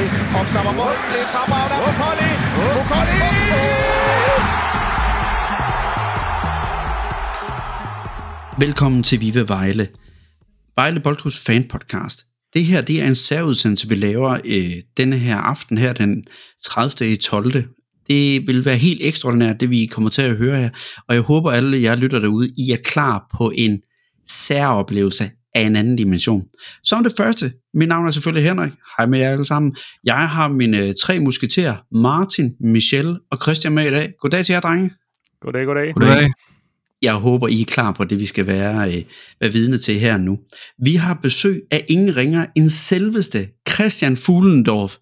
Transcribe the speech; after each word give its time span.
Mukoli. 0.00 0.40
Opstopper 0.40 0.72
mål. 0.72 0.94
Det 1.12 1.20
er 1.24 1.28
fremragende 1.32 1.76
af 1.76 1.82
Mukoli. 1.86 2.30
Velkommen 8.66 9.02
til 9.02 9.20
Vive 9.20 9.48
Vejle. 9.48 9.88
Vejle 10.76 11.00
Boldklubs 11.00 11.38
fan 11.38 11.64
podcast. 11.68 12.26
Det 12.54 12.64
her 12.64 12.80
det 12.80 13.02
er 13.02 13.06
en 13.06 13.14
særudsendelse, 13.14 13.88
vi 13.88 13.94
laver 13.94 14.38
øh, 14.44 14.82
denne 14.96 15.18
her 15.18 15.36
aften 15.36 15.78
her 15.78 15.92
den 15.92 16.24
30. 16.62 17.10
i 17.10 17.16
12. 17.16 17.64
Det 18.06 18.46
vil 18.46 18.64
være 18.64 18.76
helt 18.76 19.00
ekstraordinært, 19.02 19.60
det 19.60 19.70
vi 19.70 19.86
kommer 19.86 20.10
til 20.10 20.22
at 20.22 20.36
høre 20.36 20.58
her. 20.58 20.70
Og 21.08 21.14
jeg 21.14 21.22
håber 21.22 21.50
alle 21.50 21.82
jer 21.82 21.94
lytter 21.94 22.18
derude, 22.18 22.52
I 22.56 22.70
er 22.70 22.76
klar 22.84 23.26
på 23.36 23.52
en 23.54 23.80
særoplevelse 24.28 25.30
af 25.54 25.60
en 25.60 25.76
anden 25.76 25.96
dimension. 25.96 26.44
Som 26.84 27.04
det 27.04 27.12
første, 27.16 27.52
mit 27.74 27.88
navn 27.88 28.06
er 28.06 28.10
selvfølgelig 28.10 28.48
Henrik. 28.48 28.72
Hej 28.98 29.06
med 29.06 29.18
jer 29.18 29.32
alle 29.32 29.44
sammen. 29.44 29.76
Jeg 30.04 30.28
har 30.28 30.48
mine 30.48 30.78
øh, 30.78 30.94
tre 31.02 31.20
musketerer, 31.20 31.76
Martin, 31.92 32.54
Michelle 32.60 33.18
og 33.30 33.38
Christian 33.42 33.72
med 33.72 33.86
i 33.86 33.90
dag. 33.90 34.12
Goddag 34.20 34.44
til 34.44 34.52
jer, 34.52 34.60
drenge. 34.60 34.90
Goddag, 35.40 35.66
goddag. 35.66 35.94
Goddag. 35.94 36.30
Jeg 37.02 37.14
håber, 37.14 37.48
I 37.48 37.60
er 37.60 37.64
klar 37.64 37.92
på 37.92 38.04
det, 38.04 38.20
vi 38.20 38.26
skal 38.26 38.46
være, 38.46 38.88
øh, 38.88 39.02
være 39.40 39.52
vidne 39.52 39.78
til 39.78 39.98
her 39.98 40.16
nu. 40.16 40.38
Vi 40.84 40.94
har 40.94 41.14
besøg 41.14 41.62
af 41.70 41.84
ingen 41.88 42.16
ringer 42.16 42.46
end 42.56 42.68
selveste 42.68 43.48
Christian 43.68 44.16
Fuglendorf. 44.16 44.96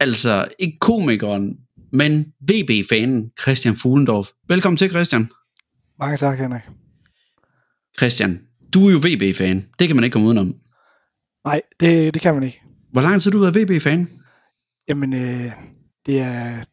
Altså 0.00 0.48
ikke 0.58 0.78
komikeren, 0.80 1.56
men 1.92 2.26
VB-fanen 2.50 3.30
Christian 3.42 3.76
Fuglendorf. 3.76 4.28
Velkommen 4.48 4.76
til, 4.76 4.90
Christian. 4.90 5.28
Mange 5.98 6.16
tak, 6.16 6.38
Henrik. 6.38 6.62
Christian, 7.98 8.40
du 8.74 8.88
er 8.88 8.92
jo 8.92 8.98
VB-fan. 8.98 9.68
Det 9.78 9.86
kan 9.86 9.96
man 9.96 10.04
ikke 10.04 10.12
komme 10.12 10.26
udenom. 10.28 10.54
Nej, 11.44 11.60
det, 11.80 12.14
det 12.14 12.22
kan 12.22 12.34
man 12.34 12.42
ikke. 12.42 12.60
Hvor 12.92 13.00
lang 13.00 13.20
tid 13.20 13.30
har 13.30 13.38
du 13.38 13.44
været 13.44 13.70
VB-fan? 13.70 14.08
Jamen, 14.88 15.12
øh, 15.12 15.52
det 16.06 16.20
er 16.20 16.64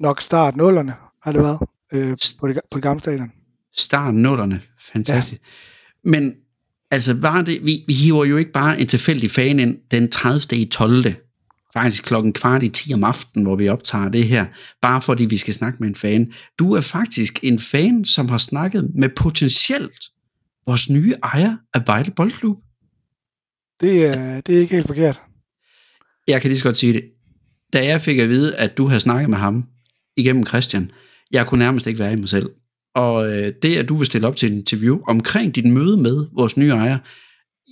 nok 0.00 0.20
start 0.20 0.56
nullerne, 0.56 0.94
har 1.22 1.32
det 1.32 1.42
været, 1.42 1.58
øh, 1.92 2.16
på, 2.40 2.48
det, 2.48 2.60
på 2.70 2.74
det 2.74 2.82
gamle 2.82 3.00
stadion. 3.00 3.32
Start 3.76 4.14
nullerne. 4.14 4.60
Fantastisk. 4.92 5.42
Ja. 5.42 6.10
Men 6.10 6.34
altså, 6.90 7.14
var 7.14 7.42
det, 7.42 7.64
vi, 7.64 7.84
vi 7.86 7.92
hiver 7.92 8.24
jo 8.24 8.36
ikke 8.36 8.52
bare 8.52 8.80
en 8.80 8.86
tilfældig 8.86 9.30
fan 9.30 9.60
ind 9.60 9.78
den 9.90 10.10
30. 10.10 10.60
i 10.60 10.64
12. 10.64 11.04
Faktisk 11.72 12.04
klokken 12.04 12.32
kvart 12.32 12.62
i 12.62 12.68
10 12.68 12.94
om 12.94 13.04
aftenen, 13.04 13.46
hvor 13.46 13.56
vi 13.56 13.68
optager 13.68 14.08
det 14.08 14.24
her, 14.24 14.46
bare 14.82 15.02
fordi 15.02 15.24
vi 15.24 15.36
skal 15.36 15.54
snakke 15.54 15.78
med 15.80 15.88
en 15.88 15.94
fan. 15.94 16.32
Du 16.58 16.72
er 16.72 16.80
faktisk 16.80 17.38
en 17.42 17.58
fan, 17.58 18.04
som 18.04 18.28
har 18.28 18.38
snakket 18.38 18.90
med 18.94 19.08
potentielt 19.08 20.04
vores 20.66 20.90
nye 20.90 21.14
ejer 21.22 21.56
af 21.74 21.82
Vejle 21.86 22.10
Boldklub. 22.16 22.56
Det, 23.80 24.04
er, 24.04 24.40
det 24.40 24.56
er 24.56 24.60
ikke 24.60 24.74
helt 24.74 24.86
forkert. 24.86 25.20
Jeg 26.28 26.40
kan 26.40 26.48
lige 26.48 26.58
så 26.58 26.64
godt 26.64 26.76
sige 26.76 26.92
det. 26.92 27.04
Da 27.72 27.86
jeg 27.86 28.00
fik 28.00 28.18
at 28.18 28.28
vide, 28.28 28.56
at 28.56 28.78
du 28.78 28.86
havde 28.86 29.00
snakket 29.00 29.30
med 29.30 29.38
ham 29.38 29.64
igennem 30.16 30.46
Christian, 30.46 30.90
jeg 31.30 31.46
kunne 31.46 31.58
nærmest 31.58 31.86
ikke 31.86 31.98
være 31.98 32.12
i 32.12 32.16
mig 32.16 32.28
selv. 32.28 32.50
Og 32.94 33.28
øh, 33.28 33.52
det, 33.62 33.76
at 33.76 33.88
du 33.88 33.96
vil 33.96 34.06
stille 34.06 34.26
op 34.26 34.36
til 34.36 34.52
en 34.52 34.58
interview 34.58 34.98
omkring 35.08 35.54
dit 35.54 35.66
møde 35.66 35.96
med 35.96 36.26
vores 36.34 36.56
nye 36.56 36.70
ejer, 36.70 36.98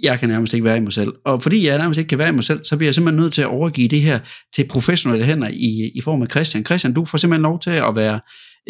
jeg 0.03 0.21
kan 0.21 0.29
nærmest 0.29 0.55
ikke 0.55 0.65
være 0.65 0.77
i 0.77 0.81
mig 0.81 0.93
selv. 0.93 1.13
Og 1.25 1.43
fordi 1.43 1.67
jeg 1.67 1.79
nærmest 1.79 1.99
ikke 1.99 2.09
kan 2.09 2.19
være 2.19 2.29
i 2.29 2.33
mig 2.33 2.45
selv, 2.45 2.65
så 2.65 2.77
bliver 2.77 2.89
jeg 2.89 2.95
simpelthen 2.95 3.23
nødt 3.23 3.33
til 3.33 3.43
at 3.43 3.49
overgive 3.49 3.89
det 3.89 4.01
her 4.01 4.19
til 4.55 4.69
professionelle 4.69 5.25
hænder 5.25 5.49
i, 5.49 5.91
i 5.95 6.01
form 6.01 6.23
af 6.23 6.29
Christian. 6.31 6.65
Christian, 6.65 6.93
du 6.93 7.05
får 7.05 7.19
simpelthen 7.19 7.43
lov 7.43 7.61
til 7.61 7.71
at 7.71 7.97
være 7.97 8.21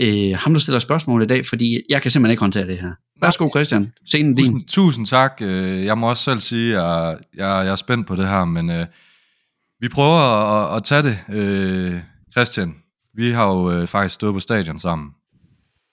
øh, 0.01 0.39
ham, 0.39 0.53
der 0.53 0.61
stiller 0.61 0.79
spørgsmål 0.79 1.23
i 1.23 1.27
dag, 1.27 1.47
fordi 1.47 1.81
jeg 1.89 2.03
kan 2.03 2.11
simpelthen 2.11 2.31
ikke 2.31 2.41
håndtere 2.41 2.67
det 2.67 2.79
her. 2.79 2.93
Værsgo 3.21 3.51
Christian, 3.55 3.93
scenen 4.07 4.35
din. 4.35 4.45
Tusind, 4.45 4.69
tusind 4.69 5.07
tak. 5.07 5.33
Øh, 5.41 5.85
Jeg 5.85 5.99
må 5.99 6.09
også 6.09 6.23
selv 6.23 6.39
sige, 6.39 6.79
at 6.79 6.85
jeg, 6.85 7.19
jeg, 7.35 7.65
jeg 7.65 7.73
er 7.73 7.77
spændt 7.77 8.07
på 8.07 8.17
det 8.17 8.29
her, 8.29 8.45
men 8.45 8.71
øh, 8.71 8.87
vi 9.81 9.89
prøver 9.89 10.19
at, 10.21 10.77
at 10.77 10.85
tage 10.85 11.03
det. 11.03 11.19
Øh, 11.29 12.01
Christian, 12.33 12.77
vi 13.15 13.31
har 13.31 13.47
jo 13.47 13.71
øh, 13.71 13.87
faktisk 13.87 14.15
stået 14.15 14.35
på 14.35 14.41
stadion 14.41 14.79
sammen. 14.79 15.11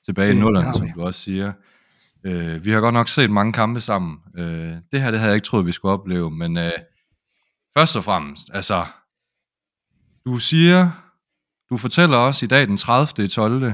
Tilbage 0.05 0.31
i 0.31 0.35
nullerne, 0.35 0.65
har 0.65 0.73
som 0.73 0.91
du 0.95 1.01
også 1.03 1.19
siger. 1.19 1.53
Øh, 2.25 2.65
vi 2.65 2.71
har 2.71 2.79
godt 2.79 2.93
nok 2.93 3.09
set 3.09 3.29
mange 3.31 3.53
kampe 3.53 3.81
sammen. 3.81 4.17
Øh, 4.37 4.73
det 4.91 5.01
her, 5.01 5.11
det 5.11 5.19
havde 5.19 5.29
jeg 5.31 5.35
ikke 5.35 5.45
troet, 5.45 5.65
vi 5.65 5.71
skulle 5.71 5.91
opleve, 5.93 6.31
men 6.31 6.57
øh, 6.57 6.71
først 7.77 7.95
og 7.95 8.03
fremmest, 8.03 8.49
altså, 8.53 8.85
du 10.25 10.37
siger, 10.37 10.89
du 11.69 11.77
fortæller 11.77 12.17
os 12.17 12.43
i 12.43 12.45
dag 12.45 12.67
den 12.67 12.77
30. 12.77 13.25
i 13.25 13.27
12., 13.27 13.73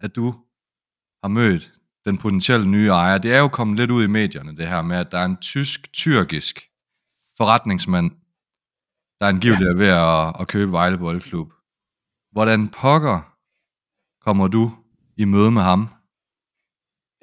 at 0.00 0.16
du 0.16 0.34
har 1.22 1.28
mødt 1.28 1.72
den 2.04 2.18
potentielle 2.18 2.68
nye 2.68 2.88
ejer. 2.88 3.18
Det 3.18 3.34
er 3.34 3.38
jo 3.38 3.48
kommet 3.48 3.76
lidt 3.76 3.90
ud 3.90 4.04
i 4.04 4.06
medierne, 4.06 4.56
det 4.56 4.68
her 4.68 4.82
med, 4.82 4.96
at 4.96 5.12
der 5.12 5.18
er 5.18 5.24
en 5.24 5.36
tysk-tyrkisk 5.36 6.60
forretningsmand, 7.36 8.10
der 9.20 9.26
angiveligt 9.26 9.70
er 9.70 9.74
ved 9.74 9.88
at, 9.88 10.40
at 10.40 10.48
købe 10.48 10.72
Vejle 10.72 10.98
Boldklub. 10.98 11.52
Hvordan 12.32 12.68
pokker 12.68 13.34
kommer 14.24 14.48
du 14.48 14.72
i 15.16 15.24
møde 15.24 15.50
med 15.50 15.62
ham? 15.62 15.88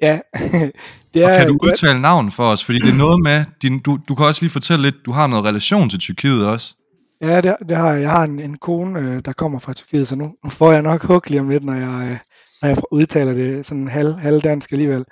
Ja, 0.00 0.20
det 1.14 1.24
Og 1.24 1.30
er, 1.30 1.38
kan 1.38 1.48
du 1.48 1.58
udtale 1.62 2.00
navn 2.00 2.30
for 2.30 2.44
os? 2.44 2.64
Fordi 2.64 2.78
det 2.78 2.90
er 2.90 2.96
noget 2.96 3.22
med, 3.22 3.44
din, 3.62 3.78
du, 3.78 3.98
du 4.08 4.14
kan 4.14 4.26
også 4.26 4.42
lige 4.42 4.50
fortælle 4.50 4.82
lidt, 4.82 5.06
du 5.06 5.12
har 5.12 5.26
noget 5.26 5.44
relation 5.44 5.90
til 5.90 5.98
Tyrkiet 5.98 6.46
også. 6.46 6.74
Ja, 7.20 7.40
det, 7.40 7.56
det 7.68 7.76
har 7.76 7.92
jeg. 7.92 8.02
Jeg 8.02 8.10
har 8.10 8.24
en, 8.24 8.40
en 8.40 8.58
kone, 8.58 9.00
øh, 9.00 9.24
der 9.24 9.32
kommer 9.32 9.58
fra 9.58 9.72
Tyrkiet, 9.72 10.08
så 10.08 10.16
nu, 10.16 10.34
nu 10.44 10.50
får 10.50 10.72
jeg 10.72 10.82
nok 10.82 11.02
hug 11.02 11.22
lige 11.26 11.40
om 11.40 11.48
lidt, 11.48 11.64
når 11.64 11.74
jeg, 11.74 12.10
øh, 12.10 12.18
når 12.66 12.74
jeg 12.74 12.82
udtaler 12.92 13.34
det 13.34 13.66
sådan 13.66 13.88
halv, 13.88 14.12
halvdansk 14.12 14.72
alligevel. 14.72 15.04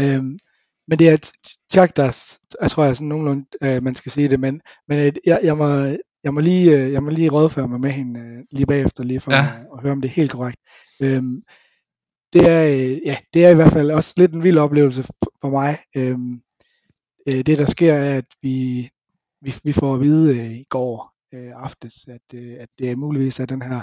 Øhm, 0.00 0.38
men 0.88 0.98
det 0.98 1.08
er 1.08 1.30
Tjakdas, 1.72 2.38
jeg 2.62 2.70
tror 2.70 2.84
jeg 2.84 2.96
sådan 2.96 3.08
nogenlunde, 3.08 3.44
øh, 3.62 3.82
man 3.82 3.94
skal 3.94 4.12
sige 4.12 4.28
det, 4.28 4.40
men, 4.40 4.60
men 4.88 4.98
øh, 4.98 5.12
jeg, 5.26 5.40
jeg, 5.42 5.56
må, 5.56 5.68
jeg, 6.24 6.34
må 6.34 6.40
lige, 6.40 6.76
øh, 6.78 6.92
jeg 6.92 7.02
må 7.02 7.10
lige 7.10 7.30
rådføre 7.30 7.68
mig 7.68 7.80
med 7.80 7.90
hende 7.90 8.20
øh, 8.20 8.44
lige 8.50 8.66
bagefter, 8.66 9.02
lige 9.04 9.20
for 9.20 9.32
Ja. 9.32 9.38
at, 9.38 9.66
at 9.74 9.82
høre, 9.82 9.92
om 9.92 10.00
det 10.00 10.08
er 10.08 10.12
helt 10.12 10.30
korrekt. 10.32 10.58
Øhm, 11.02 11.42
det 12.32 12.48
er, 12.48 12.64
øh, 12.66 13.06
ja, 13.06 13.16
det 13.34 13.44
er 13.44 13.50
i 13.50 13.54
hvert 13.54 13.72
fald 13.72 13.90
også 13.90 14.14
lidt 14.16 14.32
en 14.32 14.44
vild 14.44 14.58
oplevelse 14.58 15.02
for, 15.02 15.14
for 15.40 15.50
mig. 15.50 15.78
Øhm, 15.96 16.42
øh, 17.28 17.34
det 17.46 17.58
der 17.58 17.64
sker 17.66 17.94
er, 17.94 18.18
at 18.18 18.26
vi, 18.42 18.88
vi, 19.40 19.54
vi 19.64 19.72
får 19.72 19.94
at 19.94 20.00
vide 20.00 20.36
øh, 20.38 20.52
i 20.52 20.64
går 20.68 21.14
øh, 21.34 21.52
aftes, 21.56 22.08
at, 22.08 22.38
øh, 22.38 22.56
at 22.60 22.68
det 22.78 22.90
er 22.90 22.96
muligvis 22.96 23.40
er 23.40 23.46
den 23.46 23.62
her 23.62 23.82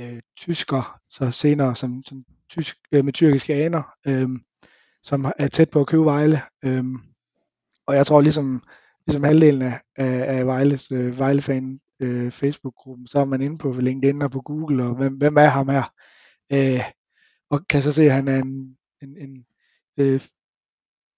øh, 0.00 0.20
tysker, 0.36 1.00
så 1.08 1.30
senere 1.30 1.76
som, 1.76 2.02
som 2.02 2.24
tysk, 2.50 2.76
øh, 2.92 3.04
med 3.04 3.12
tyrkiske 3.12 3.54
aner, 3.54 3.82
øh, 4.06 4.28
som 5.02 5.32
er 5.38 5.48
tæt 5.48 5.70
på 5.70 5.80
at 5.80 5.86
købe 5.86 6.04
Vejle. 6.04 6.42
Øh, 6.64 6.84
og 7.86 7.96
jeg 7.96 8.06
tror 8.06 8.20
ligesom, 8.20 8.62
ligesom 9.06 9.24
halvdelen 9.24 9.62
af, 9.62 9.80
af, 9.96 10.46
Vejles 10.46 10.92
øh, 10.92 11.18
Vejle-fan 11.18 11.80
øh, 12.00 12.30
Facebook-gruppen, 12.30 13.06
så 13.06 13.20
er 13.20 13.24
man 13.24 13.42
inde 13.42 13.58
på 13.58 13.72
LinkedIn 13.72 14.22
og 14.22 14.30
på 14.30 14.40
Google, 14.40 14.84
og 14.84 14.94
hvem, 14.94 15.16
hvem 15.16 15.36
er 15.36 15.46
ham 15.46 15.68
her? 15.68 15.92
Øh, 16.52 16.84
og 17.50 17.66
kan 17.68 17.82
så 17.82 17.92
se, 17.92 18.02
at 18.02 18.12
han 18.12 18.28
er 18.28 18.42
en, 18.42 18.76
en, 19.02 19.16
en, 19.16 19.46
øh, 19.98 20.20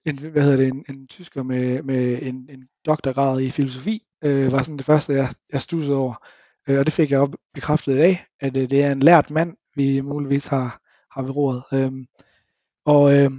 en 0.05 0.19
hvad 0.19 0.43
hedder 0.43 0.57
det, 0.57 0.69
en, 0.69 0.85
en 0.89 1.07
tysker 1.07 1.43
med, 1.43 1.83
med 1.83 2.23
en, 2.23 2.49
en 2.51 2.69
doktorgrad 2.87 3.41
i 3.41 3.51
filosofi, 3.51 4.03
øh, 4.25 4.53
var 4.53 4.63
sådan 4.63 4.77
det 4.77 4.87
første, 4.87 5.13
jeg, 5.13 5.29
jeg 5.53 5.63
stussede 5.63 5.97
over. 5.97 6.27
Øh, 6.69 6.79
og 6.79 6.87
det 6.87 6.95
fik 6.95 7.11
jeg 7.11 7.21
op 7.21 7.35
bekræftet 7.55 7.93
i 7.93 7.97
dag, 7.97 8.25
at 8.41 8.57
øh, 8.57 8.71
det 8.71 8.85
er 8.85 8.93
en 8.93 9.01
lært 9.01 9.31
mand, 9.31 9.57
vi 9.77 10.01
muligvis 10.01 10.47
har, 10.47 10.81
har 11.11 11.23
ved 11.23 11.31
roret. 11.31 11.63
Øh, 11.73 11.93
og 12.85 13.19
øh, 13.19 13.31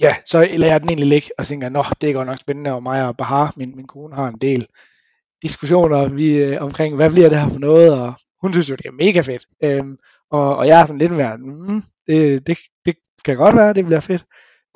ja, 0.00 0.16
så 0.24 0.48
lader 0.52 0.72
jeg 0.72 0.80
den 0.80 0.88
egentlig 0.88 1.08
ligge 1.08 1.30
og 1.38 1.46
tænker, 1.46 1.68
nå, 1.68 1.84
det 2.00 2.10
er 2.10 2.14
godt 2.14 2.26
nok 2.26 2.40
spændende, 2.40 2.72
og 2.72 2.82
mig 2.82 3.08
og 3.08 3.16
Bahar, 3.16 3.52
min, 3.56 3.76
min 3.76 3.86
kone, 3.86 4.14
har 4.14 4.28
en 4.28 4.38
del 4.40 4.66
diskussioner 5.42 6.08
vi, 6.08 6.36
øh, 6.36 6.62
omkring, 6.62 6.96
hvad 6.96 7.10
bliver 7.10 7.28
det 7.28 7.38
her 7.38 7.48
for 7.48 7.58
noget, 7.58 7.92
og 8.00 8.14
hun 8.42 8.52
synes 8.52 8.70
jo, 8.70 8.74
det 8.74 8.86
er 8.86 8.92
mega 8.92 9.20
fedt. 9.20 9.46
Øhm, 9.64 9.98
og, 10.30 10.56
og 10.56 10.66
jeg 10.66 10.80
er 10.80 10.86
sådan 10.86 10.98
lidt 10.98 11.12
mere, 11.12 11.36
mm, 11.36 11.82
det, 12.06 12.46
det, 12.46 12.58
det 12.84 12.96
kan 13.24 13.36
godt 13.36 13.56
være, 13.56 13.72
det 13.72 13.84
bliver 13.84 14.00
fedt. 14.00 14.24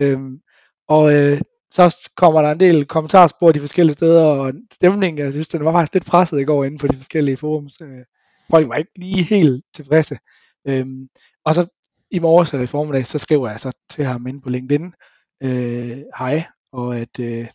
Øhm, 0.01 0.41
og 0.89 1.15
øh, 1.15 1.41
så 1.75 2.11
kommer 2.17 2.43
der 2.43 2.51
en 2.51 2.61
del 2.61 2.87
kommentarspor 2.87 3.53
de 3.53 3.61
forskellige 3.61 3.95
steder, 3.95 4.25
og 4.25 4.53
stemningen, 4.73 5.25
jeg 5.25 5.33
synes, 5.33 5.49
den 5.49 5.65
var 5.65 5.73
faktisk 5.73 5.95
lidt 5.95 6.07
presset 6.07 6.41
i 6.41 6.45
går 6.45 6.65
inde 6.65 6.79
på 6.79 6.87
de 6.87 6.97
forskellige 6.97 7.37
forums. 7.37 7.81
Øh, 7.81 8.05
folk 8.51 8.69
var 8.69 8.75
ikke 8.75 8.99
lige 8.99 9.23
helt 9.23 9.65
tilfredse. 9.75 10.19
Øhm, 10.65 11.09
og 11.45 11.55
så 11.55 11.67
i 12.11 12.19
morges 12.19 12.53
eller 12.53 12.65
i 12.65 12.67
formiddag, 12.67 13.07
så 13.07 13.19
skriver 13.19 13.51
jeg 13.51 13.61
så 13.61 13.73
til 13.91 14.05
ham 14.05 14.27
inde 14.27 14.41
på 14.41 14.51
LinkedIn, 14.51 14.95
øh, 15.43 16.03
hej, 16.19 16.45
og 16.73 16.99
at 16.99 17.21
øh, 17.21 17.47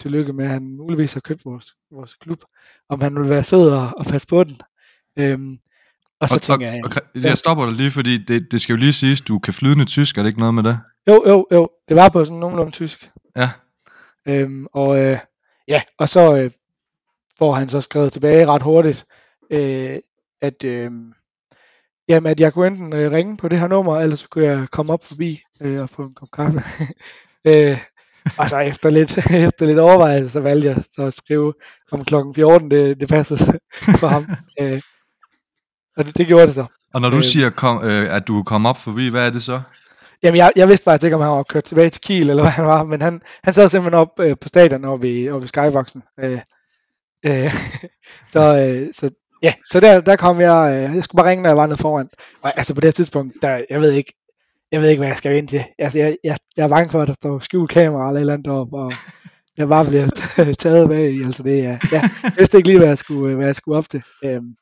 tillykke 0.00 0.32
med, 0.32 0.44
at 0.44 0.50
han 0.50 0.76
muligvis 0.76 1.12
har 1.12 1.20
købt 1.20 1.44
vores, 1.44 1.74
vores 1.90 2.14
klub, 2.14 2.44
om 2.88 3.00
han 3.00 3.14
vil 3.14 3.28
være 3.28 3.44
sød 3.44 3.70
og, 3.70 3.88
og 3.96 4.04
passe 4.04 4.28
på 4.28 4.44
den. 4.44 4.60
Øhm, 5.16 5.58
og 6.20 6.28
så 6.28 6.34
og, 6.34 6.42
tænker 6.42 6.68
og, 6.68 6.74
jeg, 6.74 6.84
og, 6.84 7.22
jeg 7.22 7.38
stopper 7.38 7.66
dig 7.66 7.74
lige, 7.74 7.90
fordi 7.90 8.18
det, 8.18 8.52
det 8.52 8.60
skal 8.60 8.72
jo 8.72 8.76
lige 8.76 8.92
siges, 8.92 9.20
du 9.20 9.38
kan 9.38 9.52
flydende 9.52 9.84
tysk, 9.84 10.18
er 10.18 10.22
det 10.22 10.28
ikke 10.28 10.40
noget 10.40 10.54
med 10.54 10.62
det? 10.62 10.78
jo, 11.08 11.24
jo, 11.28 11.46
jo, 11.52 11.68
det 11.88 11.96
var 11.96 12.08
på 12.08 12.24
sådan 12.24 12.40
nogenlunde 12.40 12.72
tysk. 12.72 13.10
Ja. 13.36 13.50
Øhm, 14.28 14.66
og 14.72 15.04
øh, 15.04 15.18
ja, 15.68 15.82
og 15.98 16.08
så 16.08 16.36
øh, 16.36 16.50
får 17.38 17.54
han 17.54 17.68
så 17.68 17.80
skrevet 17.80 18.12
tilbage 18.12 18.46
ret 18.46 18.62
hurtigt, 18.62 19.06
øh, 19.50 19.98
at, 20.40 20.64
øh, 20.64 20.90
jamen, 22.08 22.30
at 22.30 22.40
jeg 22.40 22.52
kunne 22.52 22.66
enten 22.66 22.92
øh, 22.92 23.12
ringe 23.12 23.36
på 23.36 23.48
det 23.48 23.58
her 23.58 23.68
nummer, 23.68 24.00
eller 24.00 24.16
så 24.16 24.28
kunne 24.28 24.44
jeg 24.44 24.68
komme 24.70 24.92
op 24.92 25.04
forbi 25.04 25.42
øh, 25.60 25.80
og 25.80 25.90
få 25.90 26.02
en 26.02 26.12
kop 26.12 26.28
kaffe. 26.32 26.62
øh, 27.50 27.78
altså 28.38 28.58
efter 28.58 28.90
lidt, 28.90 29.18
efter 29.48 29.66
lidt 29.66 29.78
overvejelse, 29.78 30.30
så 30.30 30.40
valgte 30.40 30.68
jeg 30.68 30.84
så 30.94 31.02
at 31.02 31.14
skrive 31.14 31.54
om 31.92 32.04
klokken 32.04 32.34
14, 32.34 32.70
det, 32.70 33.00
det 33.00 33.08
passede 33.08 33.58
for 34.00 34.06
ham. 34.06 34.26
Øh, 34.60 34.80
og 35.96 36.04
det, 36.04 36.18
det 36.18 36.26
gjorde 36.26 36.46
det 36.46 36.54
så. 36.54 36.66
Og 36.94 37.00
når 37.00 37.10
du 37.10 37.16
Øh. 37.16 37.22
siger, 37.22 37.50
kom, 37.50 37.84
øh, 37.84 38.16
at 38.16 38.28
du 38.28 38.42
kom 38.42 38.66
op 38.66 38.76
forbi, 38.76 39.08
hvad 39.08 39.26
er 39.26 39.30
det 39.30 39.42
så? 39.42 39.60
Jamen, 40.22 40.36
jeg, 40.36 40.52
jeg 40.56 40.68
vidste 40.68 40.84
faktisk 40.84 41.04
ikke, 41.04 41.16
om 41.16 41.22
han 41.22 41.30
var 41.30 41.42
kørt 41.42 41.64
tilbage 41.64 41.90
til 41.90 42.00
Kiel, 42.00 42.30
eller 42.30 42.42
hvad 42.42 42.50
han 42.52 42.64
var, 42.66 42.84
men 42.84 43.02
han, 43.02 43.20
han 43.44 43.54
sad 43.54 43.70
simpelthen 43.70 44.00
op 44.00 44.20
øh, 44.20 44.36
på 44.40 44.48
stadion 44.48 44.84
oppe 44.84 45.08
ved, 45.08 45.30
oppe 45.30 45.40
ved 45.40 45.48
Skyboxen. 45.48 46.02
Øh, 46.20 46.38
øh, 47.26 47.54
så, 48.32 48.40
øh, 48.40 48.88
så, 48.94 49.10
ja, 49.42 49.54
så 49.70 49.80
der, 49.80 50.00
der 50.00 50.16
kom 50.16 50.40
jeg, 50.40 50.74
øh, 50.74 50.96
jeg 50.96 51.04
skulle 51.04 51.22
bare 51.22 51.30
ringe, 51.30 51.42
når 51.42 51.50
jeg 51.50 51.56
var 51.56 51.66
nede 51.66 51.76
foran. 51.76 52.08
Og 52.42 52.58
altså 52.58 52.74
på 52.74 52.80
det 52.80 52.86
her 52.86 52.92
tidspunkt, 52.92 53.34
der, 53.42 53.62
jeg 53.70 53.80
ved 53.80 53.92
ikke, 53.92 54.12
jeg 54.72 54.82
ved 54.82 54.88
ikke, 54.88 55.00
hvad 55.00 55.08
jeg 55.08 55.16
skal 55.18 55.36
ind 55.36 55.48
til. 55.48 55.64
Altså, 55.78 55.98
jeg, 55.98 56.16
jeg, 56.24 56.36
jeg 56.56 56.64
er 56.64 56.68
bange 56.68 56.90
for, 56.90 57.00
at 57.02 57.08
der 57.08 57.14
står 57.14 57.38
skjult 57.38 57.70
kamera 57.70 58.08
eller 58.08 58.16
et 58.16 58.20
eller 58.20 58.32
andet 58.32 58.46
deroppe, 58.46 58.76
og 58.76 58.92
jeg 59.56 59.68
bare 59.68 59.86
bliver 59.86 60.08
taget 60.58 60.88
bag 60.88 61.10
i. 61.10 61.22
Altså, 61.22 61.42
det 61.42 61.64
er, 61.64 61.78
ja, 61.92 62.00
jeg 62.24 62.32
vidste 62.38 62.56
ikke 62.56 62.68
lige, 62.68 62.78
hvad 62.78 62.88
jeg 62.88 62.98
skulle, 62.98 63.36
hvad 63.36 63.46
jeg 63.46 63.56
skulle 63.56 63.78
op 63.78 63.88
til. 63.88 64.02
Øhm, 64.24 64.54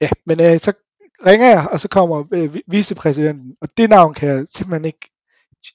ja, 0.00 0.08
men 0.26 0.40
øh, 0.40 0.60
så 0.60 0.72
ringer 1.26 1.46
jeg, 1.48 1.68
og 1.72 1.80
så 1.80 1.88
kommer 1.88 2.24
øh, 2.32 2.54
vi- 2.54 2.62
vicepræsidenten, 2.68 3.56
og 3.60 3.68
det 3.76 3.90
navn 3.90 4.14
kan 4.14 4.28
jeg 4.28 4.46
simpelthen 4.54 4.84
ikke, 4.84 5.10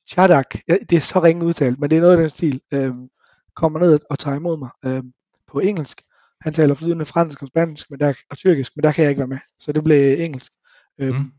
Chadak, 0.10 0.56
ja, 0.68 0.76
det 0.90 0.96
er 0.96 1.00
så 1.02 1.20
ringe 1.24 1.46
udtalt, 1.46 1.80
men 1.80 1.90
det 1.90 1.98
er 1.98 2.02
noget 2.02 2.14
af 2.14 2.20
den 2.22 2.30
stil, 2.30 2.62
øhm, 2.72 3.10
kommer 3.56 3.80
ned 3.80 4.00
og 4.10 4.20
tager 4.20 4.38
imod 4.38 4.58
mig 4.58 4.70
øhm, 4.86 5.12
på 5.48 5.60
engelsk. 5.60 6.02
Han 6.42 6.54
taler 6.54 6.76
flydende 6.76 7.06
fransk 7.06 7.42
og 7.42 7.48
spansk 7.48 7.92
men 7.92 8.00
der, 8.00 8.14
og 8.30 8.38
tyrkisk, 8.38 8.72
men 8.76 8.84
der 8.84 8.92
kan 8.92 9.04
jeg 9.04 9.10
ikke 9.10 9.20
være 9.20 9.28
med, 9.28 9.38
så 9.60 9.72
det 9.72 9.84
blev 9.84 10.20
engelsk. 10.20 10.52
Øhm, 11.00 11.16
Mm. 11.16 11.32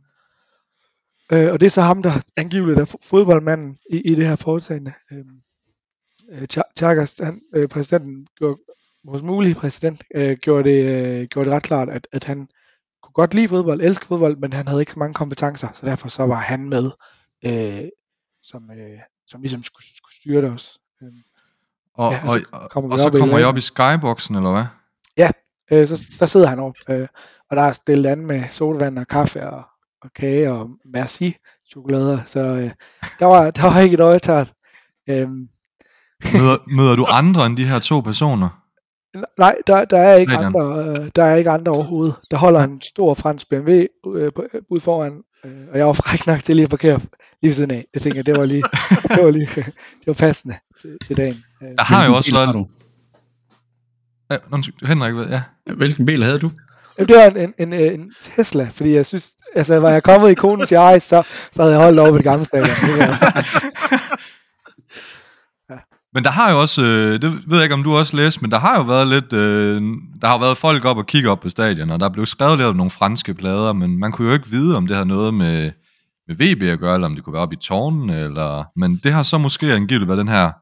Øh, 1.33 1.53
og 1.53 1.61
det 1.61 1.67
er 1.67 1.71
så 1.71 1.81
ham, 1.81 2.03
der 2.03 2.11
angiveligt 2.37 2.81
er 2.81 2.85
fo- 2.85 2.99
fodboldmanden 3.09 3.79
i, 3.91 4.01
i 4.13 4.15
det 4.15 4.27
her 4.29 4.37
foretagende. 4.37 4.93
Øh, 5.13 5.25
Cha- 6.53 6.73
Chagas, 6.79 7.19
han, 7.23 7.41
øh, 7.55 7.69
præsidenten, 7.69 8.27
gjorde, 8.39 8.61
vores 9.05 9.23
mulige 9.23 9.55
præsident, 9.55 10.05
øh, 10.15 10.37
gjorde, 10.37 10.71
det, 10.71 10.85
øh, 10.85 11.27
gjorde 11.29 11.51
det 11.51 11.57
ret 11.57 11.63
klart, 11.63 11.89
at, 11.89 12.09
at 12.13 12.25
han 12.25 12.49
godt 13.17 13.35
lide 13.35 13.49
fodbold, 13.49 13.81
elske 13.81 14.07
fodbold, 14.07 14.37
men 14.37 14.53
han 14.53 14.69
havde 14.69 14.81
ikke 14.83 14.93
så 14.93 14.99
mange 14.99 15.15
kompetencer, 15.15 15.69
så 15.73 15.87
derfor 15.87 16.09
så 16.09 16.27
var 16.27 16.35
han 16.41 16.69
med, 16.69 16.91
øh, 17.47 17.89
som, 18.43 18.71
øh, 18.71 18.99
som 19.27 19.41
ligesom 19.41 19.63
skulle, 19.63 19.87
skulle 19.97 20.15
styre 20.21 20.43
det 20.43 20.51
også. 20.51 20.79
Øhm, 21.03 21.17
Og, 21.95 22.13
Ja, 22.13 22.17
ja, 22.17 22.23
og 22.29 22.29
og, 22.35 22.41
så 22.41 22.47
og, 22.53 22.71
kommer 22.71 22.89
vi 22.89 22.93
og 22.93 22.99
så 22.99 23.09
i 23.09 23.11
kommer 23.11 23.35
jeg 23.35 23.41
lager. 23.41 23.49
op 23.49 23.57
i 23.57 23.61
skyboxen, 23.61 24.35
eller 24.37 24.53
hvad? 24.53 24.65
øh, 25.71 25.89
så 25.89 26.05
der 26.21 26.27
sidder 26.27 26.47
han 26.49 26.59
op, 26.59 26.75
øh, 26.91 27.09
og 27.51 27.57
der 27.57 27.63
er 27.63 27.73
stillet 27.73 28.11
an 28.11 28.27
med 28.27 28.49
sodavand 28.49 28.99
og 28.99 29.07
kaffe 29.09 29.47
og, 29.51 29.65
og 30.03 30.13
kage 30.13 30.53
og 30.53 30.71
merci 30.85 31.37
chokolader, 31.71 32.25
så 32.25 32.41
øh, 32.41 32.71
der, 33.19 33.27
var, 33.27 33.51
der 33.51 33.63
var 33.73 33.81
ikke 33.81 33.95
et 33.95 34.01
øje 34.01 34.19
tørt. 34.19 34.53
Øhm, 35.09 35.49
Møder, 36.33 36.59
møder 36.77 36.97
du 36.97 37.05
andre 37.09 37.47
end 37.47 37.57
de 37.57 37.67
her 37.69 37.79
to 37.79 38.01
personer? 38.01 38.63
Nej, 39.39 39.57
der, 39.67 39.85
der 39.85 39.99
er 39.99 40.15
ikke 40.15 40.33
Stadion. 40.33 40.55
andre, 40.57 41.01
øh, 41.03 41.11
der 41.17 41.25
er 41.25 41.37
ikke 41.37 41.51
andre 41.51 41.73
overhovedet. 41.73 42.15
Der 42.31 42.37
holder 42.37 42.61
en 42.61 42.81
stor 42.83 43.15
fransk 43.15 43.49
BMW 43.49 43.71
øh, 43.71 44.33
på- 44.37 44.45
øh, 44.55 44.63
ude 44.71 44.81
foran, 44.81 45.13
øh, 45.45 45.51
og 45.73 45.79
jeg 45.79 45.87
var 45.87 45.93
fræk 46.03 46.27
nok 46.27 46.45
til 46.45 46.57
lige 46.57 46.65
at 46.65 46.71
parkere 46.71 47.01
lige 47.43 47.49
ved 47.51 47.55
siden 47.55 47.71
af. 47.71 47.85
Jeg 47.95 48.03
tænker, 48.03 48.23
det 48.23 48.37
var 48.39 48.45
lige, 48.45 48.63
det 49.17 49.25
var 49.25 49.31
lige, 49.31 49.47
det 50.01 50.07
var 50.07 50.13
passende 50.13 50.55
til, 50.81 50.99
til 51.07 51.17
dagen. 51.17 51.37
Øh, 51.63 51.69
Der 51.79 51.85
har 51.85 52.07
jo 52.07 52.15
også 52.15 52.33
været... 52.33 52.55
du? 52.55 52.67
Ja, 54.31 54.37
Henrik, 54.87 55.31
ja. 55.31 55.43
Hvilken 55.77 56.07
bil 56.07 56.23
havde 56.23 56.39
du? 56.39 56.51
Jamen, 56.99 57.09
det 57.09 57.17
var 57.17 57.23
en, 57.25 57.37
en, 57.59 57.73
en, 57.73 58.01
en 58.01 58.13
Tesla, 58.37 58.69
fordi 58.73 58.95
jeg 58.95 59.07
synes, 59.07 59.31
altså 59.55 59.79
var 59.81 59.91
jeg 59.91 60.03
kommet 60.03 60.31
i 60.31 60.35
konens 60.35 60.73
eje, 60.73 61.01
så, 61.01 61.23
så 61.53 61.63
havde 61.63 61.75
jeg 61.75 61.83
holdt 61.85 61.99
over 61.99 62.11
ved 62.11 62.19
det 62.19 62.25
gamle 62.25 62.45
stadion. 62.47 62.69
Men 66.17 66.25
der 66.25 66.31
har 66.31 66.53
jo 66.53 66.61
også, 66.61 66.83
øh, 66.83 67.13
det 67.23 67.51
ved 67.51 67.57
jeg 67.59 67.63
ikke, 67.63 67.75
om 67.75 67.83
du 67.83 67.97
også 67.97 68.17
læst, 68.17 68.43
men 68.43 68.51
der 68.51 68.59
har 68.59 68.77
jo 68.79 68.83
været 68.83 69.09
lidt, 69.09 69.33
øh, 69.33 69.83
der 70.21 70.29
har 70.29 70.39
været 70.39 70.59
folk 70.59 70.85
op 70.85 70.97
og 70.97 71.07
kigge 71.07 71.31
op 71.31 71.41
på 71.41 71.49
stadion, 71.49 71.91
og 71.91 72.01
der 72.01 72.09
blev 72.09 72.27
skrevet 72.27 72.59
lidt 72.59 72.69
om 72.69 72.77
nogle 72.77 72.91
franske 72.91 73.35
plader, 73.35 73.73
men 73.73 73.99
man 73.99 74.13
kunne 74.13 74.29
jo 74.29 74.35
ikke 74.35 74.49
vide, 74.49 74.77
om 74.77 74.87
det 74.87 74.97
har 74.97 75.05
noget 75.05 75.35
med, 75.35 75.73
med 76.29 76.37
VB 76.37 76.63
at 76.63 76.79
gøre, 76.79 76.95
eller 76.95 77.07
om 77.07 77.15
det 77.15 77.25
kunne 77.25 77.33
være 77.33 77.43
op 77.43 77.53
i 77.53 77.57
tårnen, 77.57 78.11
eller, 78.11 78.65
men 78.77 79.01
det 79.05 79.13
har 79.13 79.23
så 79.23 79.39
måske 79.39 79.73
angiveligt 79.73 80.09
været 80.09 80.19
den 80.19 80.29
her 80.29 80.53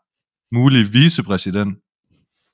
mulige 0.54 0.92
vicepræsident. 0.92 1.78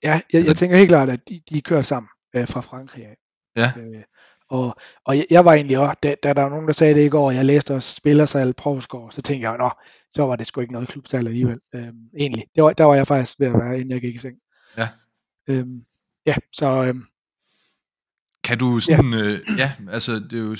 Ja, 0.03 0.21
jeg, 0.33 0.47
jeg 0.47 0.57
tænker 0.57 0.77
helt 0.77 0.89
klart, 0.89 1.09
at 1.09 1.21
de, 1.29 1.41
de 1.51 1.61
kører 1.61 1.83
sammen 1.83 2.09
øh, 2.37 2.49
fra 2.49 2.61
Frankrig 2.61 3.05
af. 3.05 3.17
Ja. 3.57 3.73
Øh, 3.81 4.03
og 4.51 4.77
og 5.05 5.17
jeg, 5.17 5.27
jeg 5.31 5.45
var 5.45 5.55
egentlig 5.55 5.79
også, 5.79 5.99
da, 6.03 6.15
da 6.23 6.33
der 6.33 6.43
var 6.43 6.51
nogen, 6.51 6.67
der 6.67 6.73
sagde 6.73 6.95
det 6.95 7.05
i 7.05 7.09
går, 7.09 7.27
og 7.27 7.35
jeg 7.35 7.45
læste 7.45 7.75
også 7.75 7.95
Spillersal 7.95 8.55
Provsgaard, 8.55 9.11
så 9.11 9.23
tænkte 9.23 9.49
jeg, 9.49 9.59
nå, 9.59 9.71
så 10.13 10.23
var 10.23 10.37
det 10.37 10.47
sgu 10.47 10.61
ikke 10.61 10.73
noget 10.73 10.89
klubsal 10.89 11.27
alligevel. 11.27 11.59
Øhm, 11.75 11.97
egentlig. 12.19 12.45
Det 12.55 12.63
var, 12.65 12.73
der 12.73 12.85
var 12.85 12.95
jeg 12.95 13.07
faktisk 13.07 13.41
ved 13.41 13.47
at 13.47 13.53
være, 13.55 13.75
inden 13.75 13.91
jeg 13.91 14.01
gik 14.01 14.15
i 14.15 14.19
seng. 14.19 14.37
Ja. 14.77 14.89
Øhm, 15.49 15.81
ja, 16.27 16.35
så 16.53 16.67
øhm, 16.85 17.05
Kan 18.45 18.59
du 18.59 18.81
sådan, 18.81 19.13
ja, 19.13 19.19
øh, 19.19 19.41
ja 19.59 19.73
altså 19.91 20.13
det 20.13 20.33
er 20.33 20.39
jo 20.43 20.57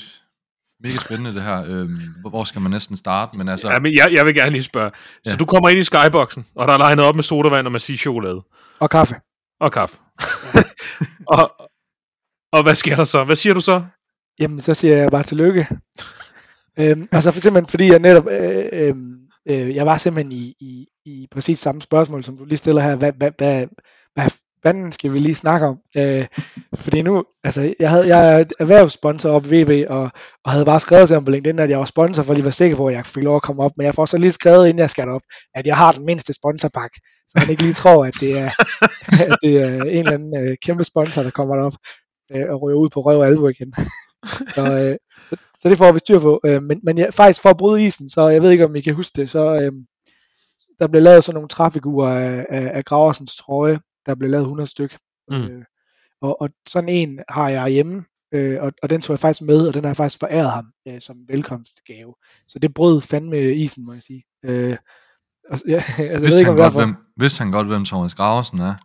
mega 0.79 0.97
spændende 0.97 1.33
det 1.33 1.41
her, 1.43 1.63
øh, 1.67 1.89
hvor- 2.21 2.43
skal 2.43 2.61
man 2.61 2.71
næsten 2.71 2.97
starte, 2.97 3.37
men 3.37 3.49
altså, 3.49 3.71
Ja, 3.71 3.79
men 3.79 3.93
jeg, 3.95 4.09
jeg 4.13 4.25
vil 4.25 4.35
gerne 4.35 4.51
lige 4.51 4.63
spørge. 4.63 4.91
Så 5.25 5.31
Ja. 5.31 5.35
du 5.35 5.45
kommer 5.45 5.69
ind 5.69 5.79
i 5.79 5.83
skyboxen, 5.83 6.45
og 6.55 6.67
der 6.67 6.73
er 6.73 6.77
legnet 6.77 7.05
op 7.05 7.15
med 7.15 7.23
sodavand 7.23 7.65
og 7.67 7.71
massig 7.71 7.99
chokolade. 7.99 8.41
og 8.79 8.89
kaffe. 8.89 9.15
Og 9.59 9.71
kaffe. 9.71 9.97
og, 11.37 11.55
og 12.51 12.63
hvad 12.63 12.75
sker 12.75 12.95
der 12.95 13.03
så? 13.03 13.23
Hvad 13.23 13.35
siger 13.35 13.53
du 13.53 13.61
så? 13.61 13.85
Jamen, 14.39 14.61
så 14.61 14.73
siger 14.73 14.97
jeg 14.97 15.11
bare 15.11 15.23
tillykke. 15.23 15.67
øhm, 16.79 17.07
altså 17.11 17.31
for 17.31 17.41
simpelthen 17.41 17.69
fordi 17.69 17.87
jeg 17.87 17.99
netop, 17.99 18.27
øh, 18.27 18.69
øh, 18.73 18.95
øh, 19.49 19.75
jeg 19.75 19.85
var 19.85 19.97
simpelthen 19.97 20.31
i, 20.31 20.55
i, 20.59 20.87
i 21.05 21.27
præcis 21.31 21.59
samme 21.59 21.81
spørgsmål, 21.81 22.23
som 22.23 22.37
du 22.37 22.45
lige 22.45 22.57
stiller 22.57 22.81
her. 22.81 22.95
Hvad, 22.95 23.13
hvad, 23.13 23.31
hvad, 23.37 23.67
hvad 24.13 24.29
fanden 24.63 24.91
skal 24.91 25.13
vi 25.13 25.19
lige 25.19 25.35
snakke 25.35 25.67
om? 25.67 25.77
Øh, 25.97 26.27
fordi 26.75 27.01
nu, 27.01 27.23
altså 27.43 27.73
jeg, 27.79 27.89
havde, 27.89 28.07
jeg 28.07 28.39
er 28.39 28.45
erhvervssponsor 28.59 29.29
op 29.29 29.45
i 29.45 29.63
VB, 29.63 29.89
og, 29.89 30.11
og 30.45 30.51
havde 30.51 30.65
bare 30.65 30.79
skrevet 30.79 31.07
til 31.07 31.13
ham 31.13 31.25
på 31.25 31.31
LinkedIn, 31.31 31.59
at 31.59 31.69
jeg 31.69 31.79
var 31.79 31.85
sponsor, 31.85 32.23
for 32.23 32.33
lige 32.33 32.41
at 32.41 32.45
være 32.45 32.51
sikker 32.51 32.77
på, 32.77 32.87
at 32.87 32.93
jeg 32.93 33.05
fik 33.05 33.23
lov 33.23 33.35
at 33.35 33.41
komme 33.41 33.63
op. 33.63 33.71
Men 33.77 33.85
jeg 33.85 33.95
får 33.95 34.05
så 34.05 34.17
lige 34.17 34.31
skrevet, 34.31 34.67
inden 34.67 34.79
jeg 34.79 34.89
skal 34.89 35.09
op, 35.09 35.21
at 35.55 35.67
jeg 35.67 35.77
har 35.77 35.91
den 35.91 36.05
mindste 36.05 36.33
sponsorpakke, 36.33 36.99
så 37.29 37.39
han 37.39 37.49
ikke 37.49 37.63
lige 37.63 37.73
tror, 37.73 38.05
at 38.05 38.13
det 38.19 38.39
er, 38.39 38.51
at 39.31 39.37
det 39.43 39.61
er 39.61 39.83
en 39.83 39.87
eller 39.87 40.11
anden 40.11 40.47
øh, 40.47 40.57
kæmpe 40.65 40.83
sponsor, 40.83 41.23
der 41.23 41.29
kommer 41.29 41.55
derop 41.55 41.73
øh, 42.31 42.49
og 42.49 42.61
ryger 42.61 42.77
ud 42.77 42.89
på 42.89 43.01
røv 43.01 43.19
og 43.19 43.27
albu 43.27 43.47
igen. 43.47 43.73
så, 44.55 44.61
øh, 44.61 44.95
så, 45.29 45.35
så 45.61 45.69
det 45.69 45.77
får 45.77 45.91
vi 45.91 45.99
styr 45.99 46.19
på. 46.19 46.41
Øh, 46.45 46.63
men 46.63 46.79
men 46.83 46.97
ja, 46.97 47.09
faktisk 47.09 47.41
for 47.41 47.49
at 47.49 47.57
bryde 47.57 47.85
isen, 47.85 48.09
så 48.09 48.27
jeg 48.27 48.41
ved 48.41 48.51
ikke, 48.51 48.65
om 48.65 48.75
I 48.75 48.81
kan 48.81 48.95
huske 48.95 49.21
det, 49.21 49.29
så 49.29 49.55
øh, 49.55 49.71
der 50.79 50.87
blev 50.87 51.01
lavet 51.01 51.23
sådan 51.23 51.35
nogle 51.35 51.49
trafikuger 51.49 52.09
af, 52.09 52.45
af, 52.49 52.71
af 52.73 52.85
Graversens 52.85 53.35
trøje. 53.35 53.79
Der 54.05 54.15
blev 54.15 54.29
lavet 54.29 54.43
100 54.43 54.69
styk. 54.69 54.97
Mm. 55.29 55.35
Øh, 55.35 55.63
og, 56.21 56.41
og 56.41 56.49
sådan 56.67 56.89
en 56.89 57.19
har 57.29 57.49
jeg 57.49 57.69
hjemme, 57.69 58.05
øh, 58.31 58.63
og, 58.63 58.71
og 58.83 58.89
den 58.89 59.01
tog 59.01 59.13
jeg 59.13 59.19
faktisk 59.19 59.41
med, 59.41 59.67
og 59.67 59.73
den 59.73 59.83
har 59.83 59.89
jeg 59.89 59.97
faktisk 59.97 60.19
foræret 60.19 60.51
ham 60.51 60.65
øh, 60.87 61.01
som 61.01 61.17
velkomstgave. 61.27 62.15
Så 62.47 62.59
det 62.59 62.73
brød 62.73 63.01
fandme 63.01 63.53
isen, 63.53 63.85
må 63.85 63.93
jeg 63.93 64.01
sige. 64.01 64.23
Øh, 64.45 64.77
og, 65.49 65.59
ja, 65.67 65.75
altså, 65.87 66.03
jeg 66.03 66.13
ved 66.13 66.19
vidste, 66.19 66.39
ikke, 66.39 66.51
han 66.51 66.57
godt, 66.57 66.73
hvem, 66.73 66.95
vidste 67.17 67.43
han 67.43 67.51
godt, 67.51 67.67
hvem 67.67 67.85
Thomas 67.85 68.13
Graversen 68.13 68.59
er? 68.59 68.75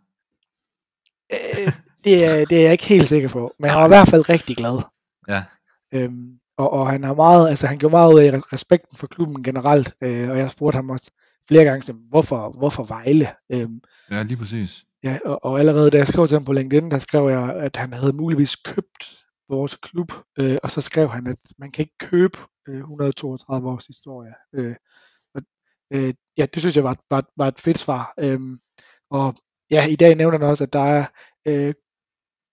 Øh, 1.33 1.73
det, 2.05 2.25
er, 2.25 2.45
det 2.45 2.59
er 2.59 2.63
jeg 2.63 2.73
ikke 2.73 2.87
helt 2.87 3.09
sikker 3.09 3.29
på, 3.29 3.55
men 3.59 3.71
han 3.71 3.79
var 3.79 3.87
i 3.87 3.89
hvert 3.89 4.09
fald 4.09 4.29
rigtig 4.29 4.57
glad. 4.57 4.83
Ja, 5.29 5.45
Øhm, 5.93 6.39
og, 6.57 6.71
og 6.71 6.91
han 6.91 7.05
har 7.05 7.15
meget, 7.15 7.49
altså 7.49 7.67
han 7.67 7.79
gjorde 7.79 7.91
meget 7.93 8.15
ud 8.15 8.21
af 8.21 8.53
respekten 8.53 8.97
for 8.97 9.07
klubben 9.07 9.43
generelt, 9.43 9.95
øh, 10.01 10.31
og 10.31 10.39
jeg 10.39 10.51
spurgte 10.51 10.77
ham 10.77 10.91
også 10.91 11.11
flere 11.49 11.65
gange, 11.65 11.83
sådan, 11.83 12.03
hvorfor, 12.09 12.51
hvorfor 12.59 12.85
Vejle? 12.85 13.29
Øhm, 13.53 13.81
ja 14.11 14.23
lige 14.23 14.37
præcis. 14.37 14.85
ja, 15.03 15.19
og, 15.25 15.45
og 15.45 15.59
allerede 15.59 15.91
da 15.91 15.99
jeg 15.99 16.07
skrev 16.07 16.29
til 16.29 16.35
ham 16.35 16.45
på 16.45 16.53
LinkedIn, 16.53 16.91
der 16.91 16.99
skrev 16.99 17.29
jeg, 17.29 17.57
at 17.57 17.77
han 17.77 17.93
havde 17.93 18.13
muligvis 18.13 18.57
købt 18.57 19.25
vores 19.49 19.77
klub, 19.77 20.13
øh, 20.39 20.59
og 20.63 20.71
så 20.71 20.81
skrev 20.81 21.09
han, 21.09 21.27
at 21.27 21.39
man 21.59 21.71
kan 21.73 21.83
ikke 21.83 21.99
købe 21.99 22.39
øh, 22.69 22.79
132 22.79 23.69
års 23.69 23.87
historie. 23.87 24.35
Øh, 24.53 24.75
og, 25.35 25.43
øh, 25.91 26.15
ja, 26.39 26.47
det 26.47 26.63
synes 26.63 26.77
jeg 26.77 26.85
var, 26.85 26.97
var, 27.11 27.31
var 27.37 27.49
et 27.49 27.61
fedt 27.61 27.79
svar. 27.79 28.15
Øhm, 28.19 28.59
og 29.11 29.35
ja, 29.71 29.87
i 29.87 29.97
dag 29.97 30.15
nævner 30.15 30.39
han 30.39 30.49
også, 30.49 30.65
at 30.65 30.73
der 30.73 30.81
er 30.81 31.07
øh, 31.49 31.75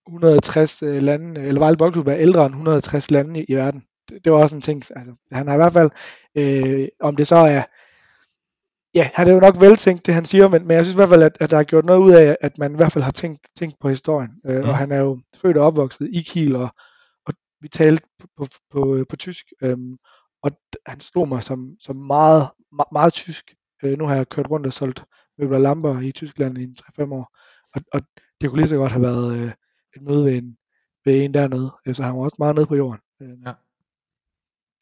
160 0.06 0.82
øh, 0.82 1.02
lande, 1.02 1.40
eller 1.40 1.60
Vejle 1.60 1.76
Boldklub 1.76 2.06
er 2.06 2.16
ældre 2.16 2.46
end 2.46 2.54
160 2.54 3.10
lande 3.10 3.40
i, 3.40 3.44
i 3.48 3.54
verden. 3.54 3.82
Det, 4.08 4.32
var 4.32 4.38
også 4.42 4.56
en 4.56 4.62
ting, 4.62 4.82
altså, 4.96 5.14
han 5.32 5.46
har 5.48 5.54
i 5.54 5.58
hvert 5.58 5.72
fald, 5.72 5.90
øh, 6.34 6.88
om 7.00 7.16
det 7.16 7.26
så 7.26 7.36
er, 7.36 7.62
ja, 8.94 9.10
han 9.14 9.28
er 9.28 9.32
jo 9.32 9.40
nok 9.40 9.60
veltænkt, 9.60 10.06
det 10.06 10.14
han 10.14 10.24
siger, 10.26 10.48
men, 10.48 10.66
men 10.66 10.76
jeg 10.76 10.84
synes 10.84 10.94
i 10.94 10.98
hvert 10.98 11.08
fald, 11.08 11.22
at, 11.22 11.36
at 11.40 11.50
der 11.50 11.58
er 11.58 11.64
gjort 11.64 11.84
noget 11.84 12.00
ud 12.00 12.12
af, 12.12 12.36
at 12.40 12.58
man 12.58 12.72
i 12.72 12.76
hvert 12.76 12.92
fald 12.92 13.04
har 13.04 13.12
tænkt, 13.12 13.48
tænkt 13.56 13.76
på 13.80 13.88
historien. 13.88 14.30
Øh, 14.46 14.62
Mm. 14.62 14.68
Og 14.68 14.76
han 14.78 14.92
er 14.92 14.96
jo 14.98 15.18
født 15.36 15.56
og 15.56 15.66
opvokset 15.66 16.08
i 16.12 16.22
Kiel, 16.22 16.56
og, 16.56 16.68
og 17.26 17.34
vi 17.60 17.68
talte 17.68 18.02
på, 18.18 18.26
på, 18.36 18.46
på, 18.70 19.04
på 19.08 19.16
tysk, 19.16 19.46
øhm, 19.62 19.96
og 20.42 20.50
han 20.86 21.00
slog 21.00 21.28
mig 21.28 21.42
som, 21.42 21.76
som 21.80 21.96
meget, 21.96 22.48
meget, 22.72 22.92
meget 22.92 23.12
tysk. 23.12 23.54
Øh, 23.82 23.98
nu 23.98 24.06
har 24.06 24.14
jeg 24.16 24.28
kørt 24.28 24.50
rundt 24.50 24.66
og 24.66 24.72
solgt 24.72 25.04
møbler 25.38 25.56
og 25.56 25.62
lamper 25.62 26.00
i 26.00 26.12
Tyskland 26.12 26.58
i 26.58 26.66
3-5 27.00 27.12
år, 27.14 27.36
og, 27.74 27.80
og 27.92 28.00
det 28.40 28.50
kunne 28.50 28.60
lige 28.60 28.68
så 28.68 28.76
godt 28.76 28.92
have 28.92 29.02
været 29.02 29.36
øh, 29.36 29.52
et 29.96 30.02
møde 30.02 30.24
ved 30.24 30.34
en, 30.38 30.56
ved 31.04 31.24
en 31.24 31.34
dernede, 31.34 31.72
øh, 31.86 31.94
så 31.94 32.02
han 32.02 32.14
var 32.16 32.20
også 32.22 32.36
meget 32.38 32.54
nede 32.54 32.66
på 32.66 32.74
jorden. 32.76 33.00
Øh, 33.22 33.28
Ja. 33.46 33.52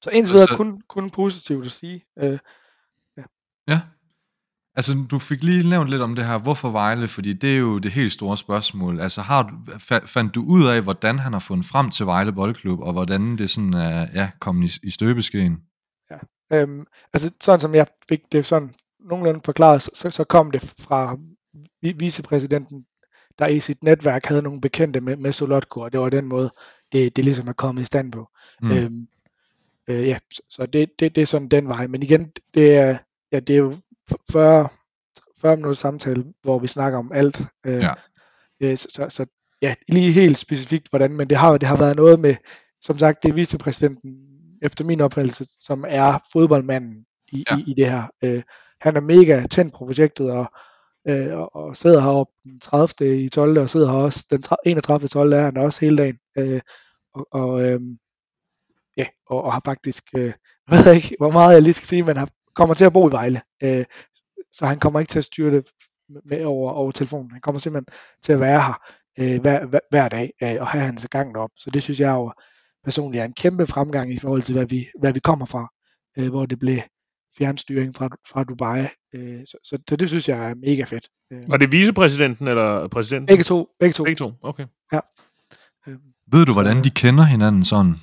Så 0.02 0.10
indtil 0.10 0.32
videre 0.34 0.48
så- 0.48 0.56
kun, 0.56 0.80
kun 0.88 1.10
positivt 1.10 1.66
at 1.66 1.72
sige. 1.72 2.04
Øh, 2.18 2.38
Ja. 3.68 3.80
Altså, 4.74 5.06
du 5.10 5.18
fik 5.18 5.42
lige 5.42 5.68
nævnt 5.68 5.90
lidt 5.90 6.02
om 6.02 6.14
det 6.14 6.26
her, 6.26 6.38
hvorfor 6.38 6.70
Vejle, 6.70 7.08
fordi 7.08 7.32
det 7.32 7.52
er 7.54 7.58
jo 7.58 7.78
det 7.78 7.92
helt 7.92 8.12
store 8.12 8.36
spørgsmål. 8.36 9.00
Altså, 9.00 9.20
har 9.20 9.42
du, 9.42 9.54
fa- 9.72 10.06
fandt 10.06 10.34
du 10.34 10.44
ud 10.46 10.66
af, 10.66 10.82
hvordan 10.82 11.18
han 11.18 11.32
har 11.32 11.40
fundet 11.40 11.66
frem 11.66 11.90
til 11.90 12.06
Vejle 12.06 12.32
Boldklub, 12.32 12.80
og 12.80 12.92
hvordan 12.92 13.38
det 13.38 13.50
sådan 13.50 13.74
er 13.74 14.06
ja, 14.14 14.30
kommet 14.40 14.76
i, 14.76 14.86
i 14.86 14.90
støbeskeen? 14.90 15.58
Øhm, 16.52 16.86
altså 17.12 17.30
sådan 17.40 17.60
som 17.60 17.74
jeg 17.74 17.86
fik 18.08 18.20
det 18.32 18.46
sådan 18.46 18.74
nogenlunde 19.00 19.40
forklaret, 19.44 19.82
så, 19.82 20.10
så 20.10 20.24
kom 20.24 20.50
det 20.50 20.74
fra 20.80 21.16
vi- 21.82 21.92
vicepræsidenten, 21.98 22.84
der 23.38 23.46
i 23.46 23.60
sit 23.60 23.82
netværk 23.82 24.24
havde 24.26 24.42
nogle 24.42 24.60
bekendte 24.60 25.00
med, 25.00 25.16
med 25.16 25.32
Solotko, 25.32 25.80
og 25.80 25.92
det 25.92 26.00
var 26.00 26.08
den 26.08 26.26
måde, 26.26 26.52
det, 26.92 27.16
det 27.16 27.24
ligesom 27.24 27.48
er 27.48 27.52
kommet 27.52 27.82
i 27.82 27.84
stand 27.84 28.12
på. 28.12 28.28
Mm. 28.62 28.70
Øhm, 28.70 29.06
øh, 29.88 30.08
ja, 30.08 30.18
så- 30.48 30.66
det, 30.66 30.90
det, 30.98 31.14
det 31.16 31.22
er 31.22 31.26
sådan 31.26 31.48
den 31.48 31.68
vej. 31.68 31.86
Men 31.86 32.02
igen, 32.02 32.30
det 32.54 32.76
er, 32.76 32.98
ja, 33.32 33.40
det 33.40 33.54
er 33.54 33.58
jo 33.58 33.76
40, 34.32 34.68
40 35.40 35.56
minutter 35.56 35.76
samtale, 35.76 36.24
hvor 36.42 36.58
vi 36.58 36.66
snakker 36.66 36.98
om 36.98 37.12
alt. 37.14 37.40
Øh, 37.66 37.82
Ja. 37.82 37.92
øh, 38.60 38.76
så, 38.78 38.88
så, 38.90 39.06
så 39.08 39.26
ja, 39.62 39.74
lige 39.88 40.12
helt 40.12 40.38
specifikt 40.38 40.88
hvordan, 40.90 41.12
men 41.12 41.30
det 41.30 41.38
har, 41.38 41.58
det 41.58 41.68
har 41.68 41.76
været 41.76 41.96
noget 41.96 42.20
med, 42.20 42.34
som 42.80 42.98
sagt, 42.98 43.22
det 43.22 43.28
er 43.30 43.34
vicepræsidenten, 43.34 44.28
efter 44.62 44.84
min 44.84 45.00
opfattelse, 45.00 45.46
som 45.60 45.84
er 45.88 46.18
fodboldmanden 46.32 47.04
i, 47.32 47.44
Ja. 47.50 47.56
i, 47.58 47.64
i 47.70 47.74
det 47.74 47.90
her. 47.90 48.02
Øh, 48.24 48.42
han 48.80 48.96
er 48.96 49.00
mega 49.00 49.46
tændt 49.50 49.72
på 49.72 49.78
projektet, 49.78 50.30
og, 50.30 50.52
øh, 51.08 51.36
og, 51.38 51.56
og 51.56 51.76
sidder 51.76 52.00
heroppe 52.00 52.32
den 52.44 52.60
30. 52.60 53.22
i 53.24 53.28
12. 53.28 53.58
og 53.58 53.68
sidder 53.70 53.90
her 53.90 53.98
også 53.98 54.26
den 54.30 54.42
tre- 54.42 54.56
31. 54.66 55.08
12. 55.08 55.32
er 55.32 55.42
han 55.42 55.56
også 55.56 55.80
hele 55.80 55.96
dagen. 55.96 56.18
Øh, 56.38 56.60
og, 57.14 57.26
og, 57.32 57.62
øh, 57.62 57.80
ja, 58.96 59.06
og, 59.26 59.44
og 59.44 59.52
har 59.52 59.62
faktisk, 59.64 60.04
øh, 60.16 60.32
jeg 60.70 60.84
ved 60.84 60.94
ikke, 60.94 61.16
hvor 61.18 61.30
meget 61.30 61.54
jeg 61.54 61.62
lige 61.62 61.74
skal 61.74 61.88
sige, 61.88 62.02
men 62.02 62.16
har, 62.16 62.28
kommer 62.54 62.74
til 62.74 62.84
at 62.84 62.92
bo 62.92 63.08
i 63.08 63.12
Vejle. 63.12 63.40
Øh, 63.62 63.84
så 64.52 64.66
han 64.66 64.78
kommer 64.78 65.00
ikke 65.00 65.10
til 65.10 65.18
at 65.18 65.24
styre 65.24 65.50
det 65.50 65.64
med 66.24 66.44
over, 66.44 66.72
over 66.72 66.92
telefonen. 66.92 67.30
Han 67.30 67.40
kommer 67.40 67.58
simpelthen 67.58 67.94
til 68.22 68.32
at 68.32 68.40
være 68.40 68.60
her 68.62 68.80
øh, 69.18 69.40
hver, 69.40 69.66
hver, 69.66 69.80
hver 69.90 70.08
dag 70.08 70.32
øh, 70.42 70.56
og 70.60 70.68
have 70.68 70.84
hans 70.84 71.06
gang 71.10 71.36
op. 71.36 71.50
Så 71.56 71.70
det 71.70 71.82
synes 71.82 72.00
jeg 72.00 72.12
jo 72.12 72.32
personligt 72.84 73.20
er 73.20 73.24
en 73.24 73.32
kæmpe 73.32 73.66
fremgang 73.66 74.12
i 74.12 74.18
forhold 74.18 74.42
til, 74.42 74.54
hvad 74.54 74.66
vi, 74.66 74.86
hvad 75.00 75.12
vi 75.12 75.20
kommer 75.20 75.46
fra, 75.46 75.68
øh, 76.18 76.28
hvor 76.28 76.46
det 76.46 76.58
blev 76.58 76.78
fjernstyring 77.38 77.94
fra, 77.96 78.08
fra 78.28 78.44
Dubai. 78.44 78.86
Øh, 79.14 79.40
så, 79.46 79.56
så, 79.64 79.78
så 79.88 79.96
det 79.96 80.08
synes 80.08 80.28
jeg 80.28 80.50
er 80.50 80.54
mega 80.54 80.84
fedt. 80.84 81.08
Øh, 81.32 81.50
Var 81.50 81.56
det 81.56 81.72
vicepræsidenten 81.72 82.48
eller 82.48 82.88
præsidenten? 82.88 83.26
begge 83.26 83.44
to, 83.44 83.68
begge 83.80 83.92
to. 83.92 84.04
Begge 84.04 84.18
to, 84.18 84.32
okay. 84.42 84.66
Øh, 85.88 85.94
Ved 86.32 86.46
du, 86.46 86.52
hvordan 86.52 86.84
de 86.84 86.90
kender 86.90 87.24
hinanden 87.24 87.64
sådan? 87.64 87.94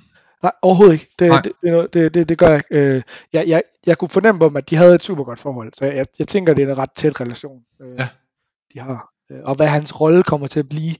Nej, 0.43 0.51
overhovedet 0.62 0.93
ikke. 0.93 1.08
Det, 1.19 1.27
Nej. 1.29 1.41
det, 1.41 1.51
det, 1.63 1.93
det, 1.93 2.13
det, 2.13 2.29
det 2.29 2.38
gør 2.38 2.48
jeg 2.48 2.55
ikke. 2.72 2.75
Øh, 2.96 3.01
jeg, 3.34 3.48
jeg, 3.48 3.63
jeg 3.86 3.98
kunne 3.98 4.10
fornemme 4.10 4.46
dem, 4.46 4.55
at 4.55 4.69
de 4.69 4.75
havde 4.75 4.96
et 4.96 5.03
super 5.03 5.24
godt 5.24 5.39
forhold, 5.39 5.74
så 5.74 5.86
jeg, 5.86 6.05
jeg 6.19 6.27
tænker, 6.27 6.53
det 6.53 6.63
er 6.63 6.72
en 6.72 6.77
ret 6.77 6.91
tæt 6.96 7.22
relation, 7.22 7.62
øh, 7.81 7.96
Ja. 8.00 8.08
de 8.74 8.79
har. 8.79 9.10
Øh, 9.31 9.39
Og 9.43 9.55
hvad 9.55 9.67
hans 9.67 10.01
rolle 10.01 10.24
kommer 10.24 10.48
til 10.48 10.60
at 10.60 10.69
blive, 10.69 10.96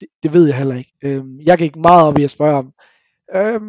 det, 0.00 0.08
det 0.22 0.32
ved 0.32 0.46
jeg 0.46 0.56
heller 0.56 0.74
ikke. 0.74 0.92
Øh, 1.04 1.24
jeg 1.46 1.58
gik 1.58 1.76
meget 1.76 2.06
op 2.06 2.18
i 2.18 2.24
at 2.24 2.30
spørge 2.30 2.56
om, 2.56 2.72
øh, 3.34 3.60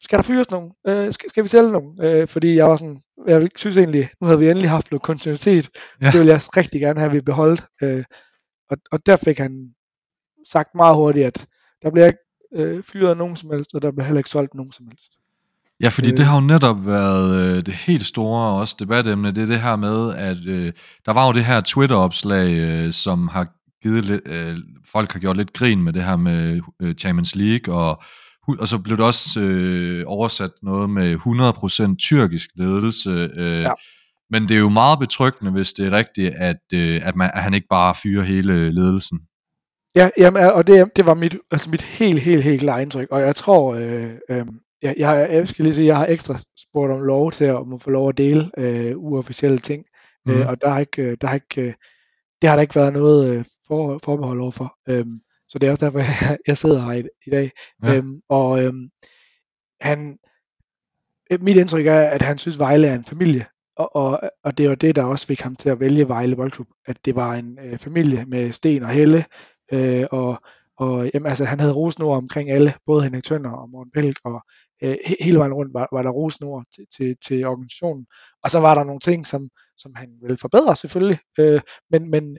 skal 0.00 0.18
der 0.18 0.22
fyres 0.22 0.50
nogen? 0.50 0.72
Øh, 0.86 1.12
skal, 1.12 1.30
skal 1.30 1.42
vi 1.44 1.48
sælge 1.48 1.72
nogen? 1.72 1.98
Øh, 2.02 2.28
fordi 2.28 2.56
jeg 2.56 2.66
var 2.66 2.76
sådan, 2.76 3.00
jeg 3.26 3.48
synes 3.56 3.76
egentlig, 3.76 4.08
nu 4.20 4.26
havde 4.26 4.38
vi 4.40 4.48
endelig 4.50 4.70
haft 4.70 4.90
noget 4.90 5.02
kontinuitet, 5.02 5.70
ja. 6.02 6.06
det 6.06 6.18
ville 6.18 6.32
jeg 6.32 6.40
rigtig 6.56 6.80
gerne 6.80 7.00
have, 7.00 7.08
at 7.08 7.14
vi 7.14 7.20
beholdt. 7.20 7.64
Øh, 7.82 8.04
og, 8.70 8.76
og 8.92 9.06
der 9.06 9.16
fik 9.16 9.38
han 9.38 9.74
sagt 10.52 10.74
meget 10.74 10.96
hurtigt, 10.96 11.26
at 11.26 11.46
der 11.82 11.90
bliver 11.90 12.06
ikke 12.06 12.18
øh, 12.54 12.82
fyret 12.92 13.16
nogen 13.16 13.36
som 13.36 13.50
helst, 13.50 13.74
og 13.74 13.82
der 13.82 13.90
bliver 13.90 14.04
heller 14.04 14.18
ikke 14.18 14.30
solgt 14.30 14.54
nogen 14.54 14.72
som 14.72 14.86
helst. 14.86 15.12
Ja, 15.80 15.88
fordi 15.88 16.10
Øh. 16.10 16.16
det 16.16 16.26
har 16.26 16.34
jo 16.34 16.46
netop 16.46 16.86
været 16.86 17.56
øh, 17.56 17.62
det 17.66 17.74
helt 17.74 18.06
store 18.06 18.60
også 18.60 18.76
debatemne, 18.78 19.30
det 19.30 19.42
er 19.42 19.46
det 19.46 19.60
her 19.60 19.76
med, 19.76 20.14
at 20.14 20.36
øh, 20.46 20.72
der 21.06 21.12
var 21.12 21.26
jo 21.26 21.32
det 21.32 21.44
her 21.44 21.60
Twitter-opslag, 21.60 22.52
øh, 22.58 22.92
som 22.92 23.28
har 23.28 23.46
givet 23.82 24.04
lidt, 24.04 24.20
øh, 24.26 24.56
folk 24.92 25.12
har 25.12 25.20
gjort 25.20 25.36
lidt 25.36 25.52
grin 25.52 25.82
med 25.82 25.92
det 25.92 26.04
her 26.04 26.16
med 26.16 26.60
øh, 26.82 26.94
Champions 26.94 27.36
League, 27.36 27.74
og, 27.74 28.02
og 28.58 28.68
så 28.68 28.78
blev 28.78 28.96
det 28.96 29.04
også 29.06 29.40
øh, 29.40 30.04
oversat 30.06 30.50
noget 30.62 30.90
med 30.90 31.16
100% 31.92 31.96
tyrkisk 31.96 32.48
ledelse. 32.56 33.10
Øh, 33.36 33.62
Ja. 33.62 33.72
Men 34.30 34.42
det 34.48 34.54
er 34.54 34.58
jo 34.58 34.68
meget 34.68 34.98
betryggende, 34.98 35.52
hvis 35.52 35.72
det 35.72 35.86
er 35.86 35.90
rigtigt, 35.90 36.34
at, 36.36 36.62
øh, 36.74 37.00
at, 37.04 37.16
man, 37.16 37.30
at 37.34 37.42
han 37.42 37.54
ikke 37.54 37.66
bare 37.70 37.94
fyrer 37.94 38.22
hele 38.22 38.70
ledelsen. 38.70 39.20
Ja, 39.96 40.10
jamen, 40.18 40.42
og 40.42 40.66
det, 40.66 40.96
det 40.96 41.06
var 41.06 41.14
mit, 41.14 41.36
altså 41.50 41.70
mit 41.70 41.82
helt, 41.82 42.20
helt, 42.20 42.44
helt 42.44 42.60
klare 42.60 42.82
indtryk. 42.82 43.08
Og 43.10 43.20
jeg 43.20 43.36
tror, 43.36 43.74
øh, 43.74 44.10
øh, 44.28 44.46
jeg, 44.82 44.94
jeg, 44.98 45.28
jeg 45.30 45.48
skal 45.48 45.64
lige 45.64 45.74
sige, 45.74 45.86
jeg 45.86 45.96
har 45.96 46.06
ekstra 46.06 46.38
spurgt 46.58 46.92
om 46.92 47.00
lov 47.00 47.32
til 47.32 47.44
at 47.44 47.66
må 47.66 47.78
få 47.78 47.90
lov 47.90 48.08
at 48.08 48.18
dele 48.18 48.50
øh, 48.58 48.98
uofficielle 48.98 49.58
ting. 49.58 49.84
Mm. 50.26 50.32
Mhm. 50.32 50.40
Øh, 50.40 50.48
og 50.48 50.60
der 50.60 50.68
har 50.68 50.80
ikke, 50.80 51.02
øh, 51.02 51.16
der 51.20 51.26
har 51.26 51.34
ikke, 51.34 51.62
øh, 51.62 51.74
det 52.42 52.50
har 52.50 52.56
der 52.56 52.62
ikke 52.62 52.74
været 52.74 52.92
noget 52.92 53.34
øh, 53.34 53.44
for, 53.66 53.98
forbehold 53.98 54.40
overfor. 54.40 54.76
Øhm, 54.88 55.20
så 55.48 55.58
det 55.58 55.66
er 55.66 55.70
også 55.70 55.84
derfor, 55.84 55.98
jeg, 56.28 56.38
jeg 56.46 56.58
sidder 56.58 56.80
her 56.82 56.92
i, 56.92 57.04
i 57.26 57.30
dag. 57.30 57.50
Ja. 57.82 57.92
Ja. 57.92 57.96
Øhm, 57.96 58.20
og 58.28 58.62
øhm, 58.62 58.88
han, 59.80 60.18
øh, 61.32 61.42
mit 61.42 61.56
indtryk 61.56 61.86
er, 61.86 62.00
at 62.00 62.22
han 62.22 62.38
synes, 62.38 62.58
Vejle 62.58 62.86
er 62.86 62.94
en 62.94 63.04
familie. 63.04 63.46
Og, 63.76 63.96
og, 63.96 64.20
og 64.44 64.58
det 64.58 64.68
var 64.68 64.74
det, 64.74 64.96
der 64.96 65.04
også 65.04 65.26
fik 65.26 65.40
ham 65.40 65.56
til 65.56 65.68
at 65.68 65.80
vælge 65.80 66.08
Vejle 66.08 66.36
Boldklub. 66.36 66.68
At 66.86 67.04
det 67.04 67.16
var 67.16 67.34
en 67.34 67.58
øh, 67.58 67.78
familie 67.78 68.24
med 68.24 68.52
Sten 68.52 68.82
og 68.82 68.88
Helle. 68.88 69.24
Øh, 69.72 70.06
og 70.10 70.42
og 70.76 71.10
jamen, 71.14 71.26
altså, 71.26 71.44
han 71.44 71.60
havde 71.60 71.72
rosnord 71.72 72.16
omkring 72.16 72.50
alle, 72.50 72.74
både 72.86 73.02
Henrik 73.02 73.24
Tønder 73.24 73.50
og 73.50 73.70
Morten 73.70 73.90
Pelk, 73.90 74.16
og 74.24 74.42
øh, 74.82 74.96
he- 75.06 75.24
hele 75.24 75.38
vejen 75.38 75.52
rundt 75.52 75.74
var, 75.74 75.88
var 75.92 76.02
der 76.02 76.10
rosnord 76.10 76.64
til, 76.74 76.86
til, 76.96 77.16
til 77.26 77.46
organisationen. 77.46 78.06
Og 78.42 78.50
så 78.50 78.60
var 78.60 78.74
der 78.74 78.84
nogle 78.84 79.00
ting, 79.00 79.26
som, 79.26 79.50
som 79.76 79.94
han 79.94 80.18
ville 80.22 80.36
forbedre 80.38 80.76
selvfølgelig, 80.76 81.18
øh, 81.38 81.60
men, 81.90 82.10
men 82.10 82.38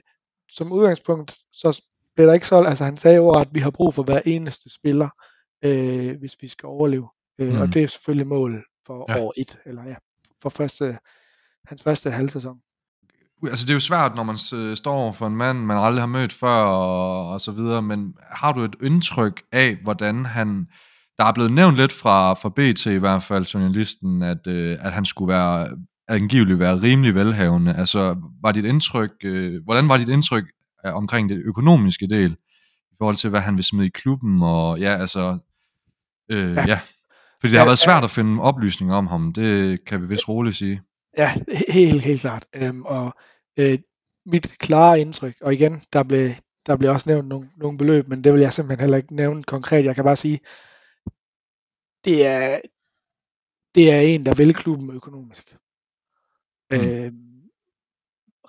som 0.50 0.72
udgangspunkt, 0.72 1.36
så 1.52 1.82
blev 2.16 2.26
der 2.26 2.34
ikke 2.34 2.46
solgt, 2.46 2.68
altså 2.68 2.84
han 2.84 2.96
sagde 2.96 3.16
jo, 3.16 3.30
at 3.30 3.48
vi 3.52 3.60
har 3.60 3.70
brug 3.70 3.94
for 3.94 4.02
hver 4.02 4.20
eneste 4.24 4.74
spiller, 4.74 5.08
øh, 5.62 6.18
hvis 6.18 6.36
vi 6.40 6.48
skal 6.48 6.66
overleve. 6.66 7.08
Øh, 7.38 7.52
Mm. 7.54 7.60
Og 7.60 7.74
det 7.74 7.82
er 7.82 7.86
selvfølgelig 7.88 8.26
målet 8.26 8.62
for 8.86 9.06
ja. 9.08 9.20
år 9.24 9.32
et, 9.36 9.58
eller 9.66 9.84
ja, 9.84 9.94
for 10.42 10.48
første, 10.48 10.98
hans 11.64 11.82
første 11.82 12.10
halvsæson. 12.10 12.60
Altså 13.42 13.64
det 13.64 13.70
er 13.70 13.74
jo 13.74 13.80
svært, 13.80 14.14
når 14.14 14.22
man 14.22 14.38
øh, 14.54 14.76
står 14.76 14.92
over 14.92 15.12
for 15.12 15.26
en 15.26 15.36
mand, 15.36 15.58
man 15.58 15.76
aldrig 15.76 16.02
har 16.02 16.06
mødt 16.06 16.32
før 16.32 16.64
og, 16.64 17.28
og 17.28 17.40
så 17.40 17.52
videre, 17.52 17.82
men 17.82 18.14
har 18.30 18.52
du 18.52 18.64
et 18.64 18.76
indtryk 18.82 19.42
af, 19.52 19.76
hvordan 19.82 20.24
han... 20.24 20.66
Der 21.18 21.24
er 21.24 21.32
blevet 21.32 21.52
nævnt 21.52 21.76
lidt 21.76 21.92
fra, 21.92 22.34
fra 22.34 22.48
BT 22.48 22.86
i 22.86 22.98
hvert 22.98 23.22
fald, 23.22 23.44
journalisten, 23.44 24.22
at, 24.22 24.46
øh, 24.46 24.78
at 24.80 24.92
han 24.92 25.04
skulle 25.04 25.32
være 25.32 25.68
angiveligt 26.08 26.58
være 26.58 26.82
rimelig 26.82 27.14
velhavende. 27.14 27.74
Altså, 27.74 28.16
var 28.42 28.52
dit 28.52 28.64
indtryk, 28.64 29.10
øh, 29.24 29.64
hvordan 29.64 29.88
var 29.88 29.96
dit 29.96 30.08
indtryk 30.08 30.44
af, 30.84 30.92
omkring 30.92 31.28
det 31.28 31.42
økonomiske 31.44 32.06
del, 32.06 32.36
i 32.92 32.94
forhold 32.98 33.16
til, 33.16 33.30
hvad 33.30 33.40
han 33.40 33.56
vil 33.56 33.64
smide 33.64 33.86
i 33.86 33.90
klubben, 33.94 34.42
og 34.42 34.78
ja, 34.78 34.96
altså, 34.96 35.38
øh, 36.30 36.54
ja. 36.54 36.66
Ja. 36.66 36.80
Fordi 37.40 37.50
det 37.50 37.58
har 37.58 37.66
været 37.66 37.78
svært 37.78 38.04
at 38.04 38.10
finde 38.10 38.42
oplysninger 38.42 38.94
om 38.94 39.06
ham, 39.06 39.32
det 39.32 39.84
kan 39.84 40.02
vi 40.02 40.06
vist 40.06 40.28
roligt 40.28 40.56
sige. 40.56 40.82
Ja, 41.16 41.28
he- 41.28 41.72
helt, 41.72 42.04
helt 42.04 42.20
klart. 42.20 42.46
Øhm, 42.52 42.82
og 42.84 43.14
øh, 43.56 43.78
mit 44.26 44.58
klare 44.58 45.00
indtryk, 45.00 45.36
og 45.40 45.54
igen, 45.54 45.82
der 45.92 46.02
blev, 46.02 46.30
der 46.66 46.76
blev 46.76 46.90
også 46.90 47.08
nævnt 47.08 47.28
nogle, 47.28 47.50
nogle 47.56 47.78
beløb, 47.78 48.08
men 48.08 48.24
det 48.24 48.32
vil 48.32 48.40
jeg 48.40 48.52
simpelthen 48.52 48.80
heller 48.80 48.96
ikke 48.96 49.14
nævne 49.14 49.42
konkret. 49.42 49.84
Jeg 49.84 49.94
kan 49.94 50.04
bare 50.04 50.16
sige, 50.16 50.40
det 52.04 52.26
er, 52.26 52.60
det 53.74 53.92
er 53.92 54.00
en, 54.00 54.26
der 54.26 54.34
vil 54.34 54.54
klubben 54.54 54.90
økonomisk. 54.90 55.56
Mm. 56.70 56.76
Øhm, 56.76 57.42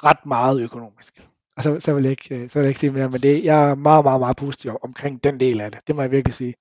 ret 0.04 0.26
meget 0.26 0.62
økonomisk. 0.62 1.28
Og 1.56 1.64
så, 1.64 1.80
så, 1.80 1.94
vil 1.94 2.04
jeg 2.04 2.12
ikke, 2.12 2.36
øh, 2.36 2.50
så 2.50 2.60
vil 2.60 2.64
jeg 2.64 2.70
ikke 2.70 2.80
sige 2.80 2.92
mere, 2.92 3.10
men 3.10 3.22
det, 3.22 3.44
jeg 3.44 3.70
er 3.70 3.76
meget, 3.76 4.06
meget, 4.06 4.20
meget 4.20 4.38
positiv 4.38 4.78
omkring 4.82 5.24
den 5.24 5.40
del 5.40 5.62
af 5.62 5.72
det. 5.72 5.80
Det 5.88 5.96
må 5.96 6.02
jeg 6.02 6.12
virkelig 6.12 6.34
sige. 6.34 6.56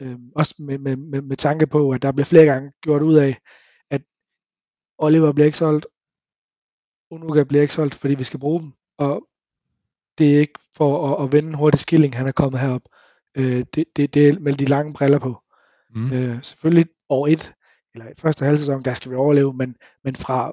Øhm, 0.00 0.32
også 0.36 0.54
med, 0.58 0.78
med, 0.78 0.96
med, 0.96 1.22
med 1.22 1.36
tanke 1.36 1.66
på, 1.66 1.90
at 1.90 2.02
der 2.02 2.12
bliver 2.12 2.24
flere 2.24 2.44
gange 2.44 2.72
gjort 2.82 3.02
ud 3.02 3.16
af, 3.16 3.38
Oliver 4.98 5.32
bliver 5.32 5.46
ikke 5.46 5.58
solgt, 5.58 5.86
Unuka 7.10 7.44
bliver 7.44 7.62
ikke 7.62 7.74
solgt, 7.74 7.94
fordi 7.94 8.14
vi 8.14 8.24
skal 8.24 8.40
bruge 8.40 8.60
dem. 8.60 8.72
Og 8.98 9.28
det 10.18 10.34
er 10.34 10.40
ikke 10.40 10.58
for 10.76 11.16
at, 11.16 11.24
at 11.24 11.32
vende 11.32 11.58
hurtigt 11.58 11.80
skilling, 11.80 12.16
han 12.16 12.26
er 12.26 12.32
kommet 12.32 12.60
herop. 12.60 12.82
Øh, 13.34 13.64
det, 13.74 13.84
det, 13.96 14.14
det 14.14 14.28
er 14.28 14.38
med 14.40 14.52
de 14.52 14.64
lange 14.64 14.92
briller 14.92 15.18
på. 15.18 15.42
Mm. 15.90 16.12
Øh, 16.12 16.42
selvfølgelig 16.42 16.86
år 17.08 17.26
et, 17.26 17.54
eller 17.94 18.08
i 18.08 18.14
første 18.18 18.44
halv 18.44 18.58
sæson, 18.58 18.82
der 18.82 18.94
skal 18.94 19.10
vi 19.10 19.16
overleve, 19.16 19.54
men, 19.54 19.76
men 20.04 20.16
fra, 20.16 20.52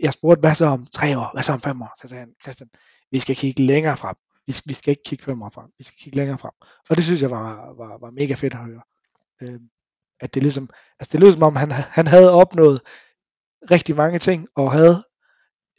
jeg 0.00 0.12
spurgte, 0.12 0.40
hvad 0.40 0.54
så 0.54 0.66
om 0.66 0.86
tre 0.86 1.18
år, 1.18 1.30
hvad 1.32 1.42
så 1.42 1.52
om 1.52 1.60
fem 1.60 1.82
år? 1.82 1.94
Så 2.02 2.08
sagde 2.08 2.20
han, 2.20 2.34
Christian, 2.42 2.70
vi 3.10 3.20
skal 3.20 3.36
kigge 3.36 3.62
længere 3.62 3.96
frem. 3.96 4.16
Vi, 4.46 4.56
vi 4.66 4.74
skal 4.74 4.90
ikke 4.90 5.02
kigge 5.06 5.24
fem 5.24 5.42
år 5.42 5.50
frem, 5.54 5.70
vi 5.78 5.84
skal 5.84 5.98
kigge 5.98 6.16
længere 6.16 6.38
frem. 6.38 6.52
Og 6.88 6.96
det 6.96 7.04
synes 7.04 7.22
jeg 7.22 7.30
var, 7.30 7.72
var, 7.72 7.98
var 7.98 8.10
mega 8.10 8.34
fedt 8.34 8.54
at 8.54 8.64
høre. 8.64 8.82
Øh, 9.40 9.60
at 10.20 10.34
det 10.34 10.42
ligesom, 10.42 10.70
altså 11.00 11.12
det 11.12 11.20
lød 11.20 11.32
som 11.32 11.42
om, 11.42 11.56
han, 11.56 11.70
han 11.70 12.06
havde 12.06 12.30
opnået 12.30 12.80
rigtig 13.70 13.96
mange 13.96 14.18
ting, 14.18 14.46
og 14.56 14.72
havde 14.72 15.02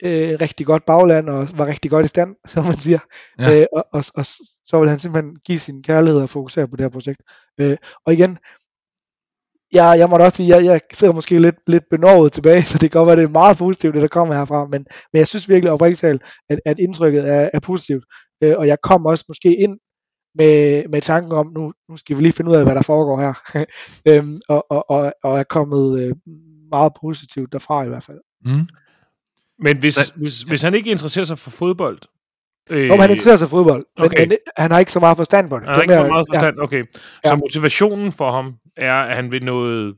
øh, 0.03 0.37
rigtig 0.41 0.65
godt 0.65 0.85
bagland, 0.85 1.29
og 1.29 1.47
var 1.57 1.67
rigtig 1.67 1.91
godt 1.91 2.05
i 2.05 2.09
stand, 2.09 2.35
som 2.53 2.65
man 2.65 2.79
siger. 2.79 2.99
Ja. 3.39 3.59
Øh, 3.59 3.65
og, 3.73 3.85
og, 3.93 4.03
og, 4.15 4.25
så 4.65 4.79
vil 4.79 4.89
han 4.89 4.99
simpelthen 4.99 5.35
give 5.45 5.59
sin 5.59 5.83
kærlighed 5.83 6.21
og 6.21 6.29
fokusere 6.29 6.67
på 6.67 6.75
det 6.75 6.83
her 6.83 6.89
projekt. 6.89 7.21
Øh, 7.59 7.77
og 8.05 8.13
igen, 8.13 8.37
jeg, 9.73 9.95
jeg 9.99 10.09
må 10.09 10.17
da 10.17 10.23
også 10.23 10.35
sige, 10.35 10.55
jeg, 10.55 10.65
jeg 10.65 10.81
sidder 10.93 11.13
måske 11.13 11.37
lidt, 11.39 11.55
lidt 11.67 11.83
benovet 11.89 12.31
tilbage, 12.31 12.63
så 12.69 12.77
det 12.77 12.91
kan 12.91 12.99
godt 12.99 13.07
være, 13.07 13.15
det 13.15 13.23
er 13.23 13.39
meget 13.39 13.57
positivt, 13.57 13.93
det 13.93 14.01
der 14.01 14.07
kommer 14.07 14.35
herfra, 14.35 14.65
men, 14.65 14.85
men 15.13 15.19
jeg 15.19 15.27
synes 15.27 15.49
virkelig 15.49 15.71
oprigtigt 15.71 16.01
talt, 16.01 16.21
at, 16.49 16.59
at 16.65 16.79
indtrykket 16.79 17.29
er, 17.29 17.49
er 17.53 17.59
positivt, 17.59 18.05
øh, 18.43 18.55
og 18.57 18.67
jeg 18.67 18.77
kom 18.83 19.05
også 19.05 19.25
måske 19.27 19.55
ind 19.55 19.77
med, 20.35 20.83
med 20.89 21.01
tanken 21.01 21.31
om, 21.31 21.51
nu, 21.55 21.73
nu 21.89 21.97
skal 21.97 22.17
vi 22.17 22.21
lige 22.21 22.33
finde 22.33 22.51
ud 22.51 22.55
af, 22.55 22.63
hvad 22.63 22.75
der 22.75 22.81
foregår 22.81 23.19
her, 23.21 23.33
øhm, 24.09 24.41
og, 24.49 24.65
og, 24.69 24.89
og, 24.89 25.13
og 25.23 25.39
er 25.39 25.43
kommet 25.43 26.01
øh, 26.01 26.15
meget 26.73 26.93
positivt 27.01 27.53
derfra 27.53 27.83
i 27.83 27.87
hvert 27.87 28.03
fald. 28.03 28.19
Mm. 28.45 28.67
Men 29.59 29.77
hvis, 29.77 30.07
hvis, 30.15 30.41
hvis 30.41 30.61
han 30.61 30.73
ikke 30.73 30.91
interesserer 30.91 31.25
sig 31.25 31.37
for 31.37 31.49
fodbold... 31.49 31.99
Øh, 32.69 32.87
Nå, 32.87 32.95
han 32.95 33.09
interesserer 33.09 33.37
sig 33.37 33.49
for 33.49 33.57
fodbold, 33.57 33.85
men, 33.97 34.05
okay. 34.05 34.27
men 34.27 34.37
han 34.57 34.71
har 34.71 34.79
ikke 34.79 34.91
så 34.91 34.99
meget 34.99 35.17
forstand 35.17 35.49
på 35.49 35.59
det. 35.59 35.67
han 35.67 35.75
har 35.75 35.81
ikke 35.81 35.93
så 35.93 36.07
meget 36.07 36.25
ja, 36.33 36.37
forstand, 36.37 36.59
okay. 36.59 36.83
Ja. 37.25 37.29
Så 37.29 37.35
motivationen 37.35 38.11
for 38.11 38.31
ham 38.31 38.55
er, 38.77 38.93
at 38.93 39.15
han 39.15 39.31
vil 39.31 39.45
noget... 39.45 39.95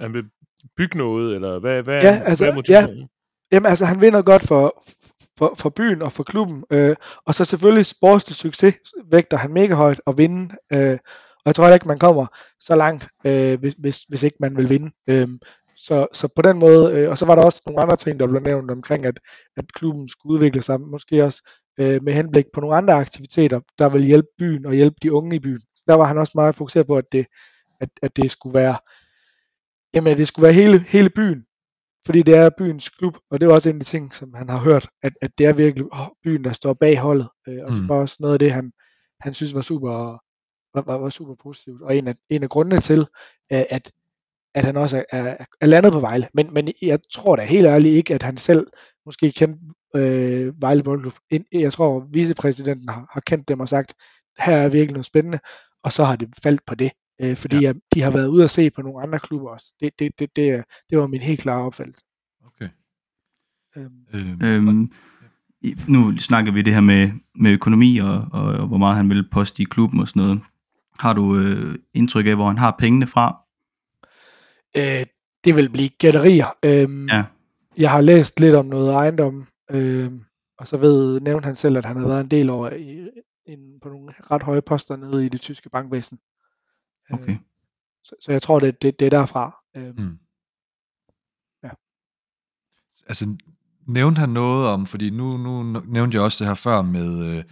Han 0.00 0.14
vil 0.14 0.24
bygge 0.76 0.98
noget, 0.98 1.34
eller 1.34 1.58
hvad, 1.58 1.82
hvad, 1.82 2.02
Ja, 2.02 2.22
altså, 2.24 2.44
hvad 2.44 2.52
er 2.52 2.54
motivationen? 2.56 3.08
Jamen 3.52 3.66
altså, 3.66 3.84
han 3.84 4.00
vinder 4.00 4.22
godt 4.22 4.42
for, 4.42 4.84
for, 5.38 5.54
for 5.58 5.68
byen 5.68 6.02
og 6.02 6.12
for 6.12 6.22
klubben, 6.22 6.64
øh, 6.70 6.96
og 7.26 7.34
så 7.34 7.44
selvfølgelig 7.44 7.86
sportslig 7.86 8.36
succes 8.36 8.74
vægter 9.10 9.36
han 9.36 9.52
mega 9.52 9.74
højt 9.74 10.00
at 10.06 10.18
vinde, 10.18 10.54
øh, 10.72 10.98
og 11.38 11.42
jeg 11.46 11.54
tror 11.54 11.64
heller 11.64 11.74
ikke, 11.74 11.88
man 11.88 11.98
kommer 11.98 12.26
så 12.60 12.76
langt, 12.76 13.08
øh, 13.24 13.58
hvis, 13.60 13.74
hvis, 13.78 14.02
hvis 14.02 14.22
ikke 14.22 14.36
man 14.40 14.56
vil 14.56 14.70
vinde. 14.70 14.90
Øh, 15.10 15.28
så, 15.88 16.06
så 16.12 16.28
på 16.36 16.42
den 16.42 16.58
måde, 16.58 16.92
øh, 16.92 17.10
og 17.10 17.18
så 17.18 17.26
var 17.26 17.34
der 17.34 17.42
også 17.42 17.62
nogle 17.66 17.82
andre 17.82 17.96
ting, 17.96 18.20
der 18.20 18.26
blev 18.26 18.42
nævnt 18.42 18.70
omkring, 18.70 19.06
at, 19.06 19.20
at 19.56 19.72
klubben 19.72 20.08
skulle 20.08 20.34
udvikle 20.34 20.62
sig, 20.62 20.80
måske 20.80 21.24
også 21.24 21.42
øh, 21.80 22.02
med 22.02 22.12
henblik 22.12 22.46
på 22.54 22.60
nogle 22.60 22.76
andre 22.76 22.94
aktiviteter, 22.94 23.60
der 23.78 23.88
vil 23.88 24.04
hjælpe 24.04 24.28
byen 24.38 24.66
og 24.66 24.74
hjælpe 24.74 24.96
de 25.02 25.12
unge 25.12 25.36
i 25.36 25.38
byen. 25.38 25.60
Så 25.60 25.84
der 25.88 25.94
var 25.94 26.04
han 26.04 26.18
også 26.18 26.32
meget 26.34 26.54
fokuseret 26.54 26.86
på, 26.86 26.96
at 26.96 27.12
det, 27.12 27.26
at, 27.80 27.88
at 28.02 28.16
det 28.16 28.30
skulle 28.30 28.54
være, 28.54 28.76
jamen, 29.94 30.12
at 30.12 30.18
det 30.18 30.28
skulle 30.28 30.44
være 30.44 30.52
hele, 30.52 30.78
hele 30.78 31.10
byen, 31.10 31.44
fordi 32.06 32.22
det 32.22 32.36
er 32.36 32.50
byens 32.58 32.88
klub, 32.88 33.16
og 33.30 33.40
det 33.40 33.48
var 33.48 33.54
også 33.54 33.68
en 33.68 33.76
af 33.76 33.80
de 33.80 33.86
ting, 33.86 34.14
som 34.14 34.34
han 34.34 34.48
har 34.48 34.58
hørt, 34.58 34.88
at, 35.02 35.12
at 35.22 35.30
det 35.38 35.46
er 35.46 35.52
virkelig 35.52 35.86
byen, 36.24 36.44
der 36.44 36.52
står 36.52 36.74
bag 36.74 36.98
holdet, 36.98 37.28
øh, 37.48 37.58
og 37.64 37.72
mm. 37.72 37.78
Det 37.78 37.88
var 37.88 37.94
også 37.94 38.16
noget 38.20 38.32
af 38.32 38.38
det, 38.38 38.52
han, 38.52 38.72
han 39.20 39.34
synes 39.34 39.54
var 39.54 39.60
super, 39.60 39.90
var, 40.74 40.82
var, 40.86 40.98
var 40.98 41.10
super 41.10 41.34
positivt, 41.42 41.82
og 41.82 41.96
en 41.96 42.08
af, 42.08 42.14
en 42.30 42.42
af 42.42 42.48
grundene 42.48 42.80
til, 42.80 43.00
øh, 43.52 43.64
at, 43.70 43.92
at 44.58 44.64
han 44.64 44.76
også 44.76 45.04
er, 45.12 45.22
er, 45.22 45.36
er 45.60 45.66
landet 45.66 45.92
på 45.92 46.00
Vejle, 46.00 46.28
men, 46.34 46.48
men 46.54 46.68
jeg 46.82 46.98
tror 47.12 47.36
da 47.36 47.42
helt 47.44 47.66
ærligt 47.66 47.94
ikke, 47.94 48.14
at 48.14 48.22
han 48.22 48.36
selv 48.36 48.66
måske 49.06 49.32
kendte 49.32 49.60
øh, 49.96 50.60
Vejle 50.62 50.82
Boldklub. 50.82 51.14
Ind- 51.30 51.44
Jeg 51.52 51.72
tror, 51.72 52.06
vicepræsidenten 52.12 52.88
har, 52.88 53.08
har 53.12 53.20
kendt 53.20 53.48
dem 53.48 53.60
og 53.60 53.68
sagt, 53.68 53.94
her 54.38 54.56
er 54.56 54.68
virkelig 54.68 54.92
noget 54.92 55.06
spændende, 55.06 55.38
og 55.82 55.92
så 55.92 56.04
har 56.04 56.16
det 56.16 56.28
faldt 56.42 56.60
på 56.66 56.74
det, 56.74 56.90
øh, 57.22 57.36
fordi 57.36 57.58
ja. 57.60 57.72
de 57.94 58.00
har 58.00 58.10
været 58.10 58.28
ude 58.28 58.44
at 58.44 58.50
se 58.50 58.70
på 58.70 58.82
nogle 58.82 59.02
andre 59.02 59.18
klubber 59.18 59.48
også. 59.50 59.66
Det, 59.80 59.98
det, 59.98 60.12
det, 60.18 60.36
det, 60.36 60.48
er- 60.50 60.62
det 60.90 60.98
var 60.98 61.06
min 61.06 61.20
helt 61.20 61.40
klare 61.40 61.62
opfattelse. 61.64 62.02
Okay. 62.46 62.68
Øhm, 63.76 63.92
Øhm, 64.14 64.38
Øhm, 64.44 64.92
nu 65.88 66.16
snakker 66.18 66.52
vi 66.52 66.62
det 66.62 66.74
her 66.74 66.80
med, 66.80 67.10
med 67.34 67.50
økonomi 67.52 67.98
og, 67.98 68.26
og, 68.32 68.42
og 68.44 68.66
hvor 68.66 68.78
meget 68.78 68.96
han 68.96 69.08
vil 69.08 69.28
poste 69.30 69.62
i 69.62 69.66
klubben 69.70 70.00
og 70.00 70.08
sådan 70.08 70.22
noget. 70.22 70.40
Har 70.98 71.12
du 71.12 71.36
øh, 71.36 71.74
indtryk 71.94 72.26
af, 72.26 72.34
hvor 72.34 72.46
han 72.48 72.58
har 72.58 72.76
pengene 72.78 73.06
fra? 73.06 73.36
Øh, 74.76 75.06
det 75.44 75.56
vil 75.56 75.70
blive 75.70 75.88
gætterier. 75.88 76.56
Øhm, 76.64 77.06
Ja. 77.08 77.24
Jeg 77.76 77.90
har 77.90 78.00
læst 78.00 78.40
lidt 78.40 78.54
om 78.54 78.66
noget 78.66 78.92
ejendom, 78.92 79.46
øhm, 79.70 80.24
og 80.58 80.68
så 80.68 80.76
ved, 80.76 81.20
nævnte 81.20 81.46
han 81.46 81.56
selv, 81.56 81.76
at 81.76 81.84
han 81.84 81.96
har 81.96 82.06
været 82.08 82.20
en 82.20 82.30
del 82.30 82.50
over 82.50 82.70
i, 82.70 83.08
in, 83.46 83.80
på 83.82 83.88
nogle 83.88 84.14
ret 84.30 84.42
høje 84.42 84.62
poster 84.62 84.96
nede 84.96 85.26
i 85.26 85.28
det 85.28 85.40
tyske 85.40 85.70
bankvæsen. 85.70 86.18
Øh, 87.12 87.18
Okay. 87.18 87.36
så, 88.04 88.14
så 88.20 88.32
jeg 88.32 88.42
tror, 88.42 88.60
det, 88.60 88.82
det, 88.82 88.98
det 88.98 89.06
er 89.06 89.10
derfra. 89.10 89.56
Øhm, 89.76 89.94
Mm. 89.98 90.18
Ja. 91.62 91.70
Altså, 93.08 93.36
nævnte 93.86 94.18
han 94.18 94.28
noget 94.28 94.66
om, 94.66 94.86
fordi 94.86 95.10
nu, 95.10 95.36
nu 95.36 95.62
nævnte 95.86 96.14
jeg 96.16 96.22
også 96.24 96.44
det 96.44 96.46
her 96.48 96.54
før 96.54 96.82
med, 96.82 97.24
øh, 97.26 97.44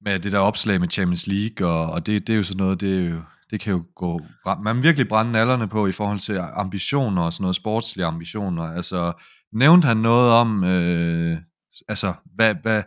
med 0.00 0.20
det 0.20 0.32
der 0.32 0.38
opslag 0.38 0.80
med 0.80 0.88
Champions 0.90 1.26
League, 1.26 1.68
og, 1.68 1.92
og 1.92 2.06
det, 2.06 2.26
det 2.26 2.32
er 2.32 2.36
jo 2.36 2.42
sådan 2.44 2.56
noget, 2.64 2.80
det, 2.80 3.04
er 3.04 3.10
jo, 3.10 3.22
det 3.50 3.60
kan 3.60 3.72
jo 3.72 3.84
gå, 3.96 4.20
man 4.62 4.82
virkelig 4.82 5.08
brænde 5.08 5.32
nallerne 5.32 5.68
på 5.68 5.86
i 5.86 5.92
forhold 5.92 6.18
til 6.18 6.40
ambitioner 6.52 7.22
og 7.22 7.32
sådan 7.32 7.42
noget, 7.42 7.56
sportslige 7.56 8.06
ambitioner. 8.06 8.62
Altså, 8.62 9.12
nævnte 9.52 9.88
han 9.88 9.96
noget 9.96 10.32
om, 10.32 10.64
øh, 10.64 11.38
altså, 11.88 12.12
hvad, 12.34 12.54
hvad 12.62 12.82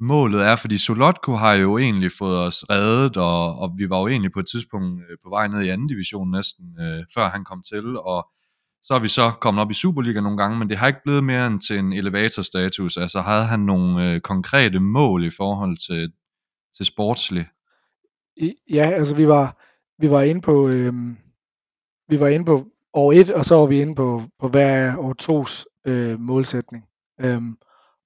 målet 0.00 0.46
er, 0.46 0.56
fordi 0.56 0.78
Solotko 0.78 1.32
har 1.32 1.52
jo 1.52 1.78
egentlig 1.78 2.10
fået 2.18 2.38
os 2.38 2.64
reddet, 2.70 3.16
og, 3.16 3.58
og 3.58 3.74
vi 3.76 3.90
var 3.90 3.98
jo 3.98 4.08
egentlig 4.08 4.32
på 4.32 4.40
et 4.40 4.46
tidspunkt 4.52 5.02
øh, 5.10 5.16
på 5.24 5.30
vej 5.30 5.48
ned 5.48 5.62
i 5.62 5.68
anden 5.68 5.88
division 5.88 6.30
næsten, 6.30 6.64
øh, 6.80 7.04
før 7.14 7.28
han 7.28 7.44
kom 7.44 7.62
til, 7.62 7.98
og 7.98 8.28
så 8.82 8.94
er 8.94 8.98
vi 8.98 9.08
så 9.08 9.30
kommet 9.30 9.62
op 9.62 9.70
i 9.70 9.74
Superliga 9.74 10.20
nogle 10.20 10.38
gange, 10.38 10.58
men 10.58 10.70
det 10.70 10.76
har 10.76 10.86
ikke 10.86 11.00
blevet 11.04 11.24
mere 11.24 11.46
end 11.46 11.60
til 11.60 11.78
en 11.78 11.92
elevatorstatus. 11.92 12.96
Altså 12.96 13.20
havde 13.20 13.44
han 13.44 13.60
nogle 13.60 14.10
øh, 14.10 14.20
konkrete 14.20 14.80
mål 14.80 15.24
i 15.24 15.30
forhold 15.30 15.76
til, 15.76 16.12
til 16.76 16.86
sportslig? 16.86 17.46
Ja, 18.70 18.90
altså 18.90 19.14
vi 19.14 19.28
var, 19.28 19.67
vi 19.98 20.10
var 20.10 20.22
inde 20.22 20.40
på, 20.40 20.68
øhm, 20.68 21.16
vi 22.08 22.20
var 22.20 22.28
inde 22.28 22.44
på 22.44 22.64
år 22.92 23.12
1, 23.12 23.30
og 23.30 23.44
så 23.44 23.54
var 23.54 23.66
vi 23.66 23.80
inde 23.80 23.94
på, 23.94 24.22
på 24.38 24.48
hver 24.48 24.96
år 24.98 25.12
tos 25.12 25.66
øh, 25.84 26.20
målsætning. 26.20 26.84
Øhm, 27.20 27.56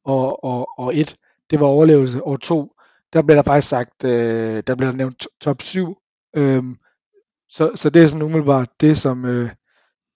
og, 0.04 0.44
og, 0.44 0.68
og 0.78 0.96
1, 0.96 1.14
det 1.50 1.60
var 1.60 1.66
overlevelse. 1.66 2.22
År 2.22 2.36
2, 2.36 2.74
der 3.12 3.22
blev 3.22 3.36
der 3.36 3.42
faktisk 3.42 3.68
sagt, 3.68 4.04
øh, 4.04 4.62
der 4.66 4.74
blev 4.74 4.88
der 4.88 4.94
nævnt 4.96 5.18
to- 5.22 5.36
top 5.40 5.62
7. 5.62 5.96
Øhm, 6.36 6.76
så, 7.48 7.72
så 7.74 7.90
det 7.90 8.02
er 8.02 8.06
sådan 8.06 8.22
umiddelbart 8.22 8.68
det, 8.80 8.98
som, 8.98 9.24
øh, 9.24 9.50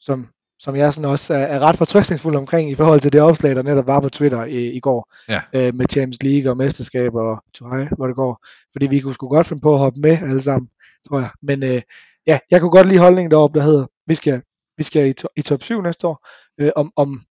som, 0.00 0.26
som 0.58 0.76
jeg 0.76 0.92
sådan 0.94 1.10
også 1.10 1.34
er, 1.34 1.38
er 1.38 1.58
ret 1.58 1.76
fortrøstningsfuld 1.76 2.36
omkring 2.36 2.70
i 2.70 2.74
forhold 2.74 3.00
til 3.00 3.12
det 3.12 3.20
opslag, 3.20 3.56
der 3.56 3.62
netop 3.62 3.86
var 3.86 4.00
på 4.00 4.08
Twitter 4.08 4.44
i, 4.44 4.70
i 4.70 4.80
går 4.80 5.12
Ja. 5.28 5.40
øh, 5.52 5.74
med 5.74 5.86
Champions 5.90 6.22
League 6.22 6.50
og 6.52 6.56
mesterskab 6.56 7.14
og 7.14 7.42
Tuhai, 7.54 7.86
hvor 7.96 8.06
det 8.06 8.16
går. 8.16 8.44
Fordi 8.72 8.86
vi 8.86 9.00
kunne 9.00 9.14
sgu 9.14 9.28
godt 9.28 9.46
finde 9.46 9.60
på 9.62 9.72
at 9.72 9.78
hoppe 9.78 10.00
med 10.00 10.18
alle 10.22 10.42
sammen, 10.42 10.68
tror 11.08 11.18
jeg. 11.18 11.30
Men 11.42 11.62
øh, 11.62 11.82
ja, 12.26 12.38
jeg 12.50 12.60
kunne 12.60 12.70
godt 12.70 12.88
lide 12.88 13.00
holdningen 13.00 13.30
deroppe, 13.30 13.58
der 13.58 13.64
hedder, 13.64 13.86
vi 14.06 14.14
skal, 14.14 14.42
vi 14.76 14.82
skal 14.82 15.08
i, 15.08 15.12
to, 15.12 15.28
i 15.36 15.42
top 15.42 15.62
7 15.62 15.82
næste 15.82 16.06
år. 16.06 16.26
Øh, 16.60 16.72
om, 16.76 16.92
om, 16.96 17.22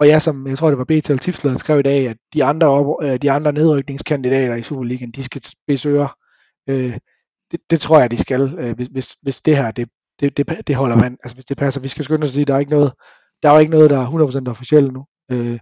og 0.00 0.08
jeg, 0.08 0.22
som 0.22 0.46
jeg 0.46 0.58
tror, 0.58 0.68
det 0.68 0.78
var 0.78 0.84
BT 0.84 1.10
eller 1.10 1.16
Tipsbladet, 1.16 1.60
skrev 1.60 1.78
i 1.78 1.82
dag, 1.82 2.08
at 2.08 2.16
de 2.34 2.44
andre, 2.44 2.66
op, 2.66 3.02
øh, 3.02 3.16
de 3.22 3.30
andre 3.30 3.52
nedrykningskandidater 3.52 4.54
i 4.54 4.62
Superligaen, 4.62 5.10
de 5.10 5.24
skal 5.24 5.42
ører. 5.86 6.16
Øh, 6.68 6.98
det, 7.50 7.60
det, 7.70 7.80
tror 7.80 8.00
jeg, 8.00 8.10
de 8.10 8.18
skal, 8.18 8.58
øh, 8.58 8.76
hvis, 8.76 8.88
hvis, 8.88 9.16
hvis 9.22 9.40
det 9.40 9.56
her, 9.56 9.70
det, 9.70 9.88
det, 10.20 10.36
det, 10.36 10.66
det 10.66 10.76
holder 10.76 11.00
vand. 11.00 11.18
Altså 11.22 11.36
hvis 11.36 11.44
det 11.44 11.56
passer, 11.56 11.80
vi 11.80 11.88
skal 11.88 12.04
skynde 12.04 12.24
os 12.24 12.30
at 12.30 12.34
sige, 12.34 12.44
der 12.44 12.54
er 12.54 12.58
ikke 12.58 12.70
noget, 12.70 12.92
der 13.42 13.48
er 13.48 13.52
jo 13.52 13.58
ikke 13.58 13.70
noget, 13.70 13.90
der 13.90 13.98
er 13.98 14.46
100% 14.46 14.50
officielt 14.50 14.92
nu. 14.92 15.06
Øh, 15.30 15.58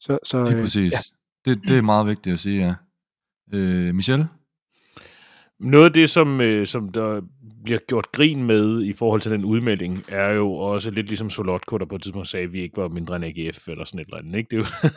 så, 0.00 0.18
så, 0.24 0.44
Lige 0.44 0.56
øh, 0.56 0.60
præcis. 0.62 0.92
ja. 0.92 0.98
Det, 1.44 1.62
det 1.68 1.78
er 1.78 1.82
meget 1.82 2.06
vigtigt 2.06 2.32
at 2.32 2.38
sige, 2.38 2.66
ja. 2.66 2.74
Øh, 3.52 3.94
Michel? 3.94 4.28
Noget 5.60 5.84
af 5.84 5.92
det, 5.92 6.10
som, 6.10 6.40
øh, 6.40 6.66
som 6.66 6.92
der 6.92 7.20
bliver 7.64 7.78
gjort 7.88 8.12
grin 8.12 8.44
med 8.44 8.82
i 8.82 8.92
forhold 8.92 9.20
til 9.20 9.30
den 9.30 9.44
udmelding, 9.44 10.04
er 10.08 10.30
jo 10.30 10.52
også 10.52 10.90
lidt 10.90 11.06
ligesom 11.06 11.30
Solotko, 11.30 11.78
der 11.78 11.84
på 11.84 11.96
et 11.96 12.02
tidspunkt 12.02 12.28
sagde, 12.28 12.44
at 12.44 12.52
vi 12.52 12.60
ikke 12.62 12.76
var 12.76 12.88
mindre 12.88 13.16
end 13.16 13.24
AGF 13.24 13.68
eller 13.68 13.84
sådan 13.84 14.00
et 14.00 14.04
eller 14.04 14.18
andet. 14.18 14.38
Ikke? 14.38 14.48
Det, 14.50 14.58
er 14.58 14.90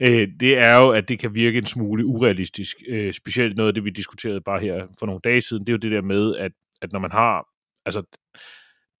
jo, 0.00 0.20
øh, 0.22 0.28
det 0.40 0.58
er 0.58 0.76
jo, 0.76 0.90
at 0.90 1.08
det 1.08 1.18
kan 1.18 1.34
virke 1.34 1.58
en 1.58 1.66
smule 1.66 2.06
urealistisk. 2.06 2.76
Øh, 2.88 3.12
specielt 3.12 3.56
noget 3.56 3.68
af 3.68 3.74
det, 3.74 3.84
vi 3.84 3.90
diskuterede 3.90 4.40
bare 4.40 4.60
her 4.60 4.86
for 4.98 5.06
nogle 5.06 5.20
dage 5.24 5.40
siden, 5.40 5.66
det 5.66 5.68
er 5.68 5.74
jo 5.74 5.78
det 5.78 5.92
der 5.92 6.02
med, 6.02 6.36
at, 6.36 6.52
at 6.82 6.92
når 6.92 7.00
man 7.00 7.12
har, 7.12 7.46
altså 7.86 8.00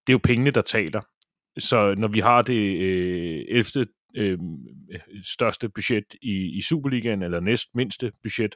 det 0.06 0.12
er 0.12 0.14
jo 0.14 0.20
pengene, 0.24 0.50
der 0.50 0.60
taler. 0.60 1.00
Så 1.58 1.94
når 1.98 2.08
vi 2.08 2.20
har 2.20 2.42
det 2.42 2.80
øh, 2.80 3.44
11. 3.48 3.86
Øh, 4.16 4.38
største 5.22 5.68
budget 5.68 6.04
i, 6.22 6.56
i 6.56 6.60
Superligaen, 6.62 7.22
eller 7.22 7.40
næst 7.40 7.68
mindste 7.74 8.12
budget, 8.22 8.54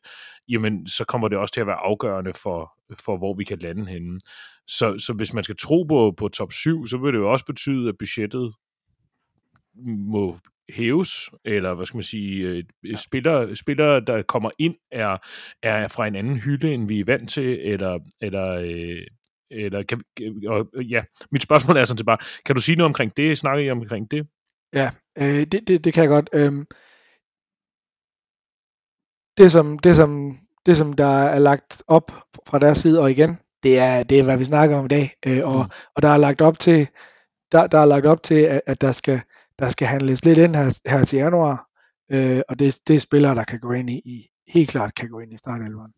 jamen 0.49 0.87
så 0.87 1.05
kommer 1.05 1.29
det 1.29 1.39
også 1.39 1.55
til 1.55 1.61
at 1.61 1.67
være 1.67 1.77
afgørende 1.77 2.33
for, 2.43 2.73
for 3.05 3.19
hvor 3.19 3.35
vi 3.35 3.45
kan 3.45 3.59
lande 3.59 3.87
henne. 3.87 4.21
Så, 4.67 4.99
så 4.99 5.13
hvis 5.13 5.35
man 5.35 5.45
skal 5.45 5.57
tro 5.57 5.83
på, 5.83 6.15
på 6.17 6.29
top 6.29 6.53
7, 6.53 6.87
så 6.87 6.99
vil 6.99 7.13
det 7.13 7.19
jo 7.19 7.33
også 7.33 7.45
betyde, 7.45 7.89
at 7.89 7.99
budgettet 7.99 8.55
må 10.13 10.39
hæves, 10.71 11.31
eller 11.45 11.75
hvad 11.75 11.87
skal 11.87 11.97
man 11.97 12.03
sige, 12.03 12.49
øh, 12.49 12.97
spillere, 12.97 13.57
spillere 13.57 14.01
der 14.01 14.23
kommer 14.23 14.51
ind, 14.59 14.75
er, 14.93 15.19
er 15.63 15.89
fra 15.89 16.07
en 16.07 16.17
anden 16.17 16.37
hylde, 16.37 16.75
end 16.75 16.89
vi 16.89 17.01
er 17.01 17.05
vant 17.05 17.31
til, 17.31 17.59
eller, 17.61 17.99
eller, 18.21 18.49
øh, 18.49 19.07
eller 19.51 19.83
kan, 19.83 20.01
og, 20.47 20.69
ja, 20.83 21.03
mit 21.33 21.43
spørgsmål 21.43 21.77
er 21.77 21.85
sådan 21.85 21.99
set 21.99 22.07
bare, 22.07 22.19
kan 22.47 22.55
du 22.55 22.61
sige 22.61 22.77
noget 22.77 22.89
omkring 22.89 23.17
det? 23.17 23.39
Snakker 23.39 23.65
I 23.65 23.71
omkring 23.71 24.11
det? 24.11 24.27
Ja, 24.73 24.91
øh, 25.19 25.47
det, 25.47 25.69
det, 25.69 25.85
det 25.85 25.95
kan 25.95 26.03
jeg 26.03 26.09
godt. 26.09 26.31
Øhm, 26.33 26.67
det, 29.37 29.53
som, 29.53 29.79
det, 29.79 29.97
som, 29.97 30.39
det, 30.67 30.77
som 30.77 30.93
der 30.93 31.25
er 31.25 31.39
lagt 31.39 31.83
op 31.87 32.13
fra 32.47 32.59
deres 32.59 32.79
side, 32.79 33.01
og 33.01 33.11
igen, 33.11 33.39
det 33.63 33.79
er, 33.79 34.03
det 34.03 34.21
er 34.21 34.25
hvad 34.25 34.39
vi 34.39 34.45
snakker 34.45 34.77
om 34.77 34.85
i 34.85 34.89
dag, 34.89 35.17
øh, 35.27 35.47
og, 35.47 35.65
mm. 35.65 35.71
og 35.95 36.03
der 36.03 36.09
er 36.09 36.17
lagt 36.17 36.41
op 36.41 36.59
til, 36.59 36.89
der, 37.53 37.67
der 37.67 37.79
er 37.79 37.85
lagt 37.85 38.07
op 38.07 38.23
til, 38.23 38.35
at, 38.35 38.61
at 38.67 38.81
der, 38.81 38.93
skal, 38.93 39.21
der 39.59 39.69
skal 39.69 39.89
handles 39.89 40.25
lidt 40.25 40.39
ind 40.39 40.57
her, 40.57 40.79
her 40.87 41.05
til 41.05 41.19
januar, 41.19 41.69
øh, 42.11 42.43
og 42.49 42.59
det, 42.59 42.81
det 42.87 42.97
er 42.97 43.01
spillere, 43.01 43.35
der 43.35 43.45
kan 43.45 43.61
gå 43.61 43.73
ind 43.73 43.91
i, 43.91 44.03
i 44.05 44.29
helt 44.49 44.71
klart 44.71 44.95
kan 44.95 45.09
gå 45.09 45.21
ind 45.21 45.33
i 45.33 45.37
startelveren. 45.37 45.93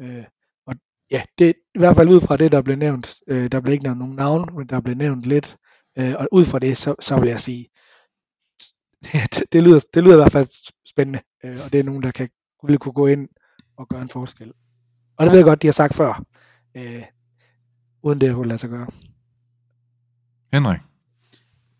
Øh, 0.00 0.24
og 0.66 0.74
ja, 1.10 1.22
det 1.38 1.54
i 1.74 1.78
hvert 1.78 1.96
fald 1.96 2.08
ud 2.08 2.20
fra 2.20 2.36
det, 2.36 2.52
der 2.52 2.62
blev 2.62 2.76
nævnt, 2.76 3.14
øh, 3.26 3.52
der 3.52 3.60
blev 3.60 3.72
ikke 3.72 3.84
nævnt 3.84 3.98
nogen 3.98 4.16
navn, 4.16 4.56
men 4.56 4.66
der 4.66 4.80
blev 4.80 4.96
nævnt 4.96 5.22
lidt, 5.22 5.56
øh, 5.98 6.14
og 6.18 6.28
ud 6.32 6.44
fra 6.44 6.58
det, 6.58 6.76
så, 6.76 6.94
så 7.00 7.20
vil 7.20 7.28
jeg 7.28 7.40
sige, 7.40 7.68
det, 9.04 9.42
det, 9.52 9.62
lyder, 9.62 9.80
det 9.94 10.02
lyder 10.02 10.14
i 10.14 10.20
hvert 10.20 10.32
fald 10.32 10.48
spændende, 10.88 11.20
øh, 11.44 11.58
og 11.64 11.72
det 11.72 11.80
er 11.80 11.84
nogen, 11.84 12.02
der 12.02 12.10
kan, 12.10 12.28
ville 12.62 12.78
kunne 12.78 12.92
gå 12.92 13.06
ind 13.06 13.28
og 13.76 13.88
gøre 13.88 14.02
en 14.02 14.08
forskel. 14.08 14.52
Og 15.16 15.26
det 15.26 15.32
ved 15.32 15.38
jeg 15.38 15.44
godt, 15.44 15.62
de 15.62 15.66
har 15.66 15.72
sagt 15.72 15.94
før, 15.94 16.24
øh, 16.76 17.02
uden 18.02 18.20
det 18.20 18.34
kunne 18.34 18.48
lade 18.48 18.58
sig 18.58 18.70
gøre. 18.70 18.86
Henrik? 20.52 20.80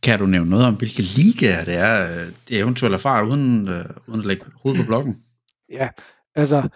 Kan 0.02 0.18
du 0.18 0.26
nævne 0.26 0.50
noget 0.50 0.66
om, 0.66 0.74
hvilke 0.74 1.02
ligaer 1.02 1.64
det 1.64 1.74
er, 1.74 2.02
øh, 2.02 2.32
det 2.48 2.60
eventuelt 2.60 2.94
erfarer, 2.94 3.26
uden, 3.26 3.68
øh, 3.68 3.84
uden 4.06 4.20
at 4.20 4.26
lægge 4.26 4.44
hovedet 4.62 4.82
på 4.82 4.86
blokken? 4.86 5.24
Ja, 5.68 5.88
altså, 6.34 6.68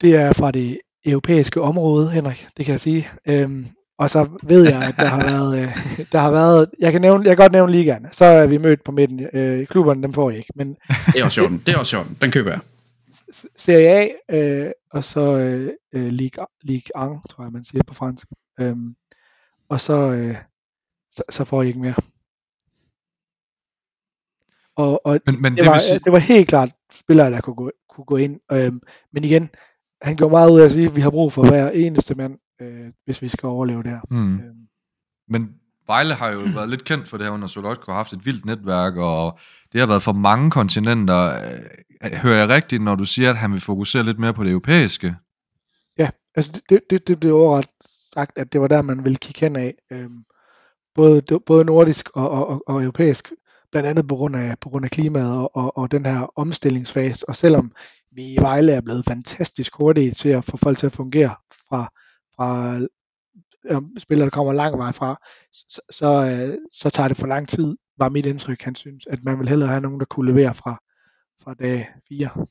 det 0.00 0.16
er 0.16 0.32
fra 0.32 0.50
det 0.50 0.80
europæiske 1.04 1.60
område, 1.60 2.10
Henrik, 2.10 2.48
det 2.56 2.64
kan 2.64 2.72
jeg 2.72 2.80
sige. 2.80 3.08
Øhm, 3.26 3.66
og 3.98 4.10
så 4.10 4.38
ved 4.42 4.64
jeg, 4.64 4.82
at 4.82 4.94
der 4.96 5.06
har 5.06 5.24
været, 5.30 5.62
øh, 5.62 5.76
der 6.12 6.18
har 6.18 6.30
været 6.30 6.70
jeg, 6.78 6.92
kan 6.92 7.00
nævne, 7.00 7.24
jeg 7.24 7.36
kan 7.36 7.44
godt 7.44 7.52
nævne 7.52 7.72
ligaerne. 7.72 8.08
Så 8.12 8.24
er 8.24 8.46
vi 8.46 8.58
mødt 8.58 8.84
på 8.84 8.92
midten. 8.92 9.26
Øh, 9.32 9.66
klubberne, 9.66 10.02
dem 10.02 10.12
får 10.12 10.30
jeg 10.30 10.38
ikke. 10.38 10.52
Men, 10.54 10.76
det 11.06 11.20
er 11.20 11.24
også 11.24 11.34
sjovt. 11.34 11.52
Det 11.66 11.74
er 11.74 11.78
også 11.78 11.90
sjovt. 11.90 12.08
Den 12.22 12.30
køber 12.30 12.50
jeg. 12.50 12.60
Serie 13.56 13.88
A, 13.88 14.08
øh, 14.36 14.70
og 14.90 15.04
så 15.04 15.36
øh, 15.36 15.72
øh 15.92 16.06
Ligue, 16.06 16.46
Ligue 16.62 17.14
1, 17.14 17.30
tror 17.30 17.44
jeg, 17.44 17.52
man 17.52 17.64
siger 17.64 17.82
på 17.86 17.94
fransk. 17.94 18.26
Øhm, 18.60 18.94
og 19.68 19.80
så, 19.80 20.10
øh, 20.10 20.36
så, 21.12 21.22
så 21.30 21.44
får 21.44 21.62
jeg 21.62 21.68
ikke 21.68 21.80
mere. 21.80 21.94
Og, 24.76 25.06
og 25.06 25.20
men, 25.26 25.42
men 25.42 25.52
det, 25.52 25.62
det, 25.62 25.70
var, 25.70 25.78
sige... 25.78 25.98
det 25.98 26.12
var 26.12 26.18
helt 26.18 26.48
klart 26.48 26.70
spillere, 26.92 27.30
der 27.30 27.40
kunne 27.40 27.56
gå, 27.56 27.70
kunne 27.88 28.04
gå 28.04 28.16
ind. 28.16 28.40
Øhm, 28.52 28.80
men 29.12 29.24
igen, 29.24 29.50
han 30.02 30.16
gjorde 30.16 30.32
meget 30.32 30.50
ud 30.50 30.60
af 30.60 30.64
at 30.64 30.72
sige, 30.72 30.86
at 30.86 30.96
vi 30.96 31.00
har 31.00 31.10
brug 31.10 31.32
for 31.32 31.42
hver 31.48 31.70
eneste 31.70 32.14
mand, 32.14 32.38
øh, 32.64 32.92
hvis 33.04 33.22
vi 33.22 33.28
skal 33.28 33.46
overleve 33.46 33.82
der. 33.82 34.00
Mm. 34.10 34.34
Øhm. 34.34 34.68
Men 35.28 35.54
Vejle 35.86 36.14
har 36.14 36.28
jo 36.28 36.40
været 36.54 36.68
lidt 36.68 36.84
kendt 36.84 37.08
for 37.08 37.16
det 37.16 37.26
her 37.26 37.32
under 37.32 37.46
Solotko, 37.48 37.92
har 37.92 37.96
haft 37.96 38.12
et 38.12 38.26
vildt 38.26 38.44
netværk, 38.44 38.96
og 38.96 39.38
det 39.72 39.80
har 39.80 39.88
været 39.88 40.02
for 40.02 40.12
mange 40.12 40.50
kontinenter. 40.50 41.32
Øh, 42.02 42.12
hører 42.12 42.38
jeg 42.38 42.48
rigtigt, 42.48 42.82
når 42.82 42.94
du 42.94 43.04
siger, 43.04 43.30
at 43.30 43.36
han 43.36 43.52
vil 43.52 43.60
fokusere 43.60 44.02
lidt 44.02 44.18
mere 44.18 44.34
på 44.34 44.44
det 44.44 44.50
europæiske? 44.50 45.16
Ja, 45.98 46.10
altså 46.34 46.60
det, 46.68 46.80
det, 46.90 47.08
det 47.08 47.20
blev 47.20 47.34
overret 47.34 47.66
sagt, 48.14 48.38
at 48.38 48.52
det 48.52 48.60
var 48.60 48.68
der, 48.68 48.82
man 48.82 49.04
ville 49.04 49.18
kigge 49.18 49.40
hen 49.40 49.56
af. 49.56 49.74
Øhm, 49.92 50.24
både, 50.94 51.22
både 51.46 51.64
nordisk 51.64 52.10
og, 52.14 52.30
og, 52.30 52.48
og, 52.48 52.62
og 52.66 52.82
europæisk, 52.82 53.32
blandt 53.72 53.88
andet 53.88 54.08
på 54.08 54.16
grund 54.16 54.36
af, 54.36 54.58
på 54.60 54.68
grund 54.68 54.84
af 54.84 54.90
klimaet 54.90 55.36
og, 55.36 55.56
og, 55.56 55.78
og 55.78 55.92
den 55.92 56.06
her 56.06 56.38
omstillingsfase. 56.38 57.28
Og 57.28 57.36
selvom 57.36 57.72
vi 58.12 58.32
i 58.32 58.40
Vejle 58.40 58.72
er 58.72 58.80
blevet 58.80 59.04
fantastisk 59.04 59.72
hurtige 59.76 60.10
til 60.10 60.28
at 60.28 60.44
få 60.44 60.56
folk 60.56 60.78
til 60.78 60.86
at 60.86 60.96
fungere 60.96 61.34
fra, 61.68 61.92
fra 62.36 62.78
øh, 63.70 63.82
spillere, 63.98 64.24
der 64.24 64.30
kommer 64.30 64.52
lang 64.52 64.78
vej 64.78 64.92
fra, 64.92 65.16
så, 65.52 65.80
så, 65.90 66.24
øh, 66.24 66.58
så 66.72 66.90
tager 66.90 67.08
det 67.08 67.16
for 67.16 67.26
lang 67.26 67.48
tid, 67.48 67.76
var 67.98 68.08
mit 68.08 68.26
indtryk, 68.26 68.62
han 68.62 68.74
synes, 68.74 69.06
at 69.06 69.24
man 69.24 69.38
vil 69.38 69.48
hellere 69.48 69.68
have 69.68 69.80
nogen, 69.80 70.00
der 70.00 70.06
kunne 70.06 70.32
levere 70.32 70.54
fra, 70.54 70.78
fra 71.44 71.54
dag 71.54 71.88
4. 72.08 72.46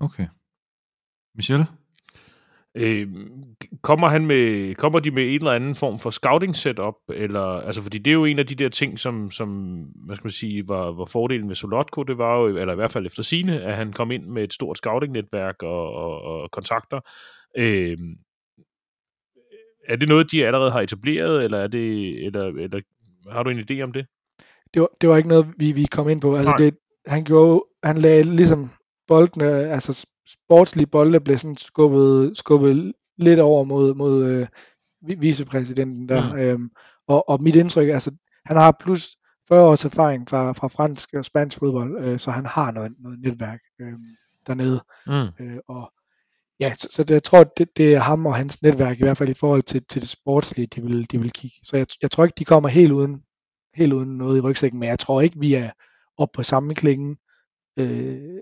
Okay. 0.00 0.26
Michelle? 1.34 1.66
Øh, 2.78 3.08
kommer, 3.82 4.08
han 4.08 4.26
med, 4.26 4.74
kommer 4.74 5.00
de 5.00 5.10
med 5.10 5.28
en 5.28 5.34
eller 5.34 5.52
anden 5.52 5.74
form 5.74 5.98
for 5.98 6.10
scouting 6.10 6.56
setup? 6.56 6.94
Eller, 7.08 7.40
altså, 7.40 7.82
fordi 7.82 7.98
det 7.98 8.10
er 8.10 8.14
jo 8.14 8.24
en 8.24 8.38
af 8.38 8.46
de 8.46 8.54
der 8.54 8.68
ting, 8.68 8.98
som, 8.98 9.30
som 9.30 9.48
hvad 10.06 10.16
skal 10.16 10.26
man 10.26 10.30
sige, 10.30 10.68
var, 10.68 10.92
var 10.92 11.04
fordelen 11.04 11.46
med 11.46 11.54
Solotko, 11.54 12.02
det 12.02 12.18
var 12.18 12.38
jo, 12.38 12.46
eller 12.46 12.72
i 12.72 12.76
hvert 12.76 12.90
fald 12.90 13.06
efter 13.06 13.22
sine, 13.22 13.60
at 13.60 13.74
han 13.74 13.92
kom 13.92 14.10
ind 14.10 14.26
med 14.26 14.44
et 14.44 14.52
stort 14.52 14.78
scouting-netværk 14.78 15.62
og, 15.62 15.92
og, 15.92 16.22
og 16.22 16.50
kontakter. 16.50 17.00
Øh, 17.58 17.98
er 19.88 19.96
det 19.96 20.08
noget, 20.08 20.30
de 20.30 20.46
allerede 20.46 20.70
har 20.70 20.80
etableret, 20.80 21.44
eller, 21.44 21.58
er 21.58 21.66
det, 21.66 22.26
eller, 22.26 22.44
eller 22.44 22.80
har 23.30 23.42
du 23.42 23.50
en 23.50 23.64
idé 23.70 23.80
om 23.80 23.92
det? 23.92 24.06
Det 24.74 24.82
var, 24.82 24.88
det 25.00 25.08
var 25.08 25.16
ikke 25.16 25.28
noget, 25.28 25.46
vi, 25.58 25.72
vi 25.72 25.84
kom 25.84 26.08
ind 26.08 26.20
på. 26.20 26.36
Altså, 26.36 26.54
det, 26.58 26.74
han, 27.06 27.24
gjorde, 27.24 27.64
han 27.82 27.98
lagde 27.98 28.22
ligesom 28.22 28.70
boldene, 29.08 29.46
altså 29.46 30.06
sportslige 30.28 30.86
bolde 30.86 31.20
blev 31.20 31.38
sådan 31.38 31.56
skubbet, 31.56 32.38
skubbet 32.38 32.92
lidt 33.18 33.40
over 33.40 33.64
mod, 33.64 33.94
mod 33.94 34.24
øh, 34.24 34.46
vicepræsidenten 35.20 36.08
der. 36.08 36.32
Mm. 36.32 36.38
Øhm, 36.38 36.70
og, 37.08 37.28
og 37.28 37.42
mit 37.42 37.56
indtryk, 37.56 37.88
altså 37.88 38.10
han 38.46 38.56
har 38.56 38.76
plus 38.80 39.16
40 39.48 39.64
års 39.64 39.84
erfaring 39.84 40.28
fra, 40.28 40.52
fra 40.52 40.68
fransk 40.68 41.14
og 41.14 41.24
spansk 41.24 41.58
fodbold, 41.58 42.04
øh, 42.04 42.18
så 42.18 42.30
han 42.30 42.46
har 42.46 42.70
noget, 42.70 42.92
noget 42.98 43.18
netværk 43.20 43.60
øh, 43.80 43.92
dernede. 44.46 44.80
Mm. 45.06 45.44
Øh, 45.46 45.58
og 45.68 45.92
ja, 46.60 46.74
så, 46.78 46.88
så 46.90 47.02
det, 47.02 47.14
jeg 47.14 47.22
tror, 47.22 47.44
det, 47.44 47.76
det 47.76 47.94
er 47.94 48.00
ham 48.00 48.26
og 48.26 48.34
hans 48.34 48.62
netværk, 48.62 49.00
i 49.00 49.02
hvert 49.02 49.16
fald 49.16 49.28
i 49.28 49.34
forhold 49.34 49.62
til, 49.62 49.84
til 49.88 50.00
det 50.00 50.08
sportslige, 50.08 50.66
de 50.66 50.82
vil, 50.82 51.10
de 51.10 51.18
vil 51.18 51.30
kigge. 51.30 51.56
Så 51.62 51.76
jeg, 51.76 51.86
jeg 52.02 52.10
tror 52.10 52.24
ikke, 52.24 52.38
de 52.38 52.44
kommer 52.44 52.68
helt 52.68 52.92
uden, 52.92 53.22
helt 53.74 53.92
uden 53.92 54.18
noget 54.18 54.36
i 54.36 54.40
rygsækken, 54.40 54.80
men 54.80 54.88
jeg 54.88 54.98
tror 54.98 55.20
ikke, 55.20 55.40
vi 55.40 55.54
er 55.54 55.70
oppe 56.18 56.36
på 56.36 56.42
samme 56.42 56.74
klingen 56.74 57.16
øh, 57.76 58.38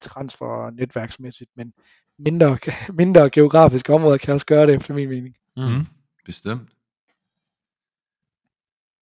transfer 0.00 0.70
netværksmæssigt, 0.70 1.50
men 1.56 1.72
mindre, 2.18 2.58
mindre 3.02 3.30
geografiske 3.30 3.94
områder 3.94 4.16
kan 4.18 4.34
også 4.34 4.46
gøre 4.46 4.66
det, 4.66 4.74
efter 4.74 4.94
min 4.94 5.08
mening. 5.08 5.34
Mm, 5.56 5.86
bestemt. 6.24 6.68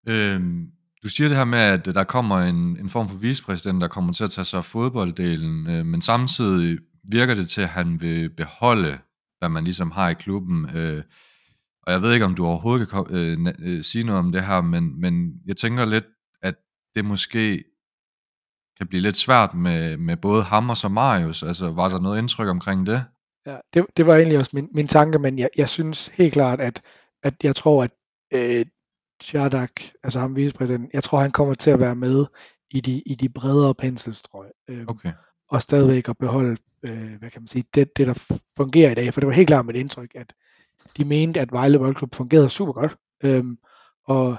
Øhm, 0.09 0.71
du 1.03 1.09
siger 1.09 1.29
det 1.29 1.37
her 1.37 1.45
med, 1.45 1.59
at 1.59 1.85
der 1.85 2.05
kommer 2.05 2.39
en, 2.39 2.57
en 2.57 2.89
form 2.89 3.09
for 3.09 3.17
vicepræsident, 3.17 3.81
der 3.81 3.89
kommer 3.89 4.13
til 4.13 4.25
at 4.25 4.31
tage 4.31 4.45
sig 4.45 4.59
af 4.59 4.65
fodbolddelen, 4.65 5.71
øh, 5.71 5.87
men 5.87 6.03
samtidig 6.03 6.79
virker 7.11 7.35
det 7.35 7.49
til, 7.49 7.61
at 7.61 7.69
han 7.69 8.01
vil 8.01 8.31
beholde, 8.31 8.99
hvad 9.39 9.49
man 9.49 9.65
ligesom 9.65 9.91
har 9.91 10.09
i 10.09 10.15
klubben. 10.15 10.77
Øh, 10.77 11.03
og 11.83 11.93
jeg 11.93 12.03
ved 12.03 12.13
ikke, 12.13 12.25
om 12.25 12.35
du 12.35 12.47
overhovedet 12.47 12.89
kan 12.89 13.05
øh, 13.11 13.55
øh, 13.59 13.83
sige 13.83 14.07
noget 14.07 14.19
om 14.19 14.33
det 14.33 14.43
her, 14.43 14.61
men, 14.61 15.01
men 15.01 15.41
jeg 15.47 15.57
tænker 15.57 15.85
lidt, 15.85 16.05
at 16.43 16.55
det 16.95 17.05
måske 17.05 17.65
kan 18.79 18.87
blive 18.87 19.03
lidt 19.03 19.17
svært 19.17 19.55
med, 19.55 19.97
med 19.97 20.17
både 20.17 20.43
ham 20.43 20.71
og 20.71 20.77
så 20.77 20.89
Marius. 20.89 21.43
Altså, 21.43 21.71
var 21.71 21.89
der 21.89 22.01
noget 22.01 22.19
indtryk 22.19 22.49
omkring 22.49 22.87
det? 22.87 23.05
Ja, 23.47 23.57
det, 23.75 23.87
det 23.97 24.07
var 24.07 24.17
egentlig 24.17 24.39
også 24.39 24.51
min, 24.55 24.69
min 24.75 24.89
tanke, 24.89 25.19
men 25.19 25.39
jeg, 25.39 25.49
jeg 25.57 25.69
synes 25.69 26.09
helt 26.09 26.33
klart, 26.33 26.61
at, 26.61 26.83
at 27.23 27.35
jeg 27.43 27.57
tror, 27.57 27.85
at 27.85 27.91
øh, 28.33 28.67
Shadak, 29.23 29.71
altså 30.05 30.21
ham 30.21 30.37
vicepræsidenten, 30.37 30.91
jeg 30.93 31.03
tror, 31.03 31.21
han 31.21 31.31
kommer 31.31 31.55
til 31.55 31.71
at 31.71 31.81
være 31.81 31.97
med 31.97 32.27
i 32.71 32.81
de, 32.81 33.03
i 33.07 33.15
de 33.15 33.29
bredere 33.29 33.75
penselstrøg. 33.75 34.51
Øh, 34.69 34.85
okay. 34.89 35.13
Og 35.49 35.63
stadigvæk 35.63 36.09
at 36.09 36.19
beholde, 36.19 36.57
øh, 36.87 37.19
hvad 37.19 37.31
kan 37.31 37.43
man 37.43 37.49
sige, 37.49 37.65
det, 37.75 37.97
det, 37.97 38.07
der 38.07 38.39
fungerer 38.57 38.91
i 38.91 38.95
dag. 38.95 39.15
For 39.15 39.21
det 39.21 39.27
var 39.29 39.35
helt 39.35 39.47
klart 39.47 39.67
mit 39.67 39.77
indtryk, 39.77 40.11
at 40.15 40.35
de 40.97 41.05
mente, 41.05 41.41
at 41.41 41.53
Vejle 41.53 41.79
Boldklub 41.79 42.15
fungerede 42.15 42.51
super 42.51 42.73
godt. 42.73 42.97
Øh, 43.25 43.45
og 44.05 44.37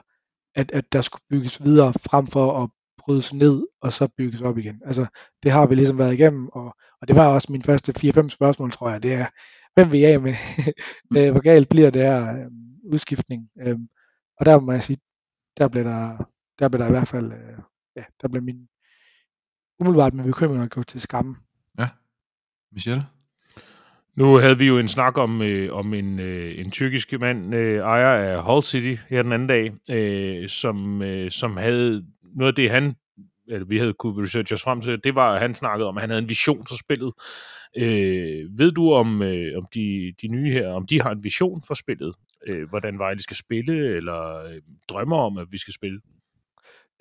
at, 0.56 0.72
at 0.72 0.94
der 0.94 1.02
skulle 1.02 1.24
bygges 1.30 1.64
videre 1.64 1.94
frem 1.94 2.28
for 2.28 2.64
at 2.64 2.70
brydes 2.98 3.34
ned 3.34 3.68
og 3.82 3.94
så 3.94 4.08
bygges 4.18 4.42
op 4.42 4.58
igen. 4.58 4.82
Altså, 4.86 5.06
det 5.44 5.52
har 5.52 5.68
vi 5.68 5.76
ligesom 5.76 5.98
været 5.98 6.14
igennem, 6.14 6.48
og, 6.48 6.76
og 7.02 7.08
det 7.08 7.16
var 7.16 7.28
også 7.28 7.52
min 7.52 7.64
første 7.64 7.94
4-5 8.20 8.30
spørgsmål, 8.30 8.72
tror 8.72 8.90
jeg. 8.90 9.04
Det 9.04 9.14
er, 9.14 9.28
hvem 9.74 9.92
vi 9.92 10.04
er 10.04 10.14
af 10.14 10.20
med? 10.22 10.36
Øh, 11.18 11.32
hvor 11.32 11.42
galt 11.42 11.70
bliver 11.70 11.90
det 11.90 12.02
her 12.02 12.40
øh, 12.40 12.52
udskiftning? 12.94 13.50
Øh, 13.62 13.78
og 14.40 14.46
der 14.46 14.60
må 14.60 14.72
jeg 14.72 14.84
sige, 14.84 14.98
der 15.58 15.68
blev 15.68 15.84
der, 15.84 16.18
der 16.60 16.70
blev 16.70 16.80
der 16.80 16.88
i 16.88 16.92
hvert 16.92 17.08
fald, 17.08 17.32
øh, 17.32 17.60
ja, 17.96 18.04
der 18.22 18.28
blev 18.28 18.44
min 18.44 18.68
umiddelbart 19.80 20.14
med 20.14 20.24
bekymringer 20.24 20.68
gået 20.68 20.88
til 20.88 21.02
skamme. 21.02 21.36
Ja. 21.80 21.90
Michel? 22.72 23.04
Nu 24.16 24.36
havde 24.36 24.58
vi 24.58 24.68
jo 24.68 24.78
en 24.80 24.88
snak 24.88 25.18
om, 25.18 25.42
øh, 25.42 25.74
om 25.74 25.94
en, 25.94 26.20
øh, 26.20 26.60
en 26.60 26.72
tyrkisk 26.72 27.20
mand, 27.20 27.56
øh, 27.56 27.80
ejer 27.80 28.08
af 28.08 28.44
Hull 28.44 28.64
City 28.64 29.02
her 29.10 29.24
den 29.24 29.32
anden 29.32 29.48
dag, 29.48 29.72
øh, 29.90 30.50
som, 30.50 31.02
øh, 31.02 31.32
som 31.32 31.58
havde 31.58 32.06
noget 32.36 32.52
af 32.52 32.56
det, 32.56 32.72
han 32.72 32.96
eller 33.48 33.66
vi 33.66 33.78
havde 33.78 33.94
kunne 33.94 34.24
researche 34.24 34.54
os 34.54 34.64
frem 34.64 34.82
til, 34.82 35.04
det 35.04 35.16
var, 35.16 35.34
at 35.34 35.42
han 35.42 35.54
snakkede 35.54 35.88
om, 35.88 35.98
at 35.98 36.02
han 36.02 36.10
havde 36.10 36.22
en 36.22 36.30
vision 36.30 36.66
for 36.68 36.76
spillet. 36.76 37.14
Øh, 37.78 38.60
ved 38.60 38.72
du 38.72 38.94
om, 38.94 39.22
øh, 39.22 39.58
om 39.58 39.66
de, 39.74 40.14
de 40.22 40.28
nye 40.28 40.52
her, 40.52 40.68
om 40.70 40.86
de 40.86 41.02
har 41.02 41.12
en 41.12 41.24
vision 41.24 41.62
for 41.68 41.74
spillet? 41.74 42.16
Øh, 42.48 42.70
hvordan 42.70 43.00
Vejle 43.00 43.22
skal 43.22 43.36
spille, 43.36 43.96
eller 43.96 44.44
øh, 44.46 44.62
drømmer 44.90 45.18
om, 45.18 45.38
at 45.38 45.48
vi 45.52 45.58
skal 45.58 45.74
spille? 45.74 46.02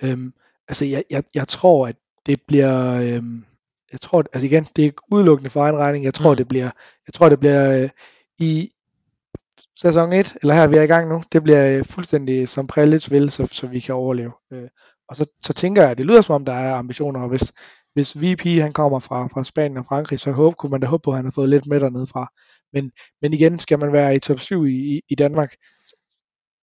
Øhm, 0.03 0.33
altså, 0.69 0.85
jeg, 0.85 1.05
jeg, 1.11 1.25
jeg 1.35 1.49
tror, 1.49 1.87
at 1.87 1.97
det 2.27 2.41
bliver... 2.49 2.95
Øhm, 2.95 3.45
jeg 3.93 4.01
tror, 4.01 4.25
altså 4.33 4.47
igen, 4.47 4.67
det 4.77 4.85
er 4.85 4.91
udelukkende 5.11 5.51
for 5.51 5.63
egen 5.63 5.77
regning. 5.77 6.05
Jeg 6.05 6.15
tror, 6.15 6.31
mm. 6.31 6.37
det 6.37 6.49
bliver, 6.49 6.71
jeg 7.07 7.15
tror, 7.15 7.29
det 7.29 7.41
bliver 7.41 7.83
øh, 7.83 7.91
i 8.39 8.73
sæson 9.81 10.13
1, 10.13 10.37
eller 10.43 10.55
her 10.55 10.67
vi 10.67 10.77
er 10.77 10.83
i 10.83 10.87
gang 10.87 11.09
nu, 11.09 11.23
det 11.33 11.43
bliver 11.43 11.79
øh, 11.79 11.85
fuldstændig 11.85 12.49
som 12.49 12.67
Prelitz 12.67 13.11
vil, 13.11 13.31
så, 13.31 13.49
så 13.53 13.67
vi 13.67 13.81
kan 13.81 13.95
overleve. 13.95 14.33
Øh, 14.53 14.69
og 15.09 15.17
så, 15.17 15.27
så 15.43 15.53
tænker 15.53 15.83
jeg, 15.83 15.91
at 15.91 15.99
det 15.99 16.07
lyder 16.07 16.23
som 16.23 16.35
om, 16.35 16.45
der 16.45 16.53
er 16.53 16.75
ambitioner, 16.75 17.21
og 17.21 17.29
hvis, 17.29 17.53
hvis 17.95 18.21
VP 18.23 18.45
han 18.45 18.73
kommer 18.73 18.99
fra, 18.99 19.27
fra 19.27 19.45
Spanien 19.45 19.79
og 19.79 19.87
Frankrig, 19.87 20.21
så 20.21 20.33
håb, 20.33 20.57
kunne 20.57 20.71
man 20.71 20.81
da 20.81 20.87
håbe 20.87 21.03
på, 21.03 21.11
at 21.11 21.17
han 21.17 21.25
har 21.25 21.33
fået 21.33 21.49
lidt 21.49 21.67
med 21.67 21.81
dernede 21.81 22.07
fra. 22.07 22.33
Men, 22.73 22.93
men 23.23 23.33
igen, 23.33 23.59
skal 23.59 23.79
man 23.79 23.93
være 23.93 24.17
i 24.17 24.19
top 24.19 24.41
7 24.41 24.67
i, 24.67 25.03
i 25.09 25.15
Danmark, 25.15 25.55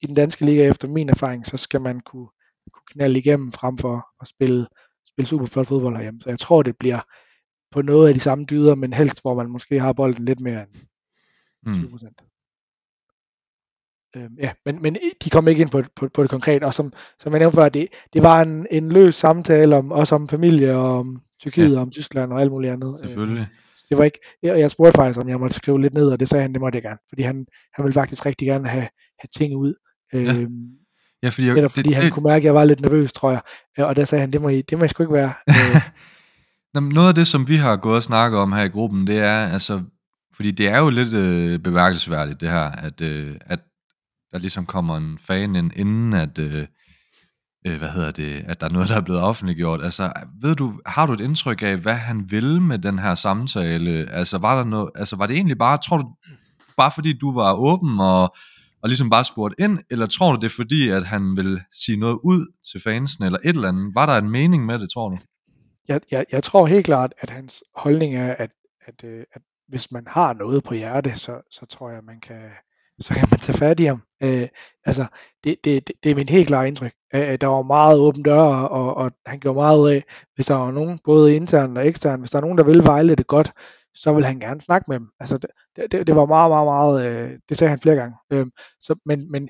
i 0.01 0.07
den 0.07 0.15
danske 0.15 0.45
liga 0.45 0.67
efter 0.67 0.87
min 0.87 1.09
erfaring, 1.09 1.45
så 1.45 1.57
skal 1.57 1.81
man 1.81 1.99
kunne, 1.99 2.27
kunne 2.73 2.87
knalde 2.91 3.19
igennem 3.19 3.51
frem 3.51 3.77
for 3.77 4.07
at 4.21 4.27
spille, 4.27 4.67
spille 5.15 5.27
super 5.27 5.45
flot 5.45 5.67
fodbold 5.67 5.95
herhjemme. 5.95 6.21
Så 6.21 6.29
jeg 6.29 6.39
tror, 6.39 6.63
det 6.63 6.77
bliver 6.77 6.99
på 7.71 7.81
noget 7.81 8.07
af 8.07 8.13
de 8.13 8.19
samme 8.19 8.45
dyder, 8.45 8.75
men 8.75 8.93
helst 8.93 9.21
hvor 9.21 9.35
man 9.35 9.49
måske 9.49 9.79
har 9.79 9.93
bolden 9.93 10.25
lidt 10.25 10.39
mere 10.39 10.61
end, 10.61 10.69
Mm. 11.65 11.73
20 11.73 11.89
procent. 11.89 12.21
Øhm, 14.15 14.35
ja, 14.39 14.51
men, 14.65 14.81
men 14.81 14.97
de 15.23 15.29
kom 15.29 15.47
ikke 15.47 15.61
ind 15.61 15.69
på, 15.69 15.83
på, 15.95 16.07
på 16.13 16.21
det 16.21 16.29
konkrete, 16.29 16.63
og 16.65 16.73
som, 16.73 16.93
som 17.19 17.33
jeg 17.33 17.39
nævnte 17.39 17.55
før, 17.55 17.69
det, 17.69 17.87
det 18.13 18.23
var 18.23 18.41
en, 18.41 18.67
en 18.71 18.89
løs 18.91 19.15
samtale 19.15 19.75
om, 19.75 19.91
også 19.91 20.15
om 20.15 20.27
familie, 20.27 20.75
og 20.77 20.99
om 20.99 21.21
Tyrkiet, 21.39 21.71
Ja. 21.71 21.75
og 21.75 21.81
om 21.81 21.91
Tyskland 21.91 22.33
og 22.33 22.41
alt 22.41 22.51
muligt 22.51 22.73
andet. 22.73 22.99
Øh, 23.01 23.07
Selvfølgelig. 23.07 23.47
det 23.89 23.97
var 23.97 24.03
ikke, 24.03 24.19
jeg, 24.43 24.59
jeg 24.59 24.71
spurgte 24.71 24.95
faktisk, 24.95 25.19
om 25.19 25.29
jeg 25.29 25.39
måtte 25.39 25.55
skrive 25.55 25.81
lidt 25.81 25.93
ned, 25.93 26.11
og 26.11 26.19
det 26.19 26.29
sagde 26.29 26.41
han, 26.41 26.53
det 26.53 26.61
måtte 26.61 26.75
jeg 26.75 26.83
gerne, 26.83 26.99
fordi 27.09 27.21
han, 27.21 27.47
han 27.73 27.83
ville 27.83 27.93
faktisk 27.93 28.25
rigtig 28.25 28.47
gerne 28.47 28.67
have, 28.67 28.87
have 29.19 29.29
ting 29.35 29.55
ud. 29.55 29.73
Ja. 30.13 30.47
Ja, 31.23 31.29
fordi, 31.29 31.53
Netop 31.53 31.71
fordi 31.71 31.89
det, 31.89 31.95
han 31.95 32.05
det, 32.05 32.13
kunne 32.13 32.23
mærke, 32.23 32.37
at 32.37 32.43
jeg 32.43 32.55
var 32.55 32.65
lidt 32.65 32.81
nervøs, 32.81 33.13
tror 33.13 33.31
jeg. 33.31 33.41
Øh, 33.79 33.87
Og 33.87 33.95
der 33.95 34.05
sagde 34.05 34.19
han, 34.21 34.33
det 34.33 34.41
må 34.41 34.49
I, 34.49 34.61
det 34.61 34.77
må 34.77 34.83
I 34.83 34.87
sgu 34.87 35.03
ikke 35.03 35.13
være. 35.13 35.33
Noget 36.93 37.07
af 37.07 37.15
det, 37.15 37.27
som 37.27 37.47
vi 37.47 37.55
har 37.55 37.75
gået 37.75 37.95
og 37.95 38.03
snakket 38.03 38.39
om 38.39 38.51
her 38.51 38.63
i 38.63 38.67
gruppen, 38.67 39.07
det 39.07 39.19
er, 39.19 39.47
altså, 39.47 39.81
fordi 40.35 40.51
det 40.51 40.67
er 40.67 40.79
jo 40.79 40.89
lidt 40.89 41.13
øh, 41.13 41.59
bemærkelsesværdigt, 41.59 42.41
det 42.41 42.49
her, 42.49 42.63
at, 42.71 43.01
øh, 43.01 43.35
at 43.41 43.59
der 44.31 44.37
ligesom 44.37 44.65
kommer 44.65 44.97
en 44.97 45.19
fan 45.27 45.55
ind, 45.55 45.71
inden 45.75 46.13
at, 46.13 46.39
øh, 46.39 46.67
øh, 47.67 47.77
hvad 47.77 47.89
hedder 47.89 48.11
det, 48.11 48.43
at 48.47 48.61
der 48.61 48.67
er 48.67 48.71
noget, 48.71 48.89
der 48.89 48.95
er 48.95 49.01
blevet 49.01 49.21
offentliggjort. 49.21 49.83
Altså, 49.83 50.13
ved 50.41 50.55
du, 50.55 50.73
har 50.85 51.05
du 51.05 51.13
et 51.13 51.19
indtryk 51.19 51.61
af, 51.61 51.77
hvad 51.77 51.95
han 51.95 52.31
vil 52.31 52.61
med 52.61 52.79
den 52.79 52.99
her 52.99 53.15
samtale? 53.15 54.11
Altså, 54.11 54.37
var 54.37 54.57
der 54.57 54.63
noget, 54.63 54.89
altså, 54.95 55.15
var 55.15 55.27
det 55.27 55.35
egentlig 55.35 55.57
bare, 55.57 55.77
tror 55.77 55.97
du, 55.97 56.05
bare 56.77 56.91
fordi 56.91 57.17
du 57.17 57.33
var 57.33 57.53
åben 57.53 57.99
og, 57.99 58.35
og 58.83 58.89
ligesom 58.89 59.09
bare 59.09 59.23
spurgt 59.23 59.55
ind, 59.59 59.79
eller 59.91 60.05
tror 60.05 60.31
du 60.31 60.37
det 60.41 60.45
er 60.45 60.55
fordi, 60.55 60.89
at 60.89 61.03
han 61.03 61.37
vil 61.37 61.61
sige 61.83 61.99
noget 61.99 62.19
ud 62.23 62.53
til 62.71 62.81
fansen, 62.81 63.23
eller 63.23 63.39
et 63.45 63.55
eller 63.55 63.67
andet? 63.67 63.95
Var 63.95 64.05
der 64.05 64.17
en 64.17 64.29
mening 64.29 64.65
med 64.65 64.79
det, 64.79 64.89
tror 64.93 65.09
du? 65.09 65.17
jeg, 65.87 66.01
jeg, 66.11 66.25
jeg 66.31 66.43
tror 66.43 66.65
helt 66.65 66.85
klart, 66.85 67.13
at 67.17 67.29
hans 67.29 67.63
holdning 67.75 68.15
er, 68.15 68.33
at, 68.33 68.53
at, 68.85 69.03
øh, 69.03 69.23
at 69.33 69.41
hvis 69.67 69.91
man 69.91 70.03
har 70.07 70.33
noget 70.33 70.63
på 70.63 70.73
hjerte, 70.73 71.15
så, 71.15 71.41
så 71.51 71.65
tror 71.65 71.89
jeg, 71.89 72.03
man 72.03 72.19
kan, 72.19 72.49
så 72.99 73.13
kan 73.13 73.27
man 73.31 73.39
tage 73.39 73.57
fat 73.57 73.79
i 73.79 73.83
ham. 73.83 74.03
Øh, 74.23 74.47
altså, 74.85 75.05
det, 75.43 75.55
det, 75.63 75.87
det, 75.87 75.95
det 76.03 76.11
er 76.11 76.15
min 76.15 76.29
helt 76.29 76.47
klare 76.47 76.67
indtryk. 76.67 76.93
Øh, 77.15 77.29
øh 77.29 77.37
der 77.41 77.47
var 77.47 77.61
meget 77.61 77.99
åbent 77.99 78.25
døre, 78.25 78.69
og, 78.69 78.95
og 78.95 79.11
han 79.25 79.39
gjorde 79.39 79.55
meget 79.55 79.79
ud 79.79 79.89
af, 79.89 80.03
hvis 80.35 80.45
der 80.45 80.55
var 80.55 80.71
nogen, 80.71 80.99
både 81.03 81.35
internt 81.35 81.77
og 81.77 81.87
eksternt, 81.87 82.21
hvis 82.21 82.31
der 82.31 82.37
er 82.37 82.41
nogen, 82.41 82.57
der 82.57 82.63
vil 82.63 82.83
Vejle 82.83 83.15
det 83.15 83.27
godt, 83.27 83.51
så 83.93 84.13
vil 84.13 84.25
han 84.25 84.39
gerne 84.39 84.61
snakke 84.61 84.85
med 84.87 84.99
dem. 84.99 85.09
Altså, 85.19 85.39
det, 85.75 85.91
det, 85.91 86.07
det 86.07 86.15
var 86.15 86.25
meget, 86.25 86.51
meget, 86.51 86.65
meget, 86.65 87.05
øh, 87.05 87.39
det 87.49 87.57
sagde 87.57 87.69
han 87.69 87.79
flere 87.79 87.95
gange. 87.95 88.15
Øh, 88.29 88.45
så, 88.79 88.95
men, 89.05 89.31
men 89.31 89.49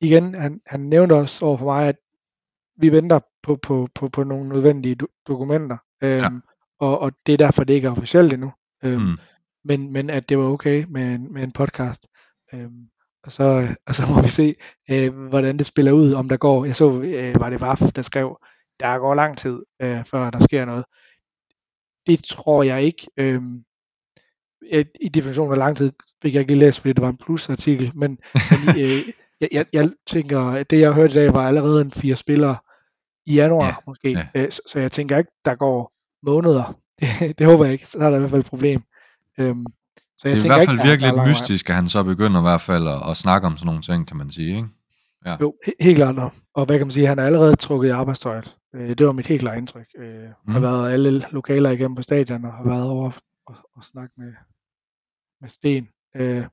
igen, 0.00 0.34
han, 0.34 0.60
han 0.66 0.80
nævnte 0.80 1.12
også 1.14 1.46
over 1.46 1.56
for 1.56 1.64
mig, 1.66 1.88
at 1.88 1.96
vi 2.76 2.92
venter 2.92 3.20
på, 3.42 3.56
på, 3.56 3.88
på, 3.94 4.08
på 4.08 4.24
nogle 4.24 4.48
nødvendige 4.48 4.96
do- 5.02 5.22
dokumenter, 5.28 5.76
øhm, 6.02 6.18
Ja. 6.22 6.28
og, 6.78 6.98
og 6.98 7.12
det 7.26 7.32
er 7.32 7.36
derfor, 7.36 7.64
det 7.64 7.74
ikke 7.74 7.86
er 7.86 7.90
officielt 7.92 8.32
endnu. 8.32 8.52
Øhm, 8.84 9.00
Mm. 9.02 9.16
men, 9.64 9.92
men 9.92 10.10
at 10.10 10.28
det 10.28 10.38
var 10.38 10.44
okay 10.44 10.84
med 10.88 11.14
en, 11.14 11.32
med 11.32 11.42
en 11.42 11.52
podcast. 11.52 12.06
Øhm, 12.52 12.88
og, 13.22 13.32
så, 13.32 13.74
og 13.86 13.94
så 13.94 14.02
må 14.14 14.22
vi 14.22 14.28
se, 14.28 14.54
øh, 14.90 15.14
hvordan 15.28 15.58
det 15.58 15.66
spiller 15.66 15.92
ud, 15.92 16.12
om 16.12 16.28
der 16.28 16.36
går. 16.36 16.64
Jeg 16.64 16.76
så, 16.76 17.00
øh, 17.02 17.40
var 17.40 17.50
det 17.50 17.60
VAF, 17.60 17.80
der 17.96 18.02
skrev, 18.02 18.38
der 18.80 18.98
går 18.98 19.14
lang 19.14 19.38
tid, 19.38 19.62
øh, 19.82 20.04
før 20.04 20.30
der 20.30 20.40
sker 20.44 20.64
noget. 20.64 20.84
Det 22.06 22.24
tror 22.24 22.62
jeg 22.62 22.82
ikke. 22.82 23.06
Øhm, 23.16 23.64
et, 24.66 24.88
I 25.00 25.08
definitionen 25.08 25.52
af 25.52 25.58
lang 25.58 25.76
tid 25.76 25.92
fik 26.22 26.34
jeg 26.34 26.40
ikke 26.40 26.52
lige 26.52 26.60
læst, 26.60 26.80
fordi 26.80 26.92
det 26.92 27.02
var 27.02 27.08
en 27.08 27.16
plusartikel, 27.16 27.92
men, 27.94 28.18
men 28.34 28.78
øh, 28.80 28.98
jeg, 29.40 29.48
jeg, 29.52 29.66
jeg 29.72 29.90
tænker, 30.06 30.40
at 30.40 30.70
det 30.70 30.80
jeg 30.80 30.92
hørte 30.92 31.10
i 31.12 31.14
dag 31.14 31.34
var 31.34 31.46
allerede 31.48 31.80
en 31.80 31.90
fire 31.90 32.16
spillere 32.16 32.56
i 33.26 33.34
januar 33.34 33.66
Ja, 33.66 33.74
måske, 33.86 34.10
ja. 34.10 34.26
Øh, 34.34 34.50
så, 34.50 34.60
så 34.66 34.78
jeg 34.78 34.92
tænker 34.92 35.18
ikke, 35.18 35.30
der 35.44 35.54
går 35.54 35.92
måneder. 36.22 36.76
Det, 37.00 37.38
det 37.38 37.46
håber 37.46 37.64
jeg 37.64 37.72
ikke, 37.72 37.86
så 37.86 37.98
er 38.00 38.10
der 38.10 38.16
i 38.16 38.18
hvert 38.18 38.30
fald 38.30 38.40
et 38.40 38.46
problem. 38.46 38.82
Øhm, 39.38 39.64
så 40.18 40.28
jeg 40.28 40.36
Det 40.36 40.36
er 40.36 40.36
i 40.36 40.40
tænker 40.40 40.56
hvert 40.56 40.66
fald 40.66 40.76
ikke, 40.78 40.82
der- 40.82 40.90
virkelig 40.90 41.12
der 41.14 41.22
er 41.22 41.28
mystisk, 41.28 41.70
at 41.70 41.76
han 41.76 41.88
så 41.88 42.02
begynder 42.02 42.40
i 42.40 42.42
hvert 42.42 42.60
fald 42.60 42.88
at, 42.88 43.10
at 43.10 43.16
snakke 43.16 43.46
om 43.46 43.56
sådan 43.56 43.66
nogle 43.66 43.82
ting, 43.82 44.06
kan 44.06 44.16
man 44.16 44.30
sige, 44.30 44.56
ikke? 44.56 44.68
Jo, 45.40 45.54
he- 45.66 45.72
helt 45.80 45.96
klart. 45.96 46.32
Og, 46.54 46.64
hvad 46.66 46.78
kan 46.78 46.86
man 46.86 46.92
sige, 46.92 47.06
han 47.06 47.18
er 47.18 47.24
allerede 47.26 47.56
trukket 47.56 47.88
i 47.88 47.90
arbejdstøjet. 47.90 48.56
Øh, 48.74 48.88
det 48.98 49.06
var 49.06 49.12
mit 49.12 49.26
helt 49.26 49.40
klare 49.40 49.58
indtryk. 49.58 49.86
Øh, 49.98 50.14
mm. 50.46 50.52
Har 50.52 50.58
Mm. 50.58 50.62
været 50.62 50.92
alle 50.92 51.22
lokaler 51.30 51.70
igennem 51.70 51.94
på 51.96 52.02
stadion, 52.02 52.44
og 52.44 52.52
har 52.52 52.64
været 52.64 52.82
over 52.90 53.10
og, 53.46 53.54
og 53.76 53.84
snakke 53.84 54.14
med, 54.18 54.32
med 55.40 55.50
Sten. 55.50 55.88
Øh, 56.16 56.44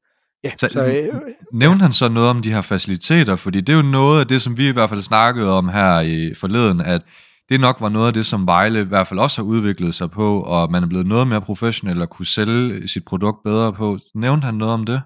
ja, 0.43 0.51
Så, 0.57 0.67
så, 0.67 0.73
så 0.73 0.85
øh, 0.85 1.21
Nævnte 1.53 1.81
han 1.81 1.91
så 1.91 2.07
noget 2.09 2.29
om 2.29 2.41
de 2.41 2.53
her 2.53 2.61
faciliteter? 2.61 3.35
Fordi 3.35 3.61
det 3.61 3.73
er 3.73 3.77
jo 3.77 3.91
noget 3.91 4.19
af 4.19 4.27
det, 4.27 4.41
som 4.41 4.57
vi 4.57 4.67
i 4.67 4.71
hvert 4.71 4.89
fald 4.89 5.01
snakkede 5.01 5.51
om 5.57 5.69
her 5.69 5.99
i 5.99 6.33
forleden, 6.33 6.81
at 6.81 7.01
det 7.49 7.59
nok 7.59 7.81
var 7.81 7.89
noget 7.89 8.07
af 8.07 8.13
det, 8.13 8.25
som 8.25 8.47
Vejle 8.47 8.81
i 8.81 8.83
hvert 8.83 9.07
fald 9.07 9.19
også 9.19 9.41
har 9.41 9.47
udviklet 9.47 9.95
sig 9.95 10.11
på, 10.11 10.41
og 10.41 10.71
man 10.71 10.83
er 10.83 10.87
blevet 10.87 11.07
noget 11.07 11.27
mere 11.27 11.41
professionel 11.41 12.01
og 12.01 12.09
kunne 12.09 12.25
sælge 12.25 12.87
sit 12.87 13.05
produkt 13.05 13.43
bedre 13.43 13.73
på. 13.73 13.97
Nævnte 14.15 14.45
han 14.45 14.53
noget 14.53 14.73
om 14.73 14.85
det? 14.85 15.01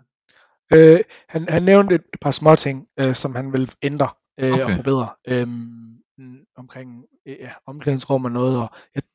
Øh, 0.74 1.00
han, 1.30 1.46
han 1.50 1.64
nævnte 1.64 1.96
et 1.96 2.02
par 2.22 2.32
små 2.32 2.56
ting, 2.56 2.86
øh, 3.00 3.16
som 3.16 3.36
han 3.36 3.54
vil 3.54 3.72
ændre 3.82 4.10
øh, 4.40 4.54
okay. 4.54 4.64
og 4.64 4.72
forbedre 4.72 5.10
mm, 5.46 6.38
omkring 6.58 7.04
øh, 7.28 7.36
ja, 7.40 7.50
omklædningsrum 7.68 8.26
og 8.26 8.32
noget. 8.32 8.58
Og, 8.58 8.70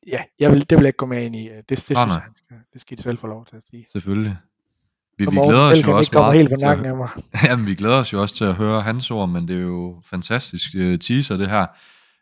ja, 0.07 0.22
jeg 0.38 0.50
vil, 0.50 0.70
det 0.70 0.79
vil 0.79 0.83
jeg 0.83 0.88
ikke 0.88 0.96
gå 0.96 1.07
med 1.07 1.24
ind 1.24 1.37
i. 1.37 1.48
Øh, 1.48 1.57
Det, 1.57 1.68
det, 1.68 1.90
Nej, 1.90 2.05
synes 2.07 2.22
han 2.50 2.59
det 2.72 2.81
skal 2.81 2.98
de 2.98 3.02
selv 3.02 3.18
få 3.18 3.26
lov 3.26 3.46
til 3.46 3.57
at 3.57 3.62
sige. 3.70 3.87
Selvfølgelig. 3.92 4.37
Vi, 5.18 5.24
vi 5.24 5.37
glæder 5.37 5.70
os 5.70 5.87
jo 5.87 5.96
også 5.96 6.11
meget 6.14 6.38
helt 6.38 6.50
på 6.50 6.57
nakken 6.61 6.87
af 6.87 6.96
mig. 6.96 7.09
Jamen, 7.48 7.66
vi 7.66 7.74
glæder 7.74 7.96
os 7.96 8.12
jo 8.12 8.20
også 8.20 8.35
til 8.35 8.44
at 8.44 8.55
høre 8.55 8.83
hans 8.83 9.11
ord, 9.11 9.29
men 9.29 9.48
det 9.48 9.57
er 9.57 9.61
jo 9.61 10.02
fantastisk 10.11 10.74
uh, 10.79 10.98
teaser, 10.98 11.37
det 11.37 11.50
her. 11.50 11.66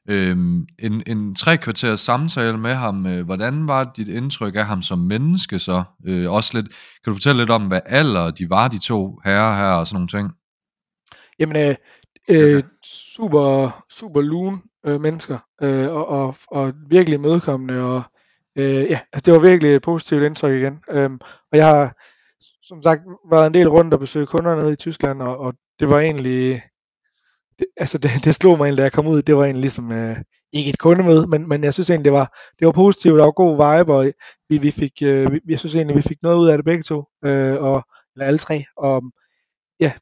Øhm, 0.08 0.66
en, 0.78 1.02
en 1.06 1.34
tre 1.34 1.56
kvarters 1.56 2.00
samtale 2.00 2.58
med 2.58 2.74
ham. 2.74 3.06
Øh, 3.06 3.24
hvordan 3.24 3.68
var 3.68 3.92
dit 3.96 4.08
indtryk 4.08 4.56
af 4.56 4.66
ham 4.66 4.82
som 4.82 4.98
menneske 4.98 5.58
så? 5.58 5.82
Øh, 6.06 6.32
også 6.32 6.50
lidt, 6.54 6.68
kan 6.68 7.10
du 7.10 7.14
fortælle 7.14 7.40
lidt 7.40 7.50
om, 7.50 7.66
hvad 7.66 7.80
alder 7.86 8.30
de 8.30 8.50
var, 8.50 8.68
de 8.68 8.78
to 8.78 9.20
herrer 9.24 9.56
her 9.56 9.70
og 9.70 9.86
sådan 9.86 9.94
nogle 9.96 10.08
ting? 10.08 10.32
Jamen, 11.38 11.56
øh, 11.56 11.76
øh, 12.28 12.62
super, 12.84 13.70
super 13.90 14.20
lune 14.20 14.58
øh, 14.86 15.00
mennesker, 15.00 15.38
øh, 15.62 15.88
og, 15.90 16.08
og, 16.08 16.36
og 16.46 16.72
virkelig 16.88 17.20
medkommende, 17.20 17.80
og 17.80 18.02
øh, 18.56 18.90
ja, 18.90 19.00
altså 19.12 19.24
det 19.24 19.32
var 19.34 19.48
virkelig 19.48 19.74
et 19.74 19.82
positivt 19.82 20.22
indtryk 20.22 20.52
igen. 20.62 20.78
Øhm, 20.90 21.18
og 21.52 21.58
jeg 21.58 21.66
har, 21.66 21.96
som 22.68 22.82
sagt, 22.82 23.02
været 23.30 23.46
en 23.46 23.54
del 23.54 23.68
rundt 23.68 23.94
og 23.94 24.00
besøgt 24.00 24.28
kunder 24.28 24.56
nede 24.56 24.72
i 24.72 24.76
Tyskland, 24.76 25.22
og, 25.22 25.38
og 25.38 25.54
det 25.80 25.90
var 25.90 26.00
egentlig, 26.00 26.62
det, 27.58 27.66
altså 27.76 27.98
det, 27.98 28.10
det 28.24 28.34
slog 28.34 28.58
mig 28.58 28.64
egentlig, 28.64 28.78
da 28.78 28.82
jeg 28.82 28.92
kom 28.92 29.06
ud, 29.06 29.22
det 29.22 29.36
var 29.36 29.44
egentlig 29.44 29.60
ligesom, 29.60 29.92
øh, 29.92 30.16
ikke 30.52 30.70
et 30.70 30.78
kundemøde, 30.78 31.26
men, 31.26 31.48
men 31.48 31.64
jeg 31.64 31.74
synes 31.74 31.90
egentlig, 31.90 32.04
det 32.04 32.12
var, 32.12 32.38
det 32.58 32.66
var 32.66 32.72
positivt, 32.72 33.18
der 33.18 33.24
var 33.24 33.30
god 33.32 33.52
vibe, 33.52 33.94
og 33.94 34.12
vi, 34.48 34.58
vi 34.58 34.70
fik, 34.70 34.92
øh, 35.02 35.32
vi, 35.32 35.40
jeg 35.48 35.58
synes 35.58 35.74
egentlig, 35.74 35.96
vi 35.96 36.02
fik 36.02 36.22
noget 36.22 36.38
ud 36.38 36.48
af 36.48 36.58
det 36.58 36.64
begge 36.64 36.82
to, 36.82 37.04
øh, 37.24 37.54
og, 37.62 37.88
eller 38.14 38.26
alle 38.26 38.38
tre, 38.38 38.64
og 38.76 39.02
ja, 39.80 39.92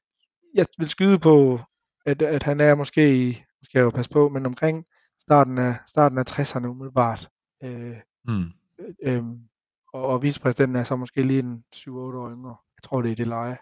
jeg 0.55 0.67
vil 0.79 0.89
skyde 0.89 1.19
på, 1.19 1.61
at, 2.07 2.23
at 2.23 2.43
han 2.43 2.61
er 2.61 2.75
måske 2.75 3.17
i, 3.17 3.43
skal 3.63 3.79
jeg 3.79 3.85
jo 3.85 3.91
passe 3.91 4.11
på, 4.11 4.29
men 4.29 4.47
omkring 4.47 4.85
starten 5.23 5.59
af, 5.59 5.75
starten 5.87 6.19
af 6.19 6.33
60'erne 6.33 6.67
umiddelbart. 6.67 7.29
Øh, 7.65 7.97
Hmm. 8.25 8.53
øh, 9.03 9.23
og, 9.93 10.07
og 10.07 10.23
vicepræsidenten 10.23 10.77
er 10.77 10.85
så 10.85 10.97
måske 10.97 11.23
lige 11.23 11.41
en 11.41 11.65
7-8 11.75 11.91
år 11.91 12.31
yngre. 12.31 12.57
Jeg 12.77 12.83
tror, 12.83 13.03
det 13.03 13.13
er 13.13 13.17
det 13.17 13.27
leje. 13.27 13.59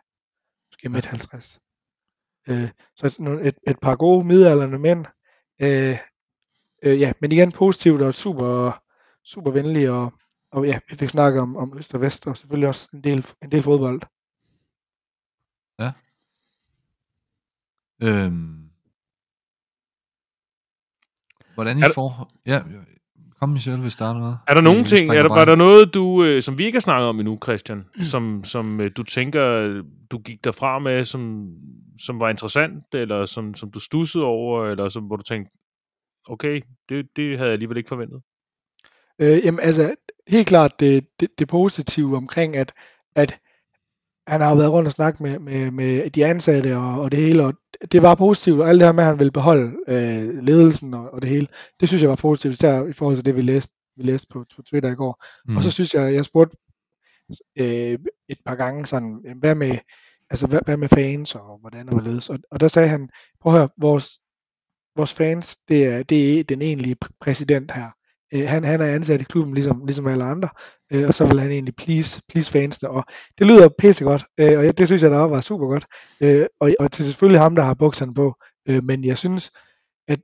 Måske 0.70 0.88
midt 0.88 1.06
50. 1.06 1.60
Øh, 2.48 2.70
så 2.96 3.38
et, 3.42 3.58
et 3.66 3.80
par 3.80 3.96
gode 3.96 4.24
midalderne 4.24 4.78
mænd. 4.78 5.06
Øh, 5.60 5.98
øh, 6.82 7.00
ja, 7.00 7.12
men 7.20 7.32
igen 7.32 7.52
positivt 7.52 8.02
og 8.02 8.14
super, 8.14 8.82
super 9.24 9.50
venlig. 9.50 9.90
Og, 9.90 10.12
og 10.50 10.66
ja, 10.66 10.78
vi 10.88 10.96
fik 10.96 11.08
snakket 11.08 11.42
om, 11.42 11.56
om 11.56 11.78
øst 11.78 11.94
og 11.94 12.00
vest, 12.00 12.26
og 12.26 12.36
selvfølgelig 12.36 12.68
også 12.68 12.88
en 12.92 13.04
del, 13.04 13.26
en 13.42 13.52
del 13.52 13.62
fodbold. 13.62 14.00
Øhm. 18.02 18.70
Hvordan 21.54 21.78
i 21.78 21.82
Er 21.82 21.92
forhold... 21.94 22.28
Ja, 22.46 22.62
kom 23.40 23.48
Michelle, 23.48 23.80
hvis 23.80 23.96
der 23.96 24.08
er 24.08 24.14
noget. 24.14 24.38
Er 24.46 24.54
der 24.54 24.60
nogle 24.60 24.78
Vi 24.78 24.84
ting, 24.86 25.10
er 25.10 25.22
der, 25.22 25.28
bare 25.28 25.38
var 25.38 25.44
der 25.44 25.56
noget, 25.56 25.94
du, 25.94 26.24
øh, 26.24 26.42
som 26.42 26.58
vi 26.58 26.64
ikke 26.64 26.76
har 26.76 26.80
snakket 26.80 27.08
om 27.08 27.20
endnu, 27.20 27.38
Christian, 27.42 27.84
som, 28.12 28.44
som 28.44 28.80
øh, 28.80 28.90
du 28.96 29.02
tænker, 29.02 29.42
du 30.10 30.18
gik 30.18 30.44
derfra 30.44 30.78
med, 30.78 31.04
som, 31.04 31.48
som 32.00 32.20
var 32.20 32.30
interessant, 32.30 32.94
eller 32.94 33.26
som, 33.26 33.54
som 33.54 33.70
du 33.70 33.80
stussede 33.80 34.24
over, 34.24 34.66
eller 34.66 34.88
som, 34.88 35.04
hvor 35.04 35.16
du 35.16 35.22
tænkte, 35.22 35.52
okay, 36.28 36.60
det, 36.88 37.06
det 37.16 37.36
havde 37.36 37.48
jeg 37.48 37.52
alligevel 37.52 37.76
ikke 37.76 37.88
forventet? 37.88 38.22
Øh, 39.18 39.44
jamen 39.44 39.60
altså, 39.60 39.94
helt 40.28 40.48
klart 40.48 40.80
det, 40.80 41.06
det, 41.20 41.28
det 41.38 41.48
positive 41.48 42.16
omkring, 42.16 42.56
at, 42.56 42.72
at 43.16 43.38
han 44.26 44.40
har 44.40 44.54
været 44.54 44.70
rundt 44.70 44.86
og 44.86 44.92
snakket 44.92 45.20
med, 45.20 45.38
med, 45.38 45.70
med 45.70 46.10
de 46.10 46.26
ansatte 46.26 46.76
og, 46.76 47.00
og 47.00 47.12
det 47.12 47.20
hele, 47.20 47.44
og 47.44 47.54
det 47.92 48.02
var 48.02 48.14
positivt, 48.14 48.60
og 48.60 48.68
alt 48.68 48.80
det 48.80 48.88
her 48.88 48.92
med, 48.92 49.04
at 49.04 49.08
han 49.08 49.18
ville 49.18 49.32
beholde 49.32 49.76
øh, 49.88 50.42
ledelsen 50.44 50.94
og, 50.94 51.14
og 51.14 51.22
det 51.22 51.30
hele, 51.30 51.46
det 51.80 51.88
synes 51.88 52.02
jeg 52.02 52.10
var 52.10 52.16
positivt, 52.16 52.54
især 52.54 52.84
i 52.84 52.92
forhold 52.92 53.16
til 53.16 53.24
det, 53.24 53.36
vi 53.36 53.42
læste, 53.42 53.72
vi 53.96 54.02
læste 54.02 54.26
på, 54.30 54.44
på 54.56 54.62
Twitter 54.62 54.90
i 54.90 54.94
går. 54.94 55.24
Mm. 55.48 55.56
Og 55.56 55.62
så 55.62 55.70
synes 55.70 55.94
jeg, 55.94 56.14
jeg 56.14 56.24
spurgte 56.24 56.56
øh, 57.56 57.98
et 58.28 58.38
par 58.46 58.54
gange 58.54 58.86
sådan, 58.86 59.34
hvad 59.36 59.54
med, 59.54 59.78
altså, 60.30 60.46
hvad, 60.46 60.60
hvad 60.64 60.76
med 60.76 60.88
fans 60.88 61.34
og 61.34 61.58
hvordan 61.58 61.88
og 61.88 61.94
hvorledes, 61.94 62.30
og, 62.30 62.38
og 62.50 62.60
der 62.60 62.68
sagde 62.68 62.88
han, 62.88 63.08
prøv 63.40 63.52
at 63.52 63.58
høre, 63.58 63.68
vores, 63.76 64.18
vores 64.96 65.14
fans, 65.14 65.56
det 65.68 65.86
er, 65.86 66.02
det 66.02 66.40
er 66.40 66.44
den 66.44 66.62
egentlige 66.62 66.96
pr- 67.04 67.16
præsident 67.20 67.70
her. 67.70 67.90
Øh, 68.34 68.48
han, 68.48 68.64
han 68.64 68.80
er 68.80 68.86
ansat 68.86 69.20
i 69.20 69.24
klubben 69.24 69.54
ligesom, 69.54 69.86
ligesom 69.86 70.06
alle 70.06 70.24
andre, 70.24 70.48
øh, 70.92 71.06
og 71.08 71.14
så 71.14 71.26
vil 71.26 71.40
han 71.40 71.50
egentlig 71.50 71.76
please, 71.76 72.22
please 72.28 72.50
fansene, 72.50 72.90
og 72.90 73.04
det 73.38 73.46
lyder 73.46 73.68
pissegodt, 73.78 74.24
øh, 74.40 74.58
og 74.58 74.78
det 74.78 74.86
synes 74.86 75.02
jeg 75.02 75.10
der 75.10 75.18
også 75.18 75.34
var 75.34 75.40
super 75.40 75.66
godt, 75.66 75.86
øh, 76.20 76.46
og, 76.60 76.74
og 76.80 76.92
til 76.92 77.04
selvfølgelig 77.04 77.40
ham, 77.40 77.56
der 77.56 77.62
har 77.62 77.74
bukserne 77.74 78.14
på, 78.14 78.34
øh, 78.68 78.84
men 78.84 79.04
jeg 79.04 79.18
synes, 79.18 79.50
at 80.08 80.20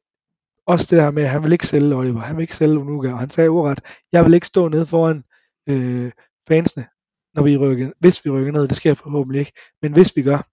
også 0.66 0.86
det 0.90 1.02
der 1.02 1.10
med, 1.10 1.22
at 1.22 1.30
han 1.30 1.42
vil 1.42 1.52
ikke 1.52 1.66
sælge 1.66 1.94
Oliver, 1.96 2.20
han 2.20 2.36
vil 2.36 2.42
ikke 2.42 2.56
sælge 2.56 2.78
Unuka, 2.78 3.12
og 3.12 3.18
han 3.18 3.30
sagde 3.30 3.50
uret, 3.50 3.80
jeg 4.12 4.24
vil 4.24 4.34
ikke 4.34 4.46
stå 4.46 4.68
nede 4.68 4.86
foran 4.86 5.24
øh, 5.68 6.12
fansene, 6.48 6.86
når 7.34 7.42
vi 7.42 7.56
rykker, 7.56 7.90
hvis 8.00 8.24
vi 8.24 8.30
rykker 8.30 8.52
ned, 8.52 8.68
det 8.68 8.76
sker 8.76 8.94
forhåbentlig 8.94 9.40
ikke, 9.40 9.52
men 9.82 9.92
hvis 9.92 10.16
vi 10.16 10.22
gør, 10.22 10.48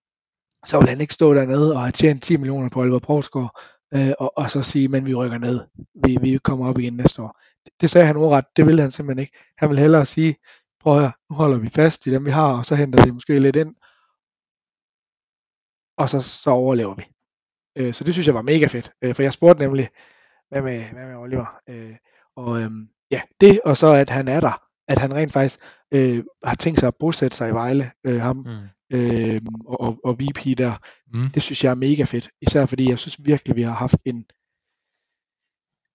så 0.66 0.80
vil 0.80 0.90
han 0.90 1.02
ikke 1.02 1.14
stå 1.14 1.34
dernede 1.34 1.74
og 1.74 1.82
have 1.82 1.92
tjent 1.92 2.24
10 2.24 2.38
millioner 2.38 2.70
på 2.70 2.80
Oliver 2.80 3.00
Provsgaard, 3.00 3.60
øh, 3.96 4.14
og, 4.20 4.38
og 4.38 4.52
så 4.52 4.62
sige, 4.62 4.88
men 4.88 5.06
vi 5.06 5.16
rykker 5.16 5.38
ned, 5.38 5.62
vi, 6.06 6.18
vi 6.22 6.38
kommer 6.38 6.70
op 6.70 6.80
igen 6.80 6.94
næste 6.94 7.22
år. 7.22 7.40
Det, 7.66 7.74
det 7.82 7.90
sagde 7.90 8.08
han 8.08 8.18
ordret, 8.18 8.46
det 8.56 8.66
ville 8.66 8.82
han 8.82 8.92
simpelthen 8.92 9.22
ikke. 9.22 9.38
Han 9.58 9.70
vil 9.70 9.80
hellere 9.80 10.06
sige, 10.06 10.36
prøv 10.80 10.94
at 10.94 11.00
høre, 11.00 11.12
nu 11.30 11.36
holder 11.36 11.58
vi 11.58 11.70
fast 11.70 12.06
i 12.06 12.12
dem 12.12 12.26
vi 12.26 12.32
har, 12.32 12.58
og 12.58 12.66
så 12.66 12.76
henter 12.76 13.06
vi 13.06 13.12
måske 13.12 13.40
lidt 13.40 13.56
ind, 13.56 13.76
og 15.98 16.10
så, 16.10 16.22
så 16.22 16.50
overlever 16.50 16.96
vi. 16.96 17.04
Øh, 17.76 17.94
så 17.94 18.04
det 18.04 18.14
synes 18.14 18.28
jeg 18.28 18.36
var 18.36 18.42
mega 18.42 18.68
fedt, 18.68 18.92
øh, 19.02 19.16
for 19.16 19.22
jeg 19.24 19.34
spurgte 19.34 19.62
nemlig, 19.62 19.90
hvad 20.50 20.62
med, 20.62 20.84
hvad 20.84 21.06
med 21.06 21.16
Oliver? 21.16 21.60
Øh, 21.70 21.96
og 22.36 22.62
øh, 22.62 22.72
ja, 23.12 23.22
det, 23.42 23.60
og 23.66 23.78
så 23.78 23.88
at 23.92 24.10
han 24.10 24.28
er 24.28 24.40
der, 24.40 24.64
at 24.88 24.98
han 24.98 25.14
rent 25.14 25.34
faktisk 25.34 25.60
øh, 25.92 26.24
har 26.44 26.56
tænkt 26.56 26.80
sig 26.80 26.88
at 26.88 26.96
bosætte 27.00 27.38
sig 27.38 27.50
i 27.50 27.54
Vejle, 27.54 27.92
øh, 28.04 28.22
ham 28.22 28.36
mm 28.36 28.68
øh, 28.90 29.42
og, 29.66 30.00
og 30.04 30.20
VP 30.20 30.58
der, 30.58 30.74
mm. 31.14 31.30
det 31.30 31.44
synes 31.44 31.64
jeg 31.64 31.72
er 31.72 31.76
mega 31.76 32.04
fedt, 32.04 32.30
især 32.42 32.66
fordi 32.66 32.90
jeg 32.90 33.00
synes 33.00 33.26
virkelig, 33.26 33.56
vi 33.56 33.62
har 33.62 33.74
haft 33.74 33.98
en, 34.06 34.26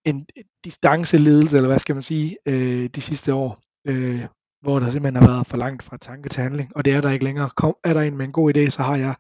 en 0.04 0.26
distanceledelse, 0.64 1.56
eller 1.56 1.68
hvad 1.68 1.78
skal 1.78 1.94
man 1.94 2.02
sige, 2.02 2.36
øh, 2.46 2.90
de 2.94 3.00
sidste 3.00 3.34
år, 3.34 3.62
øh, 3.84 4.26
hvor 4.60 4.78
der 4.78 4.90
simpelthen 4.90 5.22
har 5.22 5.32
været 5.32 5.46
for 5.46 5.56
langt 5.56 5.82
fra 5.82 5.96
tanke 5.96 6.28
til 6.28 6.42
handling, 6.42 6.76
og 6.76 6.84
det 6.84 6.92
er 6.92 7.00
der 7.00 7.10
ikke 7.10 7.24
længere. 7.24 7.50
Kom, 7.56 7.76
er 7.84 7.94
der 7.94 8.00
en 8.00 8.16
med 8.16 8.24
en 8.24 8.32
god 8.32 8.56
idé, 8.56 8.70
så 8.70 8.82
har 8.82 8.96
jeg 8.96 9.14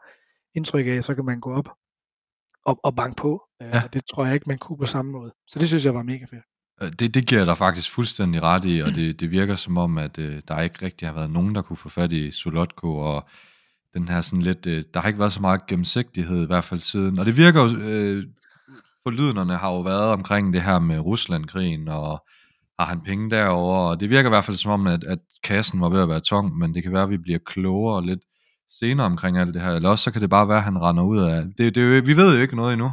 indtryk 0.54 0.86
af, 0.86 1.04
så 1.04 1.14
kan 1.14 1.24
man 1.24 1.40
gå 1.40 1.52
op 1.52 1.68
og, 2.64 2.80
og 2.84 2.96
banke 2.96 3.16
på. 3.16 3.42
Øh, 3.62 3.68
ja. 3.68 3.82
Det 3.92 4.02
tror 4.10 4.24
jeg 4.24 4.34
ikke, 4.34 4.48
man 4.48 4.58
kunne 4.58 4.78
på 4.78 4.86
samme 4.86 5.12
måde. 5.12 5.32
Så 5.46 5.58
det 5.58 5.68
synes 5.68 5.84
jeg 5.84 5.94
var 5.94 6.02
mega 6.02 6.24
fedt. 6.24 6.44
Øh, 6.82 6.90
det, 6.98 7.14
det 7.14 7.26
giver 7.26 7.44
der 7.44 7.54
faktisk 7.54 7.90
fuldstændig 7.90 8.42
ret 8.42 8.64
i, 8.64 8.80
og 8.80 8.94
det, 8.94 9.20
det 9.20 9.30
virker 9.30 9.54
som 9.54 9.78
om, 9.78 9.98
at 9.98 10.18
øh, 10.18 10.42
der 10.48 10.60
ikke 10.60 10.84
rigtig 10.84 11.08
har 11.08 11.14
været 11.14 11.30
nogen, 11.30 11.54
der 11.54 11.62
kunne 11.62 11.76
få 11.76 11.88
fat 11.88 12.12
i 12.12 12.30
Solotko, 12.30 12.96
og 12.96 13.28
den 13.94 14.08
her 14.08 14.20
sådan 14.20 14.42
lidt, 14.42 14.66
øh, 14.66 14.84
der 14.94 15.00
har 15.00 15.08
ikke 15.08 15.18
været 15.18 15.32
så 15.32 15.40
meget 15.40 15.66
gennemsigtighed 15.66 16.42
i 16.42 16.46
hvert 16.46 16.64
fald 16.64 16.80
siden, 16.80 17.18
og 17.18 17.26
det 17.26 17.36
virker 17.36 17.62
jo, 17.62 17.78
øh, 17.78 18.24
forlydenderne 19.02 19.56
har 19.56 19.70
jo 19.70 19.80
været 19.80 20.12
omkring 20.12 20.52
det 20.52 20.62
her 20.62 20.78
med 20.78 20.98
Ruslandkrigen, 20.98 21.88
og 21.88 22.24
har 22.78 22.86
han 22.86 23.00
penge 23.00 23.30
derover 23.30 23.88
og 23.88 24.00
det 24.00 24.10
virker 24.10 24.28
i 24.28 24.34
hvert 24.34 24.44
fald 24.44 24.56
som 24.56 24.72
om, 24.72 24.86
at, 24.86 25.04
at 25.04 25.18
kassen 25.44 25.80
var 25.80 25.88
ved 25.88 26.02
at 26.02 26.08
være 26.08 26.20
tom, 26.20 26.44
men 26.44 26.74
det 26.74 26.82
kan 26.82 26.92
være, 26.92 27.02
at 27.02 27.10
vi 27.10 27.18
bliver 27.18 27.38
klogere 27.46 28.06
lidt 28.06 28.20
senere 28.80 29.06
omkring 29.06 29.38
alt 29.38 29.54
det 29.54 29.62
her, 29.62 29.72
eller 29.72 29.90
også 29.90 30.04
så 30.04 30.10
kan 30.10 30.20
det 30.20 30.30
bare 30.30 30.48
være, 30.48 30.58
at 30.58 30.64
han 30.64 30.78
render 30.78 31.02
ud 31.02 31.18
af, 31.18 31.44
det, 31.58 31.74
det, 31.74 32.06
vi 32.06 32.16
ved 32.16 32.34
jo 32.34 32.42
ikke 32.42 32.56
noget 32.56 32.72
endnu. 32.72 32.90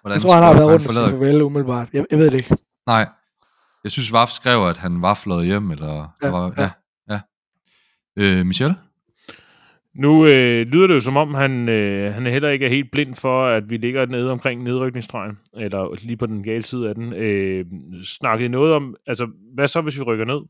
Hvordan 0.00 0.14
jeg 0.14 0.22
tror, 0.22 0.34
han 0.34 0.42
har 0.42 0.52
været 0.52 0.72
rundt 0.72 0.98
og 0.98 1.10
farvel 1.10 1.42
umiddelbart. 1.42 1.88
Jeg, 1.92 2.04
jeg 2.10 2.18
ved 2.18 2.30
det 2.30 2.34
ikke. 2.34 2.56
Nej, 2.86 3.08
jeg 3.84 3.92
synes, 3.92 4.12
Vaf 4.12 4.28
skrev, 4.28 4.68
at 4.68 4.76
han 4.76 5.02
var 5.02 5.14
flået 5.14 5.46
hjem, 5.46 5.70
eller... 5.70 6.08
Ja, 6.22 6.28
var, 6.30 6.52
ja. 6.58 6.70
ja. 7.10 7.20
Øh, 8.16 8.46
Michel? 8.46 8.74
Nu 9.98 10.26
øh, 10.26 10.66
lyder 10.66 10.86
det 10.86 10.94
jo 10.94 11.00
som 11.00 11.16
om, 11.16 11.34
han, 11.34 11.68
øh, 11.68 12.14
han 12.14 12.26
heller 12.26 12.48
ikke 12.48 12.64
er 12.64 12.70
helt 12.70 12.90
blind 12.90 13.14
for, 13.14 13.46
at 13.46 13.70
vi 13.70 13.76
ligger 13.76 14.06
nede 14.06 14.30
omkring 14.30 14.62
nedrykningsstregen, 14.62 15.38
eller 15.56 15.94
lige 16.02 16.16
på 16.16 16.26
den 16.26 16.42
gale 16.42 16.62
side 16.62 16.88
af 16.88 16.94
den. 16.94 17.12
Øh, 17.12 17.64
snakkede 18.04 18.48
noget 18.48 18.72
om, 18.72 18.96
altså, 19.06 19.28
hvad 19.54 19.68
så, 19.68 19.80
hvis 19.80 19.98
vi 19.98 20.02
rykker 20.02 20.24
ned? 20.24 20.40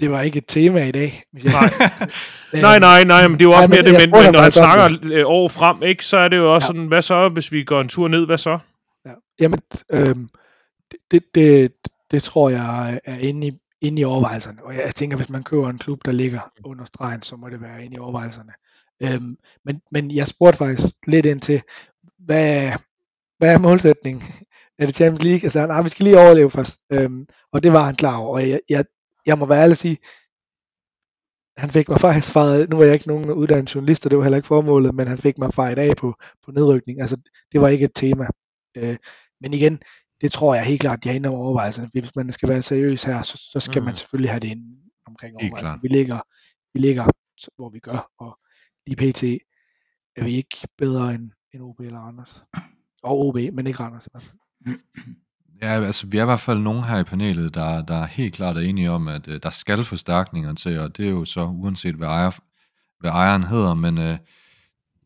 Det 0.00 0.10
var 0.10 0.22
ikke 0.22 0.38
et 0.38 0.44
tema 0.48 0.88
i 0.88 0.90
dag. 0.90 1.22
Nej. 1.32 1.42
nej, 2.66 2.78
nej, 2.78 3.04
nej, 3.04 3.28
men 3.28 3.38
det 3.38 3.44
er 3.44 3.48
jo 3.48 3.56
også 3.56 3.70
mere 3.70 3.82
det, 3.82 3.92
men, 3.92 4.10
men 4.10 4.32
når 4.32 4.40
han 4.40 4.52
snakker 4.52 4.98
øh, 5.12 5.24
år 5.26 5.48
frem, 5.48 5.82
ikke, 5.82 6.04
så 6.04 6.16
er 6.16 6.28
det 6.28 6.36
jo 6.36 6.54
også 6.54 6.66
ja. 6.66 6.66
sådan, 6.66 6.86
hvad 6.86 7.02
så, 7.02 7.28
hvis 7.28 7.52
vi 7.52 7.64
går 7.64 7.80
en 7.80 7.88
tur 7.88 8.08
ned, 8.08 8.26
hvad 8.26 8.38
så? 8.38 8.58
Ja. 9.06 9.12
Jamen, 9.40 9.60
øh, 9.92 10.16
det, 11.10 11.22
det, 11.34 11.72
det 12.10 12.22
tror 12.22 12.50
jeg 12.50 13.00
er 13.04 13.18
inde 13.18 13.46
i, 13.46 13.52
inde 13.80 14.02
i 14.02 14.04
overvejelserne. 14.04 14.64
Og 14.64 14.74
jeg 14.74 14.94
tænker, 14.94 15.16
hvis 15.16 15.28
man 15.28 15.42
køber 15.42 15.70
en 15.70 15.78
klub, 15.78 16.04
der 16.04 16.12
ligger 16.12 16.40
under 16.64 16.84
stregen, 16.84 17.22
så 17.22 17.36
må 17.36 17.48
det 17.48 17.60
være 17.60 17.84
inde 17.84 17.96
i 17.96 17.98
overvejelserne. 17.98 18.52
Øhm, 19.02 19.36
men, 19.64 19.80
men 19.90 20.10
jeg 20.10 20.26
spurgte 20.26 20.58
faktisk 20.58 20.94
lidt 21.06 21.26
ind 21.26 21.40
til, 21.40 21.62
hvad, 22.18 22.72
hvad 23.38 23.54
er 23.54 23.58
målsætningen? 23.58 24.22
Er 24.78 24.86
det 24.86 24.94
Champions 24.94 25.24
League? 25.24 25.44
Altså, 25.44 25.66
nej, 25.66 25.82
vi 25.82 25.88
skal 25.88 26.04
lige 26.04 26.18
overleve 26.18 26.50
først. 26.50 26.80
Øhm, 26.90 27.26
og 27.52 27.62
det 27.62 27.72
var 27.72 27.84
han 27.84 27.96
klar 27.96 28.16
over. 28.16 28.34
Og 28.34 28.48
jeg, 28.48 28.60
jeg, 28.68 28.84
jeg 29.26 29.38
må 29.38 29.46
være 29.46 29.62
ærlig 29.62 29.72
at 29.72 29.78
sige, 29.78 29.98
han 31.56 31.70
fik 31.70 31.88
mig 31.88 32.00
faktisk 32.00 32.32
fejret, 32.32 32.70
nu 32.70 32.76
var 32.76 32.84
jeg 32.84 32.94
ikke 32.94 33.08
nogen 33.08 33.30
uddannet 33.30 33.74
journalist, 33.74 34.04
og 34.04 34.10
det 34.10 34.18
var 34.18 34.24
heller 34.24 34.36
ikke 34.36 34.46
formålet, 34.46 34.94
men 34.94 35.08
han 35.08 35.18
fik 35.18 35.38
mig 35.38 35.54
fejret 35.54 35.78
af 35.78 35.96
på, 35.96 36.14
på 36.44 36.50
nedrykning. 36.50 37.00
Altså, 37.00 37.16
det 37.52 37.60
var 37.60 37.68
ikke 37.68 37.84
et 37.84 37.94
tema. 37.94 38.26
Øh, 38.76 38.96
men 39.40 39.54
igen, 39.54 39.82
det 40.20 40.32
tror 40.32 40.54
jeg 40.54 40.64
helt 40.64 40.80
klart, 40.80 41.04
de 41.04 41.08
har 41.08 41.16
inde 41.16 41.28
over 41.28 41.44
overvejelserne. 41.44 41.90
Hvis 41.92 42.16
man 42.16 42.32
skal 42.32 42.48
være 42.48 42.62
seriøs 42.62 43.04
her, 43.04 43.22
så, 43.22 43.48
så 43.52 43.60
skal 43.60 43.80
mm. 43.80 43.86
man 43.86 43.96
selvfølgelig 43.96 44.30
have 44.30 44.40
det 44.40 44.48
inde 44.48 44.76
omkring 45.06 45.36
overvejelserne. 45.36 45.80
Vi 45.82 45.88
ligger, 45.88 46.20
vi 46.74 46.80
ligger, 46.80 47.04
hvor 47.56 47.70
vi 47.70 47.78
gør, 47.78 48.10
og 48.18 48.38
lige 48.86 49.12
pt. 49.12 49.22
er 50.16 50.24
vi 50.24 50.36
ikke 50.36 50.56
bedre 50.78 51.14
end, 51.14 51.30
end 51.54 51.62
OB 51.62 51.80
eller 51.80 52.00
Anders. 52.00 52.42
Og 53.02 53.26
OB, 53.26 53.34
men 53.34 53.66
ikke 53.66 53.80
Randers 53.80 54.06
i 54.06 54.10
hvert 54.12 54.22
fald. 54.22 54.78
Ja, 55.62 55.84
altså 55.84 56.06
vi 56.06 56.18
er 56.18 56.22
i 56.22 56.24
hvert 56.24 56.40
fald 56.40 56.58
nogen 56.58 56.84
her 56.84 56.98
i 56.98 57.04
panelet, 57.04 57.54
der, 57.54 57.82
der 57.82 57.94
er 57.94 58.06
helt 58.06 58.34
klart 58.34 58.56
er 58.56 58.60
enige 58.60 58.90
om, 58.90 59.08
at 59.08 59.28
uh, 59.28 59.34
der 59.42 59.50
skal 59.50 59.84
forstærkninger 59.84 60.54
til, 60.54 60.78
og 60.78 60.96
det 60.96 61.06
er 61.06 61.10
jo 61.10 61.24
så 61.24 61.44
uanset 61.44 61.94
hvad, 61.94 62.08
ejer, 62.08 62.38
hvad 63.00 63.10
ejeren 63.10 63.42
hedder, 63.42 63.74
men 63.74 63.98
uh, 63.98 64.16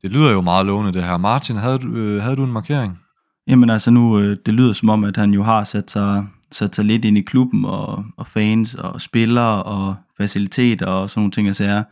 det 0.03 0.11
lyder 0.11 0.33
jo 0.33 0.41
meget 0.41 0.67
lovende 0.67 0.93
det 0.93 1.05
her. 1.05 1.17
Martin, 1.17 1.57
havde 1.57 1.79
du, 1.79 1.89
uh, 1.89 2.23
havde 2.23 2.37
du 2.37 2.45
en 2.45 2.53
markering? 2.53 2.99
Jamen 3.47 3.71
altså 3.71 3.91
nu, 3.91 4.19
øh, 4.19 4.37
det 4.47 4.55
lyder 4.55 4.73
som 4.73 4.89
om, 4.89 5.05
at 5.05 5.17
han 5.17 5.35
jo 5.35 5.43
har 5.43 5.65
sat 5.65 5.91
sig, 5.91 6.27
sat 6.53 6.75
sig 6.75 6.85
lidt 6.85 7.05
ind 7.05 7.19
i 7.19 7.23
klubben, 7.23 7.65
og, 7.65 8.05
og 8.17 8.27
fans, 8.27 8.75
og 8.75 9.01
spillere, 9.01 9.63
og 9.63 9.95
faciliteter, 10.19 10.87
og 10.87 11.11
sådan 11.11 11.21
nogle 11.21 11.33
ting 11.33 11.49
og 11.49 11.57
sager. 11.57 11.83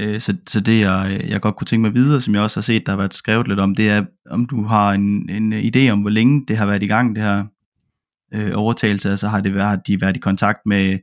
Øh, 0.00 0.20
så, 0.20 0.36
så 0.46 0.60
det, 0.60 0.80
jeg, 0.80 1.24
jeg 1.28 1.40
godt 1.40 1.56
kunne 1.56 1.66
tænke 1.66 1.82
mig 1.82 1.94
videre, 1.94 2.20
som 2.20 2.34
jeg 2.34 2.42
også 2.42 2.56
har 2.56 2.62
set, 2.62 2.86
der 2.86 2.92
har 2.92 2.96
været 2.96 3.14
skrevet 3.14 3.48
lidt 3.48 3.60
om, 3.60 3.74
det 3.74 3.90
er, 3.90 4.04
om 4.30 4.46
du 4.46 4.64
har 4.64 4.92
en, 4.92 5.30
en 5.30 5.52
idé 5.52 5.90
om, 5.90 6.00
hvor 6.00 6.10
længe 6.10 6.44
det 6.48 6.56
har 6.56 6.66
været 6.66 6.82
i 6.82 6.86
gang, 6.86 7.16
det 7.16 7.24
her 7.24 7.44
øh, 8.34 8.50
overtagelse. 8.54 9.10
Altså 9.10 9.28
har, 9.28 9.40
det 9.40 9.54
været, 9.54 9.68
har 9.68 9.76
de 9.76 10.00
været 10.00 10.16
i 10.16 10.20
kontakt 10.20 10.58
med, 10.66 10.98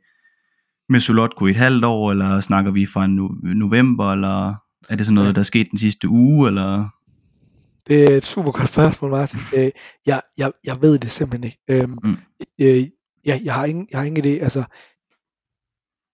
med 0.89 0.99
Solotko 0.99 1.47
i 1.47 1.49
et 1.49 1.56
halvt 1.56 1.86
år, 1.86 2.12
eller 2.12 2.41
snakker 2.41 2.71
vi 2.71 2.86
fra 2.86 3.08
no, 3.08 3.28
november, 3.43 4.12
eller 4.12 4.54
er 4.89 4.95
det 4.95 5.06
sådan 5.06 5.15
noget, 5.15 5.36
der 5.36 5.41
er 5.41 5.43
sket 5.43 5.67
den 5.71 5.80
sidste 5.80 6.10
uge, 6.10 6.47
eller... 6.47 6.89
Det 7.89 8.04
er 8.04 8.17
et 8.17 8.25
super 8.25 8.52
godt 8.52 8.69
spørgsmål, 8.69 9.12
Martin. 9.12 9.39
Øh, 9.58 9.71
jeg, 10.06 10.21
jeg, 10.38 10.52
jeg 10.63 10.82
ved 10.82 10.99
det 10.99 11.12
simpelthen 11.12 11.43
ikke. 11.43 11.60
Øhm, 11.67 11.97
mm. 12.04 12.17
øh, 12.62 12.84
jeg, 13.25 13.41
jeg, 13.43 13.54
har 13.54 13.65
ingen, 13.65 13.88
jeg 13.91 13.99
har 13.99 14.06
ingen 14.06 14.25
idé. 14.25 14.43
Altså, 14.43 14.63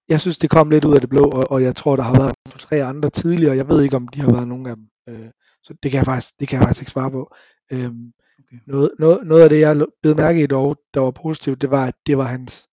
jeg 0.09 0.21
synes, 0.21 0.38
det 0.38 0.49
kom 0.49 0.69
lidt 0.69 0.85
ud 0.85 0.95
af 0.95 1.01
det 1.01 1.09
blå, 1.09 1.29
og, 1.29 1.51
og 1.51 1.63
jeg 1.63 1.75
tror, 1.75 1.95
der 1.95 2.03
har 2.03 2.19
været 2.19 2.35
tre 2.59 2.83
andre 2.83 3.09
tidligere. 3.09 3.55
Jeg 3.55 3.69
ved 3.69 3.83
ikke, 3.83 3.95
om 3.95 4.07
de 4.07 4.21
har 4.21 4.31
været 4.31 4.47
nogen 4.47 4.65
af 4.65 4.75
dem. 4.75 4.85
Øh, 5.09 5.29
så 5.63 5.73
det 5.83 5.91
kan 5.91 5.97
jeg 5.97 6.05
faktisk, 6.05 6.39
det 6.39 6.47
kan 6.47 6.59
jeg 6.59 6.67
faktisk 6.67 6.81
ikke 6.81 6.91
svare 6.91 7.11
på. 7.11 7.35
Øhm, 7.71 8.13
okay. 8.39 8.57
noget, 8.67 8.91
noget, 8.99 9.27
noget 9.27 9.43
af 9.43 9.49
det, 9.49 9.59
jeg 9.59 9.85
blev 10.01 10.15
mærke 10.15 10.43
i 10.43 10.47
dog, 10.47 10.77
der 10.93 10.99
var 10.99 11.11
positivt, 11.11 11.61
det 11.61 11.71
var, 11.71 11.85
at 11.85 11.95
det 12.07 12.17
var 12.17 12.23
hans, 12.23 12.67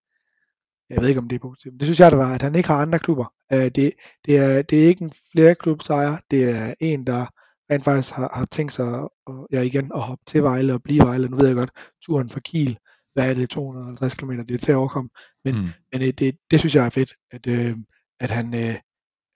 jeg 0.91 1.01
ved 1.01 1.09
ikke, 1.09 1.21
om 1.21 1.29
det 1.29 1.37
er 1.37 1.41
positivt, 1.41 1.75
men 1.75 1.79
det 1.79 1.87
synes 1.87 2.01
jeg, 2.01 2.11
det 2.11 2.19
var, 2.19 2.35
at 2.35 2.43
han 2.43 2.55
ikke 2.55 2.69
har 2.69 2.77
andre 2.77 2.99
klubber. 2.99 3.33
Øh, 3.53 3.65
det, 3.65 3.93
det, 4.27 4.37
er, 4.37 4.63
det 4.63 4.83
er 4.83 4.89
ikke 4.89 5.05
en 5.05 5.13
flere 5.33 5.55
klubsejer, 5.55 6.17
det 6.31 6.45
er 6.45 6.75
en, 6.81 7.07
der 7.07 7.27
rent 7.73 7.85
faktisk 7.85 8.15
har, 8.15 8.31
har 8.35 8.45
tænkt 8.45 8.73
sig 8.73 9.09
at, 9.29 9.35
ja, 9.53 9.61
igen 9.61 9.91
at 9.95 10.03
hoppe 10.03 10.25
til 10.27 10.43
Vejle 10.43 10.75
og 10.75 10.83
blive 10.83 11.05
Vejle. 11.05 11.29
Nu 11.29 11.37
ved 11.37 11.47
jeg 11.47 11.57
godt, 11.57 11.71
turen 12.03 12.31
fra 12.31 12.41
Kiel, 12.41 12.79
hvad 13.15 13.31
er 13.31 13.35
det, 13.35 13.51
250 13.51 14.15
km, 14.15 14.31
det 14.31 14.51
er 14.51 14.59
til 14.59 14.73
at 14.73 14.77
overkomme. 14.77 15.11
Men, 15.45 15.55
mm. 15.55 15.69
men 15.93 16.03
øh, 16.03 16.09
det, 16.09 16.37
det 16.51 16.61
synes 16.61 16.75
jeg 16.75 16.87
er 16.87 16.91
fedt, 16.91 17.15
at, 17.31 17.47
øh, 17.47 17.77
at, 18.21 18.31
han, 18.31 18.55
øh, 18.55 18.75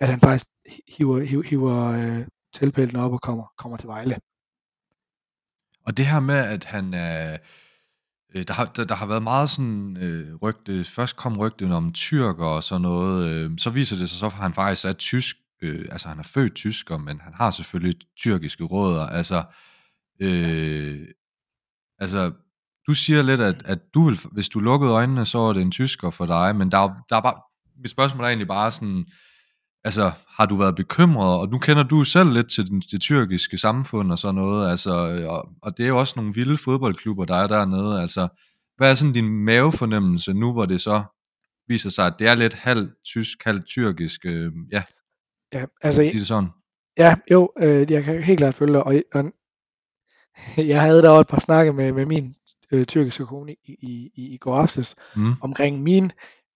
at 0.00 0.08
han 0.08 0.20
faktisk 0.20 0.46
hiver, 0.88 1.20
hiver, 1.20 1.42
hiver 1.42 1.84
øh, 1.84 2.26
tilpælten 2.54 2.98
op 2.98 3.12
og 3.12 3.20
kommer, 3.20 3.44
kommer 3.58 3.76
til 3.76 3.88
Vejle. 3.88 4.16
Og 5.86 5.96
det 5.96 6.06
her 6.06 6.20
med, 6.20 6.36
at 6.36 6.64
han 6.64 6.94
er... 6.94 7.38
Øh, 8.34 8.44
der, 8.48 8.54
har, 8.54 8.64
der, 8.64 8.84
der 8.84 8.94
har 8.94 9.06
været 9.06 9.22
meget 9.22 9.50
sådan 9.50 9.96
øh, 9.96 10.34
rygte, 10.34 10.84
først 10.84 11.16
kom 11.16 11.38
rygten 11.38 11.72
om 11.72 11.92
tyrker 11.92 12.44
og 12.44 12.62
sådan 12.62 12.82
noget, 12.82 13.30
øh, 13.30 13.58
så 13.58 13.70
viser 13.70 13.96
det 13.96 14.10
sig 14.10 14.18
så, 14.18 14.26
at 14.26 14.32
han 14.32 14.54
faktisk 14.54 14.84
er 14.84 14.92
tysk 14.92 15.36
øh, 15.62 15.86
altså 15.90 16.08
han 16.08 16.18
er 16.18 16.22
født 16.22 16.54
tysker, 16.54 16.98
men 16.98 17.20
han 17.20 17.32
har 17.34 17.50
selvfølgelig 17.50 18.00
tyrkiske 18.16 18.64
rødder, 18.64 19.06
altså, 19.06 19.44
øh, 20.20 21.08
altså, 21.98 22.32
du 22.86 22.94
siger 22.94 23.22
lidt, 23.22 23.40
at, 23.40 23.62
at 23.64 23.78
du 23.94 24.04
vil, 24.04 24.18
hvis 24.32 24.48
du 24.48 24.60
lukkede 24.60 24.92
øjnene, 24.92 25.24
så 25.24 25.38
er 25.38 25.52
det 25.52 25.62
en 25.62 25.70
tysker 25.70 26.10
for 26.10 26.26
dig, 26.26 26.56
men 26.56 26.70
der, 26.70 26.78
der 27.10 27.16
er 27.16 27.20
bare, 27.20 27.40
mit 27.82 27.90
spørgsmål 27.90 28.24
er 28.24 28.28
egentlig 28.28 28.48
bare 28.48 28.70
sådan, 28.70 29.06
altså, 29.84 30.12
har 30.38 30.46
du 30.46 30.56
været 30.56 30.76
bekymret, 30.76 31.40
og 31.40 31.48
nu 31.48 31.58
kender 31.58 31.82
du 31.82 32.04
selv 32.04 32.32
lidt 32.32 32.50
til 32.50 32.70
den, 32.70 32.80
det 32.80 33.00
tyrkiske 33.00 33.58
samfund 33.58 34.12
og 34.12 34.18
sådan 34.18 34.34
noget, 34.34 34.70
altså, 34.70 34.90
og, 35.28 35.48
og 35.62 35.76
det 35.76 35.84
er 35.84 35.88
jo 35.88 35.98
også 35.98 36.14
nogle 36.16 36.34
vilde 36.34 36.56
fodboldklubber, 36.56 37.24
der 37.24 37.36
er 37.36 37.46
dernede, 37.46 38.00
altså, 38.00 38.28
hvad 38.76 38.90
er 38.90 38.94
sådan 38.94 39.12
din 39.12 39.44
mavefornemmelse 39.44 40.32
nu, 40.32 40.52
hvor 40.52 40.66
det 40.66 40.80
så 40.80 41.04
viser 41.68 41.90
sig, 41.90 42.06
at 42.06 42.14
det 42.18 42.28
er 42.28 42.34
lidt 42.34 42.54
halvt 42.54 42.90
tysk, 43.04 43.44
halvt 43.44 43.66
tyrkisk, 43.66 44.20
øh, 44.24 44.52
ja, 44.72 44.82
Ja, 45.52 45.64
altså, 45.82 46.02
sige 46.02 46.18
det 46.18 46.26
sådan. 46.26 46.48
ja, 46.98 47.14
jo, 47.30 47.52
øh, 47.60 47.90
jeg 47.92 48.04
kan 48.04 48.22
helt 48.22 48.38
klart 48.38 48.54
følge 48.54 48.72
dig, 48.72 48.84
og, 48.86 48.94
og 49.14 49.24
jeg 50.72 50.80
havde 50.82 51.02
da 51.02 51.08
også 51.08 51.20
et 51.20 51.28
par 51.28 51.40
snakke 51.40 51.72
med, 51.72 51.92
med 51.92 52.06
min 52.06 52.34
øh, 52.72 52.84
tyrkiske 52.84 53.26
kone 53.26 53.52
i, 53.52 53.72
i, 53.80 54.10
i, 54.14 54.34
i 54.34 54.36
går 54.36 54.54
aftes, 54.54 54.94
Mm. 55.16 55.32
omkring 55.40 55.82
min, 55.82 56.12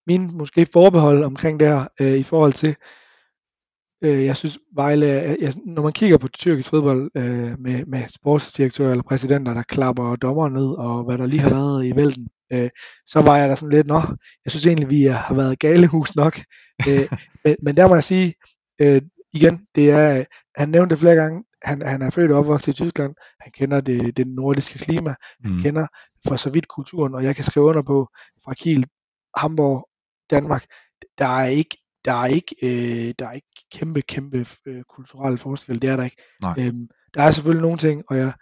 min 0.07 0.37
måske 0.37 0.67
forbehold 0.67 1.25
omkring 1.25 1.61
det 1.61 1.69
her, 1.69 1.87
øh, 2.01 2.13
i 2.19 2.23
forhold 2.23 2.53
til, 2.53 2.77
øh, 4.03 4.25
jeg 4.25 4.37
synes 4.37 4.59
Vejle, 4.75 5.07
jeg, 5.41 5.55
når 5.67 5.83
man 5.83 5.93
kigger 5.93 6.19
på 6.19 6.29
tyrkisk 6.29 6.69
fodbold 6.71 7.11
øh, 7.15 7.61
med, 7.61 7.87
med 7.87 8.09
sportsdirektører 8.09 8.91
eller 8.91 9.03
præsidenter, 9.03 9.55
der 9.55 9.63
klapper 9.63 10.17
dommer 10.17 10.49
ned, 10.49 10.69
og 10.79 11.05
hvad 11.05 11.19
der 11.19 11.27
lige 11.27 11.41
har 11.41 11.51
været 11.51 11.87
i 11.87 11.97
vælten, 11.97 12.29
øh, 12.53 12.71
så 13.07 13.21
var 13.21 13.37
jeg 13.37 13.49
der 13.49 13.55
sådan 13.55 13.71
lidt, 13.75 13.87
nå, 13.87 14.03
jeg 14.45 14.51
synes 14.51 14.67
egentlig, 14.67 14.91
vi 14.91 15.03
har 15.03 15.35
været 15.35 15.59
galehus 15.59 16.17
nok. 16.17 16.41
Øh, 16.89 17.09
men, 17.45 17.57
men 17.63 17.77
der 17.77 17.89
må 17.89 17.95
jeg 17.95 18.05
sige, 18.05 18.35
øh, 18.81 19.03
igen, 19.33 19.67
det 19.75 19.91
er, 19.91 20.25
han 20.57 20.69
nævnte 20.69 20.91
det 20.95 21.01
flere 21.01 21.15
gange, 21.15 21.45
han, 21.63 21.83
han 21.83 22.03
er 22.03 22.11
født 22.11 22.31
og 22.31 22.39
opvokset 22.39 22.73
i 22.73 22.77
Tyskland, 22.77 23.15
han 23.41 23.53
kender 23.53 23.81
det, 23.81 24.17
det 24.17 24.27
nordiske 24.27 24.79
klima, 24.79 25.15
Mm. 25.45 25.63
kender 25.63 25.87
for 26.29 26.37
så 26.37 26.51
vidt 26.51 26.69
kulturen, 26.69 27.15
og 27.15 27.25
jeg 27.25 27.37
kan 27.37 27.45
skrive 27.45 27.67
under 27.67 27.83
på 27.83 28.09
fra 28.45 28.55
Kiel, 28.55 28.87
Hamburg, 29.37 29.89
Danmark, 30.31 30.65
der 31.19 31.27
er 31.27 31.47
ikke, 31.47 31.77
der 32.05 32.13
er 32.13 32.27
ikke, 32.27 32.55
øh, 32.63 33.15
der 33.19 33.27
er 33.27 33.33
ikke 33.33 33.49
kæmpe, 33.73 34.03
kæmpe 34.03 34.47
øh, 34.67 34.83
kulturelle 34.83 35.39
forskel, 35.39 35.83
det 35.83 35.91
er 35.91 35.97
der 35.97 36.05
ikke. 36.05 36.23
Nej. 36.43 36.55
Øhm, 36.59 36.89
der 37.15 37.23
er 37.23 37.31
selvfølgelig 37.31 37.63
nogle 37.63 37.79
ting, 37.79 38.03
og 38.09 38.17
jeg, 38.17 38.33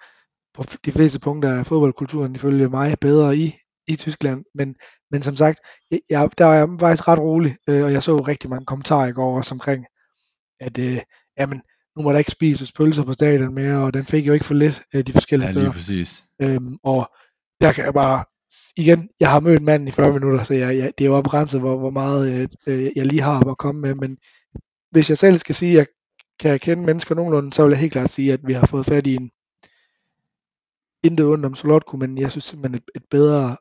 på 0.54 0.64
de 0.84 0.92
fleste 0.92 1.20
punkter 1.20 1.48
er 1.50 1.62
fodboldkulturen 1.62 2.34
ifølge 2.34 2.68
mig 2.68 2.96
bedre 3.00 3.36
i, 3.36 3.54
i 3.88 3.96
Tyskland, 3.96 4.44
men, 4.54 4.74
men 5.10 5.22
som 5.22 5.36
sagt, 5.36 5.60
jeg, 5.90 6.00
jeg, 6.10 6.30
der 6.38 6.46
er 6.46 6.52
jeg 6.52 6.68
faktisk 6.80 7.08
ret 7.08 7.18
rolig, 7.18 7.56
øh, 7.68 7.84
og 7.84 7.92
jeg 7.92 8.02
så 8.02 8.16
rigtig 8.16 8.50
mange 8.50 8.66
kommentarer 8.66 9.06
i 9.06 9.12
går 9.12 9.36
også 9.36 9.54
omkring, 9.54 9.86
at 10.60 10.78
øh, 10.78 10.98
jamen, 11.38 11.62
nu 11.96 12.02
må 12.02 12.12
der 12.12 12.18
ikke 12.18 12.30
spises 12.30 12.72
pølser 12.72 13.02
på 13.04 13.12
stadion 13.12 13.54
mere, 13.54 13.84
og 13.84 13.94
den 13.94 14.04
fik 14.04 14.26
jo 14.26 14.32
ikke 14.32 14.44
for 14.44 14.54
lidt 14.54 14.82
øh, 14.94 15.06
de 15.06 15.12
forskellige 15.12 15.46
Ja, 15.46 15.50
steder. 15.50 15.64
lige 15.66 15.72
præcis. 15.72 16.24
Øhm, 16.42 16.76
og 16.82 17.10
der 17.60 17.72
kan 17.72 17.84
jeg 17.84 17.94
bare, 17.94 18.24
igen, 18.76 19.08
jeg 19.20 19.30
har 19.30 19.40
mødt 19.40 19.62
manden 19.62 19.88
i 19.88 19.90
40 19.90 20.12
minutter, 20.12 20.44
så 20.44 20.54
jeg, 20.54 20.76
jeg, 20.78 20.92
det 20.98 21.04
er 21.04 21.08
jo 21.10 21.20
begrænset, 21.22 21.60
hvor, 21.60 21.78
hvor 21.78 21.90
meget 21.90 22.32
øh, 22.32 22.48
øh, 22.66 22.90
jeg 22.96 23.06
lige 23.06 23.22
har 23.22 23.40
at 23.50 23.58
komme 23.58 23.80
med, 23.80 23.94
men 23.94 24.18
hvis 24.90 25.08
jeg 25.10 25.18
selv 25.18 25.38
skal 25.38 25.54
sige, 25.54 25.72
at 25.72 25.76
jeg 25.78 25.86
kan 26.40 26.58
kende 26.60 26.82
mennesker 26.86 27.14
nogenlunde, 27.14 27.52
så 27.52 27.62
vil 27.62 27.70
jeg 27.70 27.80
helt 27.80 27.92
klart 27.92 28.10
sige, 28.10 28.32
at 28.32 28.40
vi 28.46 28.52
har 28.52 28.66
fået 28.66 28.86
fat 28.86 29.06
i 29.06 29.14
en 29.14 29.30
intet 31.04 31.26
ondt 31.26 31.46
om 31.46 31.54
Solotko, 31.54 31.96
men 31.96 32.18
jeg 32.18 32.30
synes 32.30 32.44
simpelthen 32.44 32.74
et, 32.74 32.90
et 32.94 33.02
bedre 33.10 33.56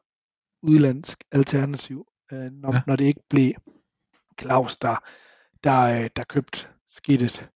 udlandsk 0.63 1.23
alternativ, 1.31 2.05
øh, 2.31 2.51
når, 2.51 2.69
Ja. 2.71 2.75
ja. 2.75 2.81
når 2.87 2.95
det 2.95 3.05
ikke 3.05 3.21
blev 3.29 3.51
Claus, 4.41 4.77
der, 4.77 4.95
der, 5.63 5.81
øh, 6.03 6.09
der 6.15 6.23
købte 6.23 6.67
skidtet 6.97 7.49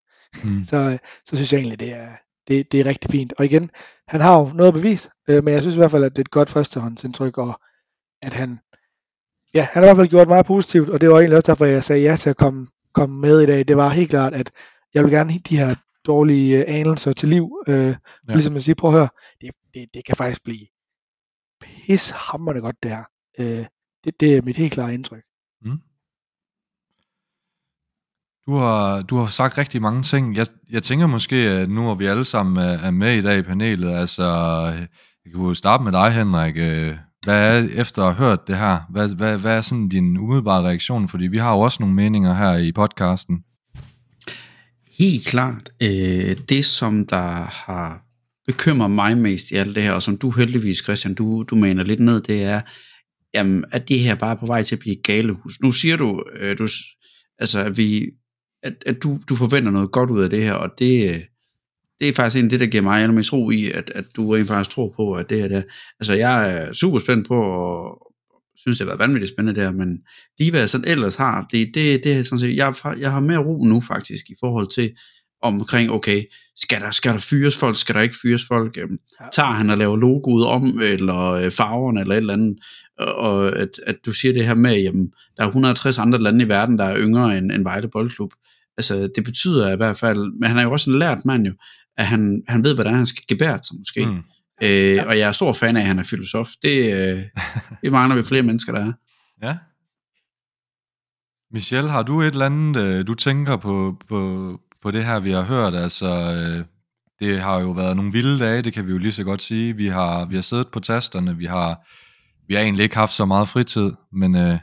Mm. 0.44 0.64
så, 0.70 0.98
så 1.26 1.36
synes 1.36 1.54
jeg 1.54 1.60
egentlig, 1.60 1.80
det 1.80 1.94
er, 1.94 2.10
det, 2.48 2.72
det 2.72 2.80
er 2.80 2.86
rigtig 2.86 3.12
fint. 3.12 3.34
Og 3.38 3.46
igen, 3.46 3.72
han 4.08 4.22
har 4.22 4.40
jo 4.40 4.46
noget 4.54 4.68
at 4.68 4.74
bevise, 4.74 5.10
øh, 5.28 5.44
men 5.44 5.54
jeg 5.54 5.62
synes 5.62 5.76
i 5.76 5.80
hvert 5.80 5.92
fald, 5.92 6.04
at 6.04 6.12
det 6.12 6.18
er 6.18 6.24
et 6.24 6.32
godt 6.32 6.50
førstehåndsindtryk, 6.50 7.38
og 7.38 7.62
at 8.22 8.34
han, 8.34 8.60
ja, 9.54 9.68
han 9.72 9.84
har 9.84 9.84
i 9.84 9.88
hvert 9.88 9.98
fald 9.98 10.10
gjort 10.10 10.28
meget 10.28 10.46
positivt, 10.46 10.90
og 10.90 11.02
det 11.02 11.10
var 11.10 11.16
egentlig 11.16 11.38
også 11.38 11.52
derfor, 11.52 11.66
jeg 11.66 11.84
sagde 11.84 12.02
ja 12.02 12.16
til 12.16 12.30
at 12.30 12.38
komme, 12.38 12.68
komme 12.94 13.20
med 13.20 13.42
i 13.42 13.46
dag. 13.46 13.68
Det 13.68 13.78
var 13.78 13.90
helt 13.90 14.10
klart, 14.10 14.34
at 14.34 14.52
jeg 14.94 15.04
vil 15.04 15.12
gerne 15.12 15.40
de 15.50 15.58
her 15.58 15.76
dårlige 16.06 16.58
øh, 16.58 16.64
anelser 16.68 17.14
til 17.14 17.30
liv. 17.30 17.64
Øh, 17.68 17.88
ja. 17.88 17.96
Ligesom 18.28 18.56
at 18.56 18.64
sige, 18.64 18.76
prøv 18.76 18.90
at 18.90 18.98
høre, 18.98 19.10
det, 19.42 19.52
det, 19.74 19.94
det 19.94 20.06
kan 20.06 20.16
faktisk 20.16 20.44
blive 20.44 20.68
pishammerende 21.62 22.62
godt 22.62 22.84
det 22.84 22.92
her. 22.92 23.04
Øh, 23.40 23.66
det, 24.04 24.20
det 24.20 24.38
er 24.38 24.42
mit 24.42 24.58
helt 24.58 24.74
klare 24.74 24.94
indtryk. 24.94 25.24
Mm. 25.62 25.82
Du 28.46 28.54
har, 28.54 29.02
du 29.02 29.16
har 29.16 29.26
sagt 29.26 29.58
rigtig 29.58 29.82
mange 29.82 30.04
ting. 30.04 30.36
Jeg, 30.36 30.46
jeg 30.70 30.84
tænker 30.84 31.08
måske, 31.08 31.36
at 31.36 31.70
nu 31.70 31.82
hvor 31.82 31.96
vi 31.96 32.06
alle 32.06 32.26
sammen 32.26 32.58
er, 32.58 32.92
med 32.92 33.18
i 33.18 33.22
dag 33.22 33.40
i 33.40 33.42
panelet, 33.42 33.96
altså, 33.96 34.24
jeg 35.26 35.34
kan 35.34 35.42
jo 35.42 35.54
starte 35.54 35.84
med 35.84 35.92
dig, 35.92 36.12
Henrik. 36.12 36.56
Hvad 37.24 37.36
er, 37.36 37.68
efter 37.76 38.04
at 38.04 38.16
have 38.16 38.28
hørt 38.28 38.48
det 38.48 38.58
her, 38.58 38.80
hvad, 38.90 39.16
hvad, 39.16 39.38
hvad 39.38 39.58
er 39.58 39.62
sådan 39.62 39.90
din 39.90 40.18
umiddelbare 40.18 40.64
reaktion? 40.64 41.08
Fordi 41.08 41.28
vi 41.28 41.38
har 41.38 41.54
jo 41.54 41.60
også 41.60 41.78
nogle 41.80 41.96
meninger 41.96 42.34
her 42.34 42.58
i 42.58 42.72
podcasten. 42.72 43.44
Helt 45.00 45.26
klart. 45.26 45.70
Øh, 45.84 46.38
det, 46.50 46.66
som 46.66 47.08
der 47.08 47.50
har 47.66 48.02
bekymret 48.48 48.92
mig 48.92 49.18
mest 49.18 49.52
i 49.52 49.56
alt 49.56 49.76
det 49.76 49.84
her, 49.84 49.92
og 49.92 50.02
som 50.02 50.18
du 50.18 50.32
heldigvis, 50.32 50.84
Christian, 50.84 51.14
du, 51.14 51.44
du 51.44 51.56
mener 51.56 51.84
lidt 51.84 52.00
ned, 52.00 52.22
det 52.22 52.44
er, 52.44 52.62
jamen, 53.34 53.66
at 53.72 53.90
det 53.90 54.00
her 54.00 54.16
bare 54.16 54.36
er 54.36 54.40
på 54.40 54.46
vej 54.46 54.64
til 54.64 54.76
at 54.76 54.80
blive 54.80 54.98
et 54.98 55.04
galehus. 55.04 55.60
Nu 55.62 55.72
siger 55.72 55.98
du, 55.98 56.24
øh, 56.40 56.58
du 56.58 56.68
altså, 57.40 57.60
at, 57.60 57.78
vi, 57.78 58.06
at, 58.64 58.84
at 58.86 59.04
du, 59.04 59.20
du 59.30 59.36
forventer 59.36 59.72
noget 59.72 59.92
godt 59.92 60.10
ud 60.10 60.24
af 60.24 60.30
det 60.30 60.44
her, 60.44 60.54
og 60.54 60.70
det, 60.80 61.22
det 62.00 62.10
er 62.10 62.14
faktisk 62.14 62.40
en 62.40 62.44
af 62.44 62.50
det, 62.50 62.60
der 62.60 62.66
giver 62.66 62.84
mig 62.84 63.02
allermest 63.02 63.34
ro 63.34 63.50
i, 63.50 63.72
at, 63.72 63.92
at 63.96 64.06
du 64.16 64.32
rent 64.32 64.48
faktisk 64.48 64.76
tror 64.76 64.94
på, 64.96 65.14
at 65.14 65.30
det 65.30 65.42
her 65.42 65.48
der, 65.48 65.62
altså 66.00 66.14
jeg 66.14 66.54
er 66.54 66.74
super 66.74 67.00
spændt 67.00 67.28
på, 67.28 67.44
og 67.44 68.12
synes, 68.58 68.78
det 68.78 68.88
har 68.88 68.96
været 68.96 69.08
vanvittigt 69.08 69.34
spændende 69.34 69.62
der, 69.62 69.72
men 69.72 69.98
lige 70.40 70.52
hvad 70.52 70.60
jeg 70.60 70.70
sådan 70.70 70.88
ellers 70.88 71.16
har, 71.16 71.48
det, 71.52 71.72
det, 71.74 72.04
det 72.04 72.14
er 72.14 72.24
sådan 72.24 72.40
set, 72.40 72.56
jeg, 72.56 72.74
jeg 73.00 73.12
har 73.12 73.20
mere 73.20 73.38
ro 73.38 73.64
nu 73.66 73.82
faktisk, 73.82 74.30
i 74.30 74.36
forhold 74.40 74.68
til, 74.68 74.92
omkring, 75.42 75.92
okay, 75.92 76.24
skal 76.56 76.82
der, 76.82 76.92
skal 76.92 77.12
der 77.12 77.18
fyres 77.18 77.58
folk, 77.58 77.78
skal 77.78 77.96
der 77.96 78.02
ikke 78.02 78.16
fyres 78.22 78.46
folk, 78.48 78.78
øhm, 78.78 78.98
Ja. 79.22 79.26
tager 79.34 79.52
han 79.52 79.70
og 79.70 79.78
laver 79.78 79.98
logoet 79.98 80.46
om, 80.46 80.80
eller 80.82 81.32
øh, 81.32 81.52
farverne, 81.52 82.02
eller 82.02 82.14
et 82.16 82.18
eller 82.18 82.34
andet, 82.34 82.58
og, 82.98 83.56
at, 83.60 83.70
at 83.88 83.96
du 84.06 84.14
siger 84.14 84.34
det 84.34 84.46
her 84.46 84.54
med, 84.54 84.82
jamen, 84.82 85.14
der 85.38 85.44
er 85.44 85.48
160 85.48 85.98
andre 85.98 86.20
lande 86.20 86.46
i 86.46 86.48
verden, 86.48 86.78
der 86.78 86.84
er 86.86 86.98
yngre 87.00 87.38
end, 87.38 87.52
end 87.52 87.64
Vejle 87.64 87.88
Boldklub, 87.88 88.34
altså 88.78 89.10
det 89.16 89.24
betyder 89.24 89.74
i 89.74 89.76
hvert 89.76 89.98
fald, 89.98 90.40
men 90.40 90.50
han 90.50 90.58
er 90.58 90.64
jo 90.64 90.72
også 90.72 90.92
en 90.92 91.00
lært 91.00 91.26
mand 91.26 91.46
jo, 91.48 91.54
at 91.98 92.06
han, 92.06 92.44
han 92.48 92.64
ved, 92.64 92.74
hvordan 92.76 92.94
han 92.94 93.06
skal 93.06 93.24
gebære 93.28 93.60
sig 93.64 93.78
måske, 93.78 94.06
mm. 94.06 94.20
Øh, 94.64 95.00
og 95.08 95.20
jeg 95.20 95.28
er 95.28 95.32
stor 95.32 95.54
fan 95.54 95.78
af, 95.78 95.82
at 95.82 95.88
han 95.88 96.00
er 96.00 96.04
filosof, 96.04 96.50
det, 96.64 96.94
øh, 96.94 97.24
det 97.84 97.92
mangler 97.92 98.16
vi 98.16 98.24
flere 98.24 98.42
mennesker, 98.44 98.72
der 98.74 98.86
er. 98.86 98.94
Ja. 99.44 99.58
Michelle, 101.54 101.90
har 101.90 102.04
du 102.04 102.22
et 102.22 102.32
eller 102.34 102.46
andet, 102.46 102.82
øh, 102.82 103.08
du 103.08 103.14
tænker 103.14 103.58
på, 103.58 103.98
på, 104.10 104.60
på 104.82 104.92
det 104.92 105.06
her, 105.06 105.20
vi 105.20 105.32
har 105.32 105.42
hørt? 105.42 105.76
Altså, 105.76 106.08
øh, 106.08 106.66
det 107.20 107.42
har 107.42 107.60
jo 107.60 107.72
været 107.72 107.96
nogle 107.96 108.12
vilde 108.12 108.40
dage, 108.40 108.62
det 108.62 108.74
kan 108.74 108.88
vi 108.88 108.92
jo 108.92 108.98
lige 108.98 109.12
så 109.12 109.24
godt 109.24 109.42
sige. 109.42 109.76
Vi 109.76 109.88
har, 109.88 110.26
vi 110.26 110.36
har 110.36 110.42
siddet 110.42 110.68
på 110.68 110.80
tasterne, 110.80 111.38
vi 111.38 111.46
har, 111.46 111.88
vi 112.48 112.54
har 112.54 112.62
egentlig 112.62 112.84
ikke 112.84 112.96
haft 112.96 113.14
så 113.14 113.26
meget 113.26 113.48
fritid, 113.48 113.92
men 114.12 114.36
øh, 114.36 114.60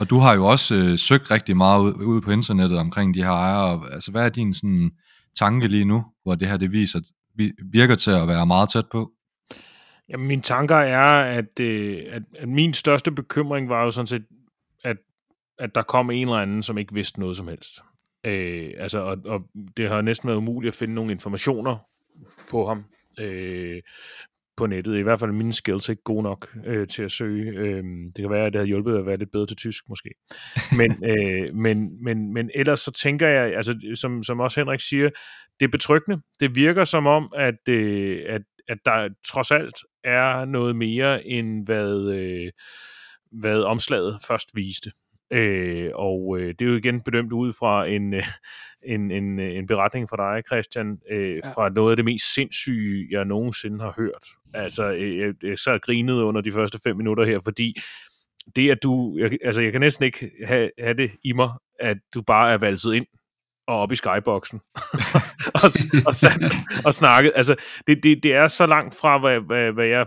og 0.00 0.10
du 0.10 0.18
har 0.18 0.34
jo 0.34 0.46
også 0.46 0.74
øh, 0.74 0.98
søgt 0.98 1.30
rigtig 1.30 1.56
meget 1.56 1.82
ud, 1.82 1.94
ud 1.94 2.20
på 2.20 2.30
internettet 2.30 2.78
omkring 2.78 3.14
de 3.14 3.22
her 3.22 3.30
ejere. 3.30 3.92
Altså, 3.92 4.10
hvad 4.10 4.24
er 4.24 4.28
din 4.28 4.54
sådan, 4.54 4.90
tanke 5.38 5.68
lige 5.68 5.84
nu, 5.84 6.04
hvor 6.22 6.34
det 6.34 6.48
her 6.48 6.56
det 6.56 6.72
viser, 6.72 7.00
virker 7.72 7.94
til 7.94 8.10
at 8.10 8.28
være 8.28 8.46
meget 8.46 8.68
tæt 8.68 8.88
på? 8.92 9.10
Jamen, 10.08 10.26
mine 10.26 10.42
tanker 10.42 10.76
er, 10.76 11.38
at, 11.38 11.60
øh, 11.60 12.02
at, 12.10 12.22
at 12.38 12.48
min 12.48 12.74
største 12.74 13.10
bekymring 13.12 13.68
var 13.68 13.84
jo 13.84 13.90
sådan 13.90 14.06
set, 14.06 14.24
at, 14.84 14.96
at 15.58 15.74
der 15.74 15.82
kom 15.82 16.10
en 16.10 16.28
eller 16.28 16.38
anden, 16.38 16.62
som 16.62 16.78
ikke 16.78 16.94
vidste 16.94 17.20
noget 17.20 17.36
som 17.36 17.48
helst. 17.48 17.80
Øh, 18.24 18.70
altså, 18.78 18.98
og, 18.98 19.18
og 19.24 19.42
det 19.76 19.88
har 19.88 20.02
næsten 20.02 20.26
været 20.28 20.38
umuligt 20.38 20.72
at 20.72 20.78
finde 20.78 20.94
nogle 20.94 21.12
informationer 21.12 21.76
på 22.50 22.66
ham 22.66 22.84
øh, 23.20 23.82
på 24.56 24.66
nettet. 24.66 24.98
I 24.98 25.02
hvert 25.02 25.20
fald 25.20 25.32
mine 25.32 25.52
skills 25.52 25.88
ikke 25.88 26.02
gode 26.02 26.22
nok 26.22 26.56
øh, 26.66 26.88
til 26.88 27.02
at 27.02 27.12
søge. 27.12 27.52
Øh, 27.52 27.84
det 27.84 28.22
kan 28.22 28.30
være, 28.30 28.46
at 28.46 28.52
det 28.52 28.58
har 28.58 28.66
hjulpet 28.66 28.98
at 28.98 29.06
være 29.06 29.16
lidt 29.16 29.30
bedre 29.32 29.46
til 29.46 29.56
tysk, 29.56 29.88
måske. 29.88 30.10
Men, 30.78 31.04
øh, 31.04 31.54
men, 31.54 32.04
men, 32.04 32.32
men 32.32 32.50
ellers 32.54 32.80
så 32.80 32.90
tænker 32.90 33.28
jeg, 33.28 33.56
altså, 33.56 33.94
som, 33.94 34.22
som 34.22 34.40
også 34.40 34.60
Henrik 34.60 34.80
siger, 34.80 35.10
det 35.60 35.66
er 35.66 35.70
betryggende. 35.70 36.22
Det 36.40 36.56
virker 36.56 36.84
som 36.84 37.06
om, 37.06 37.32
at, 37.36 37.68
øh, 37.68 38.22
at, 38.28 38.42
at 38.68 38.78
der 38.84 39.08
trods 39.26 39.50
alt 39.50 39.76
er 40.04 40.44
noget 40.44 40.76
mere, 40.76 41.26
end 41.26 41.64
hvad, 41.64 42.12
øh, 42.14 42.52
hvad 43.32 43.62
omslaget 43.62 44.18
først 44.28 44.48
viste. 44.54 44.90
Øh, 45.32 45.90
og 45.94 46.38
øh, 46.40 46.48
det 46.48 46.62
er 46.62 46.70
jo 46.70 46.76
igen 46.76 47.00
bedømt 47.00 47.32
ud 47.32 47.52
fra 47.52 47.86
en, 47.86 48.14
øh, 48.14 48.26
en, 48.82 49.10
en, 49.10 49.38
øh, 49.38 49.56
en 49.56 49.66
beretning 49.66 50.08
fra 50.08 50.16
dig, 50.16 50.42
Christian, 50.46 50.98
øh, 51.10 51.34
ja. 51.34 51.40
fra 51.54 51.68
noget 51.68 51.90
af 51.90 51.96
det 51.96 52.04
mest 52.04 52.34
sindssyge, 52.34 53.08
jeg 53.10 53.24
nogensinde 53.24 53.80
har 53.80 53.94
hørt. 53.96 54.26
Altså, 54.54 54.92
øh, 54.92 55.18
jeg, 55.18 55.34
jeg 55.42 55.58
sad 55.58 55.72
og 55.72 55.80
grinede 55.80 56.24
under 56.24 56.40
de 56.40 56.52
første 56.52 56.78
fem 56.84 56.96
minutter 56.96 57.24
her, 57.24 57.40
fordi 57.40 57.74
det, 58.56 58.70
at 58.70 58.82
du... 58.82 59.16
Jeg, 59.18 59.38
altså, 59.44 59.60
jeg 59.60 59.72
kan 59.72 59.80
næsten 59.80 60.04
ikke 60.04 60.30
have, 60.44 60.70
have 60.78 60.94
det 60.94 61.10
i 61.24 61.32
mig, 61.32 61.50
at 61.80 61.96
du 62.14 62.22
bare 62.22 62.52
er 62.52 62.58
valset 62.58 62.94
ind 62.94 63.06
og 63.66 63.78
op 63.78 63.92
i 63.92 63.96
skyboxen 63.96 64.60
og, 65.54 65.70
og, 66.06 66.14
sat, 66.14 66.42
og 66.84 66.94
snakket. 66.94 67.32
Altså, 67.36 67.56
det, 67.86 68.02
det, 68.02 68.22
det 68.22 68.34
er 68.34 68.48
så 68.48 68.66
langt 68.66 68.94
fra, 68.94 69.18
hvad, 69.18 69.40
hvad, 69.40 69.72
hvad 69.72 69.86
jeg 69.86 70.06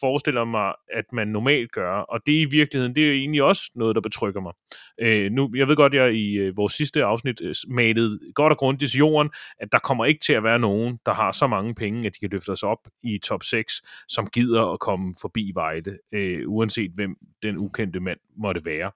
forestiller 0.00 0.44
mig, 0.44 0.74
at 0.92 1.04
man 1.12 1.28
normalt 1.28 1.72
gør. 1.72 1.90
Og 1.90 2.20
det 2.26 2.32
i 2.32 2.44
virkeligheden, 2.44 2.96
det 2.96 3.08
er 3.08 3.12
egentlig 3.12 3.42
også 3.42 3.70
noget, 3.74 3.94
der 3.94 4.00
betrykker 4.00 4.40
mig. 4.40 4.52
Øh, 5.00 5.32
nu, 5.32 5.50
jeg 5.56 5.68
ved 5.68 5.76
godt, 5.76 5.94
jeg 5.94 6.14
i 6.14 6.32
øh, 6.32 6.56
vores 6.56 6.72
sidste 6.72 7.04
afsnit 7.04 7.40
øh, 7.42 7.54
malede 7.68 8.18
godt 8.34 8.52
og 8.52 8.56
grundigt 8.58 8.90
til 8.90 8.98
jorden, 8.98 9.30
at 9.60 9.68
der 9.72 9.78
kommer 9.78 10.04
ikke 10.04 10.20
til 10.20 10.32
at 10.32 10.44
være 10.44 10.58
nogen, 10.58 10.98
der 11.06 11.12
har 11.12 11.32
så 11.32 11.46
mange 11.46 11.74
penge, 11.74 12.06
at 12.06 12.14
de 12.14 12.18
kan 12.20 12.28
løfte 12.32 12.50
os 12.50 12.62
op 12.62 12.88
i 13.02 13.18
top 13.18 13.42
6, 13.42 13.82
som 14.08 14.26
gider 14.26 14.72
at 14.72 14.80
komme 14.80 15.14
forbi 15.20 15.52
Vejle, 15.54 15.98
øh, 16.14 16.42
uanset 16.46 16.90
hvem 16.94 17.16
den 17.42 17.58
ukendte 17.58 18.00
mand 18.00 18.18
måtte 18.38 18.64
være. 18.64 18.90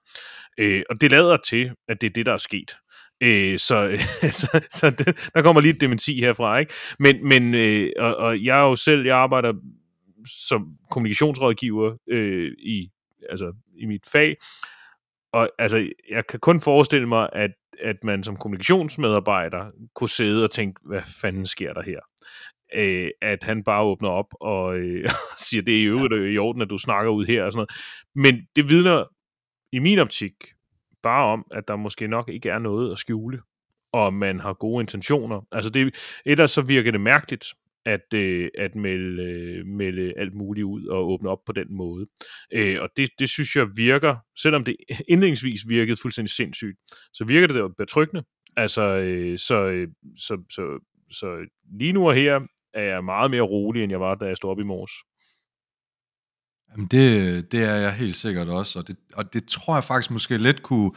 Øh, 0.57 0.83
og 0.89 1.01
det 1.01 1.11
lader 1.11 1.37
til, 1.37 1.71
at 1.87 2.01
det 2.01 2.07
er 2.09 2.13
det, 2.13 2.25
der 2.25 2.33
er 2.33 2.37
sket. 2.37 2.75
Øh, 3.23 3.59
så 3.59 3.97
så, 4.41 4.67
så 4.69 4.89
det, 4.89 5.29
der 5.33 5.41
kommer 5.41 5.61
lige 5.61 5.73
et 5.73 5.81
dementi 5.81 6.19
herfra, 6.19 6.57
ikke? 6.57 6.73
Men, 6.99 7.29
men 7.29 7.55
øh, 7.55 7.89
og, 7.99 8.15
og 8.15 8.43
jeg 8.43 8.59
er 8.59 8.63
jo 8.63 8.75
selv, 8.75 9.05
jeg 9.05 9.17
arbejder 9.17 9.53
som 10.25 10.77
kommunikationsrådgiver 10.91 11.97
øh, 12.07 12.51
i, 12.59 12.89
altså, 13.29 13.53
i 13.77 13.85
mit 13.85 14.05
fag, 14.11 14.35
og 15.35 15.49
altså, 15.59 15.89
jeg 16.09 16.27
kan 16.27 16.39
kun 16.39 16.61
forestille 16.61 17.07
mig, 17.07 17.29
at, 17.33 17.51
at 17.79 18.03
man 18.03 18.23
som 18.23 18.37
kommunikationsmedarbejder 18.37 19.71
kunne 19.95 20.09
sidde 20.09 20.43
og 20.43 20.51
tænke, 20.51 20.79
hvad 20.85 21.01
fanden 21.21 21.45
sker 21.45 21.73
der 21.73 21.81
her? 21.81 21.99
Øh, 22.75 23.09
at 23.21 23.43
han 23.43 23.63
bare 23.63 23.83
åbner 23.83 24.09
op 24.09 24.33
og 24.41 24.77
øh, 24.77 25.09
siger, 25.49 25.61
det 25.61 25.75
er 25.75 25.81
i 25.81 25.85
øvrigt 25.85 26.33
i 26.35 26.37
orden, 26.37 26.61
at 26.61 26.69
du 26.69 26.77
snakker 26.77 27.11
ud 27.11 27.25
her 27.25 27.43
og 27.43 27.51
sådan 27.51 27.57
noget. 27.57 27.71
Men 28.15 28.47
det 28.55 28.69
vidner 28.69 29.03
i 29.71 29.79
min 29.79 29.99
optik 29.99 30.33
bare 31.03 31.25
om, 31.25 31.45
at 31.51 31.67
der 31.67 31.75
måske 31.75 32.07
nok 32.07 32.29
ikke 32.29 32.49
er 32.49 32.59
noget 32.59 32.91
at 32.91 32.97
skjule, 32.97 33.41
og 33.93 34.13
man 34.13 34.39
har 34.39 34.53
gode 34.53 34.81
intentioner. 34.81 35.41
Altså 35.51 35.69
det, 35.69 35.95
ellers 36.25 36.51
så 36.51 36.61
virker 36.61 36.91
det 36.91 37.01
mærkeligt, 37.01 37.45
at, 37.85 38.13
øh, 38.13 38.49
at 38.57 38.75
melde, 38.75 39.23
øh, 39.23 39.65
melde 39.65 40.13
alt 40.17 40.33
muligt 40.33 40.65
ud 40.65 40.85
og 40.85 41.07
åbne 41.07 41.29
op 41.29 41.39
på 41.45 41.51
den 41.51 41.67
måde. 41.69 42.07
Øh, 42.53 42.81
og 42.81 42.89
det, 42.97 43.09
det 43.19 43.29
synes 43.29 43.55
jeg 43.55 43.67
virker, 43.75 44.15
selvom 44.41 44.63
det 44.63 44.75
indledningsvis 45.11 45.61
virkede 45.67 45.97
fuldstændig 46.01 46.31
sindssygt, 46.31 46.77
så 47.13 47.25
virker 47.25 47.47
det 47.47 47.75
betryggende. 47.77 48.23
Altså, 48.57 48.81
øh, 48.81 49.39
så, 49.39 49.65
øh, 49.65 49.87
så, 50.17 50.43
så, 50.51 50.85
så 51.11 51.49
lige 51.79 51.93
nu 51.93 52.07
og 52.07 52.15
her 52.15 52.39
er 52.73 52.83
jeg 52.83 53.03
meget 53.03 53.31
mere 53.31 53.41
rolig, 53.41 53.83
end 53.83 53.91
jeg 53.91 53.99
var, 53.99 54.15
da 54.15 54.25
jeg 54.25 54.37
stod 54.37 54.49
op 54.49 54.59
i 54.59 54.63
morges. 54.63 54.91
Jamen 56.71 56.87
det, 56.87 57.51
det 57.51 57.63
er 57.63 57.75
jeg 57.75 57.93
helt 57.93 58.15
sikkert 58.15 58.47
også, 58.47 58.79
og 58.79 58.87
det, 58.87 58.97
og 59.13 59.33
det 59.33 59.47
tror 59.47 59.75
jeg 59.75 59.83
faktisk 59.83 60.11
måske 60.11 60.37
lidt 60.37 60.63
kunne, 60.63 60.91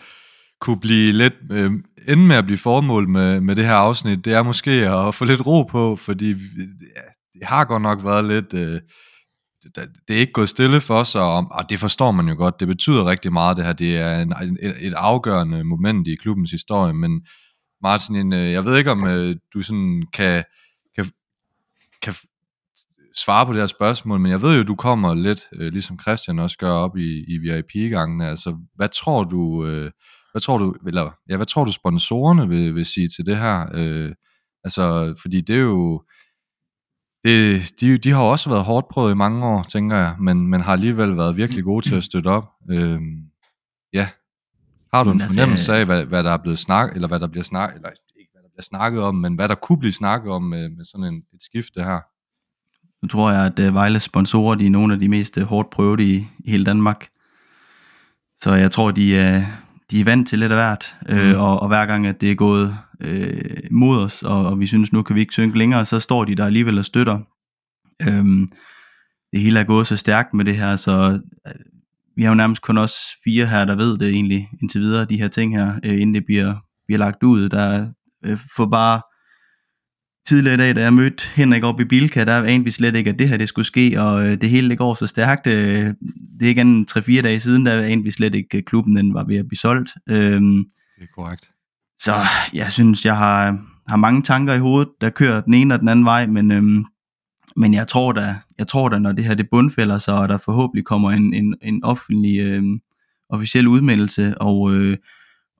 kunne 0.60 0.80
blive 0.80 1.12
lidt, 1.12 1.34
øh, 1.50 1.72
ende 2.08 2.26
med 2.26 2.36
at 2.36 2.44
blive 2.44 2.58
formål 2.58 3.08
med, 3.08 3.40
med 3.40 3.56
det 3.56 3.64
her 3.66 3.74
afsnit, 3.74 4.24
det 4.24 4.32
er 4.32 4.42
måske 4.42 4.70
at 4.70 5.14
få 5.14 5.24
lidt 5.24 5.46
ro 5.46 5.62
på, 5.62 5.96
fordi 5.96 6.30
ja, 6.30 7.02
det 7.34 7.46
har 7.46 7.64
godt 7.64 7.82
nok 7.82 8.04
været 8.04 8.24
lidt, 8.24 8.54
øh, 8.54 8.80
det, 9.62 9.88
det 10.08 10.16
er 10.16 10.20
ikke 10.20 10.32
gået 10.32 10.48
stille 10.48 10.80
for 10.80 10.98
os, 10.98 11.14
og, 11.14 11.46
og 11.50 11.70
det 11.70 11.78
forstår 11.78 12.10
man 12.10 12.28
jo 12.28 12.34
godt, 12.34 12.60
det 12.60 12.68
betyder 12.68 13.06
rigtig 13.06 13.32
meget 13.32 13.56
det 13.56 13.64
her, 13.64 13.72
det 13.72 13.96
er 13.96 14.20
en, 14.20 14.58
et, 14.62 14.86
et 14.86 14.94
afgørende 14.94 15.64
moment 15.64 16.08
i 16.08 16.14
klubbens 16.14 16.50
historie, 16.50 16.94
men 16.94 17.26
Martin, 17.82 18.32
øh, 18.32 18.52
jeg 18.52 18.64
ved 18.64 18.76
ikke 18.76 18.90
om 18.90 19.06
øh, 19.06 19.36
du 19.54 19.62
sådan 19.62 20.02
kan, 20.12 20.44
kan, 20.96 21.06
kan 22.02 22.14
svare 23.16 23.46
på 23.46 23.52
det 23.52 23.60
her 23.60 23.66
spørgsmål, 23.66 24.20
men 24.20 24.30
jeg 24.30 24.42
ved 24.42 24.56
jo, 24.56 24.62
du 24.62 24.74
kommer 24.74 25.14
lidt, 25.14 25.40
øh, 25.52 25.72
ligesom 25.72 26.00
Christian 26.00 26.38
også 26.38 26.58
gør 26.58 26.72
op 26.72 26.96
i, 26.96 27.24
i 27.28 27.38
VIP-gangene. 27.38 28.28
Altså, 28.28 28.56
hvad 28.74 28.88
tror 28.88 29.22
du, 29.22 29.66
øh, 29.66 29.90
hvad 30.30 30.40
tror 30.40 30.58
du, 30.58 30.74
eller, 30.86 31.10
ja, 31.28 31.36
hvad 31.36 31.46
tror 31.46 31.64
du 31.64 31.72
sponsorerne 31.72 32.48
vil, 32.48 32.74
vil 32.74 32.84
sige 32.84 33.08
til 33.08 33.26
det 33.26 33.38
her? 33.38 33.66
Øh, 33.74 34.12
altså, 34.64 35.14
fordi 35.22 35.40
det 35.40 35.56
er 35.56 35.60
jo, 35.60 36.02
det, 37.24 37.72
de, 37.80 37.98
de 37.98 38.10
har 38.10 38.22
også 38.22 38.50
været 38.50 38.64
hårdt 38.64 38.88
prøvet 38.88 39.12
i 39.12 39.16
mange 39.16 39.46
år, 39.46 39.62
tænker 39.62 39.96
jeg, 39.96 40.16
men, 40.18 40.46
men 40.46 40.60
har 40.60 40.72
alligevel 40.72 41.16
været 41.16 41.36
virkelig 41.36 41.64
gode 41.64 41.88
til 41.88 41.94
at 41.94 42.04
støtte 42.04 42.28
op. 42.28 42.48
Øh, 42.70 43.00
ja, 43.92 44.08
har 44.94 45.04
du 45.04 45.10
en 45.10 45.20
altså, 45.20 45.34
fornemmelse 45.34 45.74
af, 45.74 45.84
hvad, 45.84 46.04
hvad 46.04 46.24
der 46.24 46.30
er 46.30 46.36
blevet 46.36 46.58
snakket, 46.58 46.94
eller 46.94 47.08
hvad 47.08 47.20
der 47.20 47.26
bliver 47.26 47.44
snakket, 47.44 47.76
eller 47.76 47.90
ikke 48.20 48.30
hvad 48.32 48.42
der 48.42 48.48
bliver 48.48 48.62
snakket 48.62 49.02
om, 49.02 49.14
men 49.14 49.34
hvad 49.34 49.48
der 49.48 49.54
kunne 49.54 49.78
blive 49.78 49.92
snakket 49.92 50.32
om 50.32 50.42
med, 50.42 50.68
med 50.68 50.84
sådan 50.84 51.04
en, 51.04 51.22
et 51.34 51.42
skifte 51.42 51.82
her? 51.82 52.00
Nu 53.02 53.08
tror 53.08 53.30
jeg, 53.30 53.46
at 53.46 53.68
uh, 53.68 53.74
Vejles 53.74 54.02
sponsorer 54.02 54.54
de 54.54 54.66
er 54.66 54.70
nogle 54.70 54.94
af 54.94 55.00
de 55.00 55.08
mest 55.08 55.36
uh, 55.36 55.42
hårdt 55.42 55.70
prøvede 55.70 56.02
i, 56.02 56.26
i 56.38 56.50
hele 56.50 56.64
Danmark. 56.64 57.08
Så 58.40 58.54
jeg 58.54 58.70
tror, 58.70 58.90
de, 58.90 59.16
de 59.90 60.00
er 60.00 60.04
vant 60.04 60.28
til 60.28 60.38
lidt 60.38 60.52
af 60.52 60.58
hvert. 60.58 60.96
Mm. 61.08 61.16
Uh, 61.18 61.42
og, 61.42 61.60
og 61.60 61.68
hver 61.68 61.86
gang, 61.86 62.06
at 62.06 62.20
det 62.20 62.30
er 62.30 62.34
gået 62.34 62.78
uh, 63.04 63.70
mod 63.70 63.98
os, 63.98 64.22
og, 64.22 64.46
og 64.46 64.60
vi 64.60 64.66
synes, 64.66 64.92
nu 64.92 65.02
kan 65.02 65.16
vi 65.16 65.20
ikke 65.20 65.32
synke 65.32 65.58
længere, 65.58 65.84
så 65.84 66.00
står 66.00 66.24
de 66.24 66.34
der 66.34 66.46
alligevel 66.46 66.78
og 66.78 66.84
støtter. 66.84 67.18
Um, 68.08 68.52
det 69.32 69.40
hele 69.40 69.60
er 69.60 69.64
gået 69.64 69.86
så 69.86 69.96
stærkt 69.96 70.34
med 70.34 70.44
det 70.44 70.56
her, 70.56 70.76
så 70.76 71.20
uh, 71.46 71.52
vi 72.16 72.22
har 72.22 72.30
jo 72.30 72.34
nærmest 72.34 72.62
kun 72.62 72.78
os 72.78 72.94
fire 73.24 73.46
her, 73.46 73.64
der 73.64 73.76
ved 73.76 73.98
det 73.98 74.08
egentlig 74.08 74.48
indtil 74.60 74.80
videre, 74.80 75.04
de 75.04 75.18
her 75.18 75.28
ting 75.28 75.56
her, 75.56 75.72
uh, 75.72 76.00
inden 76.00 76.14
det 76.14 76.24
bliver, 76.26 76.54
bliver 76.86 76.98
lagt 76.98 77.22
ud. 77.22 77.48
Der 77.48 77.86
uh, 78.28 78.38
får 78.56 78.66
bare 78.66 79.00
tidligere 80.28 80.54
i 80.54 80.56
dag, 80.56 80.76
da 80.76 80.82
jeg 80.82 80.92
mødte 80.92 81.24
Henrik 81.34 81.64
op 81.64 81.80
i 81.80 81.84
Bilka, 81.84 82.24
der 82.24 82.44
anede 82.44 82.64
vi 82.64 82.70
slet 82.70 82.96
ikke, 82.96 83.10
at 83.10 83.18
det 83.18 83.28
her 83.28 83.36
det 83.36 83.48
skulle 83.48 83.66
ske, 83.66 83.94
og 84.00 84.26
øh, 84.26 84.40
det 84.40 84.50
hele 84.50 84.70
det 84.70 84.78
går 84.78 84.94
så 84.94 85.06
stærkt. 85.06 85.46
Øh, 85.46 85.86
det 86.40 86.42
er 86.42 86.48
ikke 86.48 86.60
en 86.60 86.86
3-4 86.90 87.20
dage 87.20 87.40
siden, 87.40 87.66
der 87.66 87.82
anede 87.82 88.02
vi 88.02 88.10
slet 88.10 88.34
ikke, 88.34 88.58
at 88.58 88.64
klubben 88.64 88.96
den 88.96 89.14
var 89.14 89.24
ved 89.24 89.36
at 89.36 89.48
blive 89.48 89.58
solgt. 89.58 89.90
Øh, 90.08 90.40
det 90.40 90.64
er 91.00 91.06
korrekt. 91.14 91.50
Så 91.98 92.12
jeg 92.54 92.72
synes, 92.72 93.04
jeg 93.04 93.16
har, 93.16 93.58
har 93.88 93.96
mange 93.96 94.22
tanker 94.22 94.54
i 94.54 94.58
hovedet, 94.58 94.88
der 95.00 95.10
kører 95.10 95.40
den 95.40 95.54
ene 95.54 95.74
og 95.74 95.80
den 95.80 95.88
anden 95.88 96.04
vej, 96.04 96.26
men, 96.26 96.50
øh, 96.50 96.84
men 97.56 97.74
jeg 97.74 97.88
tror 97.88 98.12
da, 98.12 98.36
jeg 98.58 98.66
tror 98.66 98.88
da, 98.88 98.98
når 98.98 99.12
det 99.12 99.24
her 99.24 99.34
det 99.34 99.50
bundfælder 99.50 99.98
sig, 99.98 100.14
og 100.14 100.28
der 100.28 100.38
forhåbentlig 100.38 100.84
kommer 100.84 101.10
en, 101.10 101.34
en, 101.34 101.54
en 101.62 101.84
offentlig, 101.84 102.40
øh, 102.40 102.62
officiel 103.30 103.66
udmeldelse, 103.66 104.38
og 104.38 104.74
øh, 104.74 104.96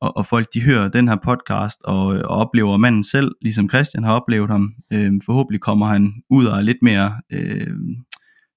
og, 0.01 0.17
og 0.17 0.27
folk 0.27 0.47
de 0.55 0.63
hører 0.63 0.89
den 0.89 1.09
her 1.09 1.17
podcast 1.25 1.83
og, 1.85 2.07
og 2.07 2.29
oplever 2.29 2.77
manden 2.77 3.05
selv, 3.05 3.33
ligesom 3.43 3.69
Christian 3.69 4.05
har 4.05 4.13
oplevet 4.13 4.51
ham. 4.51 4.75
Øh, 4.93 5.13
forhåbentlig 5.27 5.61
kommer 5.61 5.87
han 5.87 6.13
ud 6.31 6.47
og 6.47 6.59
er 6.59 6.63
lidt 6.63 6.83
mere 6.83 7.13
øh, 7.33 7.77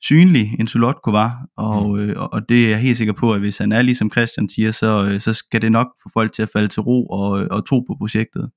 synlig, 0.02 0.56
end 0.60 0.68
Solotko 0.68 1.12
var, 1.12 1.48
og, 1.58 1.88
mm. 1.89 2.00
øh, 2.00 2.16
og 2.20 2.50
det 2.50 2.66
er 2.66 2.70
jeg 2.70 2.80
helt 2.80 2.98
sikker 2.98 3.14
på, 3.14 3.34
at 3.34 3.39
hvis 3.39 3.58
han 3.58 3.72
er 3.72 3.82
ligesom 3.82 4.12
Christian 4.12 4.50
siger, 4.50 4.72
så, 4.72 5.06
øh, 5.06 5.22
så 5.22 5.34
skal 5.34 5.62
det 5.62 5.72
nok 5.72 5.88
få 6.04 6.10
folk 6.14 6.34
til 6.34 6.42
at 6.42 6.50
falde 6.54 6.68
til 6.68 6.82
ro 6.82 7.06
og, 7.06 7.30
og 7.30 7.68
tro 7.68 7.80
på 7.80 7.96
projektet. 7.98 8.50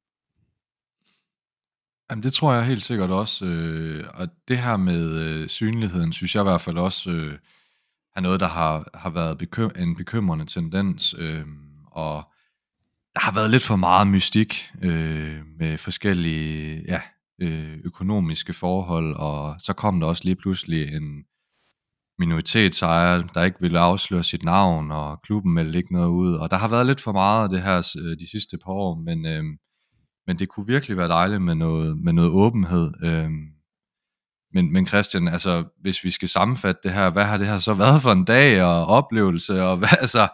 Jamen 2.11 2.23
det 2.23 2.33
tror 2.33 2.53
jeg 2.55 2.67
helt 2.67 2.83
sikkert 2.83 3.11
også, 3.11 3.47
øh, 3.47 4.05
og 4.15 4.29
det 4.49 4.59
her 4.59 4.77
med 4.77 5.21
øh, 5.21 5.49
synligheden, 5.49 6.13
synes 6.13 6.35
jeg 6.35 6.43
i 6.43 6.45
hvert 6.45 6.61
fald 6.61 6.79
også 6.79 7.11
øh, 7.11 7.39
er 8.17 8.21
noget, 8.21 8.41
der 8.41 8.49
har, 8.49 8.89
har 8.95 9.11
været 9.11 9.43
bekym- 9.43 9.83
en 9.83 9.97
bekymrende 9.97 10.47
tendens, 10.47 11.15
øh, 11.19 11.45
og 11.87 12.33
der 13.15 13.21
har 13.21 13.33
været 13.35 13.51
lidt 13.51 13.63
for 13.63 13.77
meget 13.77 14.07
mystik 14.07 14.71
øh, 14.83 15.41
med 15.59 15.79
forskellige 15.79 16.85
ja, 16.89 17.01
øh, 17.41 17.79
økonomiske 17.85 18.53
forhold, 18.53 19.17
og 19.17 19.57
så 19.61 19.73
kom 19.73 20.01
der 20.01 20.07
også 20.07 20.25
lige 20.25 20.37
pludselig 20.37 20.95
en 20.95 21.25
minoritetsejer, 22.19 23.23
der 23.23 23.43
ikke 23.43 23.61
ville 23.61 23.79
afsløre 23.79 24.23
sit 24.23 24.45
navn, 24.45 24.91
og 24.91 25.23
klubben 25.23 25.55
meldte 25.55 25.79
ikke 25.79 25.93
noget 25.93 26.09
ud, 26.09 26.35
og 26.35 26.51
der 26.51 26.57
har 26.57 26.69
været 26.69 26.87
lidt 26.87 27.01
for 27.01 27.13
meget 27.13 27.43
af 27.43 27.49
det 27.49 27.63
her 27.63 27.97
øh, 28.03 28.19
de 28.19 28.31
sidste 28.31 28.59
par 28.59 28.73
år, 28.73 28.95
men, 28.95 29.27
øh, 29.27 29.45
men 30.27 30.39
det 30.39 30.49
kunne 30.49 30.67
virkelig 30.67 30.97
være 30.97 31.09
dejligt 31.09 31.43
med 31.43 31.55
noget, 31.55 31.99
med 31.99 32.13
noget 32.13 32.31
åbenhed. 32.31 32.93
Øh, 33.05 33.31
men, 34.55 34.73
men 34.73 34.87
Christian, 34.87 35.29
altså, 35.29 35.65
hvis 35.81 36.05
vi 36.05 36.11
skal 36.11 36.29
sammenfatte 36.29 36.81
det 36.85 36.93
her, 36.93 37.11
hvad 37.11 37.25
har 37.25 37.37
det 37.37 37.47
her 37.47 37.59
så 37.59 37.75
været 37.75 38.03
for 38.03 38.13
en 38.13 38.25
dag 38.25 38.63
og 38.63 38.87
oplevelse, 38.87 39.63
og 39.63 39.77
hvad, 39.77 39.89
altså, 40.01 40.29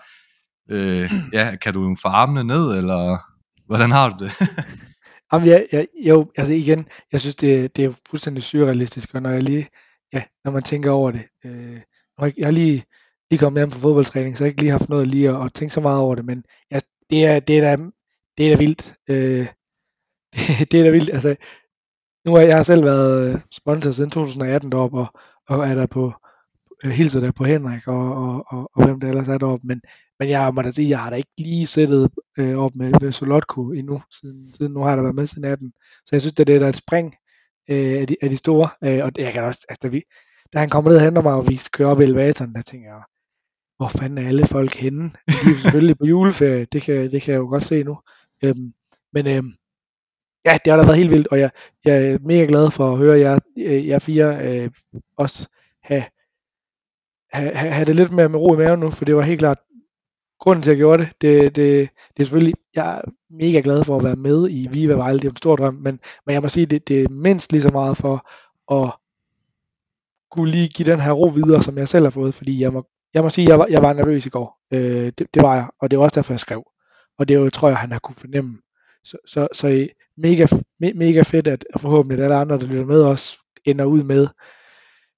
Øh, 0.71 1.13
ja, 1.33 1.57
kan 1.57 1.75
du 1.75 1.97
få 2.03 2.09
armene 2.09 2.45
ned, 2.45 2.79
eller 2.79 3.19
hvordan 3.67 3.91
har 3.91 4.09
du 4.09 4.25
det? 4.25 4.33
Jamen, 5.33 5.49
ja, 5.49 5.63
ja, 5.73 5.85
jo, 6.07 6.31
altså 6.37 6.53
igen, 6.53 6.87
jeg 7.13 7.21
synes, 7.21 7.37
det, 7.37 7.77
det 7.77 7.85
er 7.85 7.93
fuldstændig 8.11 8.43
surrealistisk, 8.43 9.15
og 9.15 9.23
når 9.23 9.31
jeg 9.31 9.43
lige, 9.43 9.69
ja, 10.13 10.23
når 10.45 10.53
man 10.53 10.63
tænker 10.63 10.91
over 10.91 11.11
det, 11.11 11.23
øh, 11.45 11.81
jeg 12.37 12.47
har 12.47 12.51
lige, 12.51 12.85
lige 13.31 13.39
kommet 13.39 13.61
hjem 13.61 13.71
fra 13.71 13.81
fodboldtræning, 13.81 14.37
så 14.37 14.45
jeg 14.45 14.47
har 14.47 14.51
ikke 14.51 14.63
lige 14.63 14.71
haft 14.71 14.89
noget 14.89 15.09
lige 15.09 15.31
at, 15.31 15.45
at 15.45 15.55
tænke 15.55 15.75
så 15.75 15.81
meget 15.81 16.01
over 16.01 16.15
det, 16.15 16.25
men 16.25 16.45
ja, 16.71 16.81
det 17.11 17.25
er, 17.25 17.41
det 17.41 17.59
er 17.59 17.77
da, 17.77 17.83
det 18.39 18.47
er 18.47 18.57
da 18.57 18.63
vildt. 18.63 18.95
Øh, 19.09 19.47
det, 20.59 20.73
det 20.73 20.81
er 20.81 20.85
da 20.85 20.91
vildt, 20.91 21.11
altså, 21.11 21.37
nu 22.27 22.35
har 22.35 22.41
jeg 22.41 22.67
selv 22.67 22.85
været 22.85 23.35
øh, 23.35 23.41
sponsor 23.53 23.91
siden 23.91 24.11
2018 24.11 24.73
deroppe, 24.73 24.99
og, 24.99 25.07
og 25.49 25.69
er 25.69 25.75
der 25.75 25.87
på, 25.87 26.13
Øh, 26.85 26.91
hilser 26.91 27.21
der 27.21 27.33
på 27.33 27.45
Henrik 27.45 27.89
og, 27.89 28.15
og, 28.15 28.45
og, 28.49 28.71
og 28.75 28.85
hvem 28.85 29.01
der 29.01 29.09
ellers 29.09 29.29
er 29.29 29.39
deroppe, 29.39 29.67
men, 29.67 29.81
men 30.19 30.29
jeg 30.29 30.55
må 30.55 30.63
da 30.63 30.71
sige, 30.71 30.89
jeg 30.89 30.99
har 30.99 31.11
da 31.11 31.17
ikke 31.17 31.31
lige 31.39 31.67
sættet 31.67 32.11
øh, 32.39 32.57
op 32.59 32.75
med, 32.75 32.93
med 33.01 33.13
Solotko 33.13 33.71
endnu, 33.71 34.03
siden, 34.21 34.55
siden 34.55 34.73
nu 34.73 34.81
har 34.81 34.97
der 34.97 35.03
været 35.03 35.15
med 35.15 35.27
siden 35.27 35.45
18. 35.45 35.73
Så 36.07 36.09
jeg 36.13 36.21
synes, 36.21 36.35
det, 36.35 36.47
det 36.47 36.57
er 36.63 36.69
et 36.69 36.77
spring 36.77 37.15
øh, 37.71 38.01
af, 38.01 38.07
de, 38.07 38.17
af 38.23 38.31
de 38.31 38.37
store, 38.37 38.69
øh, 38.85 39.05
og 39.05 39.13
jeg 39.19 39.33
kan 39.33 39.45
også, 39.45 39.67
altså, 39.69 39.81
da, 39.83 39.89
vi, 39.89 40.03
da 40.53 40.59
han 40.59 40.69
kommer 40.69 40.91
ned 40.91 40.99
og 40.99 41.05
henter 41.05 41.23
mig, 41.23 41.35
og 41.35 41.49
vi 41.49 41.61
kører 41.73 41.89
op 41.89 42.01
i 42.01 42.05
elevatoren, 42.05 42.55
der 42.55 42.63
tænker 42.63 42.89
jeg, 42.89 43.03
hvor 43.77 43.89
fanden 43.89 44.19
er 44.19 44.29
alle 44.29 44.47
folk 44.47 44.75
henne? 44.75 45.05
De 45.29 45.51
er 45.51 45.63
selvfølgelig 45.63 45.99
på 45.99 46.07
juleferie, 46.07 46.65
det 46.65 46.83
kan, 46.83 47.11
det 47.13 47.23
kan 47.23 47.33
jeg 47.33 47.39
jo 47.39 47.47
godt 47.47 47.65
se 47.65 47.83
nu. 47.83 47.99
Øhm, 48.45 48.73
men 49.13 49.27
øhm, 49.27 49.53
ja, 50.45 50.59
det 50.65 50.71
har 50.71 50.77
da 50.77 50.83
været 50.83 50.99
helt 50.99 51.11
vildt, 51.11 51.27
og 51.27 51.41
jeg, 51.41 51.51
jeg 51.85 52.07
er 52.07 52.19
mega 52.21 52.45
glad 52.49 52.71
for 52.71 52.93
at 52.93 52.99
høre 52.99 53.19
jer, 53.19 53.39
øh, 53.59 53.89
jer 53.89 53.99
fire 53.99 54.39
øh, 54.47 54.71
også 55.17 55.49
have 55.83 56.05
have, 57.33 57.55
have, 57.55 57.85
det 57.85 57.95
lidt 57.95 58.13
mere 58.13 58.29
med 58.29 58.39
ro 58.39 58.55
i 58.55 58.57
maven 58.57 58.81
nu, 58.81 58.91
for 58.91 59.05
det 59.05 59.17
var 59.17 59.23
helt 59.23 59.39
klart 59.39 59.59
grunden 60.41 60.63
til, 60.63 60.71
at 60.71 60.75
jeg 60.75 60.79
gjorde 60.79 61.03
det. 61.03 61.13
Det, 61.21 61.57
det, 61.57 61.91
det 62.17 62.23
er 62.23 62.25
selvfølgelig, 62.25 62.55
jeg 62.75 62.97
er 62.97 63.01
mega 63.31 63.61
glad 63.65 63.85
for 63.85 63.97
at 63.97 64.05
være 64.05 64.17
med 64.17 64.49
i 64.51 64.69
Viva 64.71 64.95
Vejle, 64.95 65.19
det 65.19 65.25
er 65.25 65.31
en 65.31 65.37
stor 65.37 65.57
drøm, 65.57 65.75
men, 65.75 66.01
men 66.27 66.35
jeg 66.35 66.43
må 66.43 66.49
sige, 66.49 66.67
det, 66.67 66.89
det 66.89 67.03
er 67.03 67.09
mindst 67.09 67.53
lige 67.53 67.63
så 67.63 67.69
meget 67.69 67.97
for 67.97 68.31
at 68.73 68.93
kunne 70.31 70.51
lige 70.51 70.69
give 70.69 70.91
den 70.91 71.01
her 71.01 71.13
ro 71.13 71.27
videre, 71.27 71.63
som 71.63 71.79
jeg 71.79 71.89
selv 71.89 72.05
har 72.05 72.11
fået, 72.11 72.35
fordi 72.35 72.61
jeg 72.61 72.73
må, 72.73 72.87
jeg 73.15 73.23
må 73.23 73.29
sige, 73.29 73.51
jeg 73.51 73.59
var, 73.59 73.67
jeg 73.71 73.83
var 73.83 73.93
nervøs 73.93 74.27
i 74.27 74.29
går. 74.29 74.61
Øh, 74.71 75.13
det, 75.19 75.27
det 75.35 75.43
var 75.43 75.55
jeg, 75.55 75.67
og 75.81 75.91
det 75.91 75.99
var 75.99 76.05
også 76.05 76.15
derfor, 76.15 76.33
jeg 76.33 76.41
skrev. 76.41 76.65
Og 77.19 77.29
det 77.29 77.35
er 77.37 77.41
jo, 77.41 77.51
tror 77.51 77.69
jeg, 77.69 77.77
han 77.77 77.93
har 77.93 77.99
kunne 77.99 78.15
fornemme. 78.15 78.59
Så, 79.05 79.17
så, 79.27 79.49
så 79.53 79.89
mega, 80.17 80.47
me, 80.81 80.93
mega 80.93 81.23
fedt, 81.23 81.49
at 81.49 81.65
forhåbentlig 81.77 82.25
alle 82.25 82.37
andre, 82.37 82.59
der 82.59 82.67
lytter 82.67 82.85
med 82.85 83.03
os, 83.03 83.39
ender 83.65 83.85
ud 83.85 84.03
med. 84.03 84.29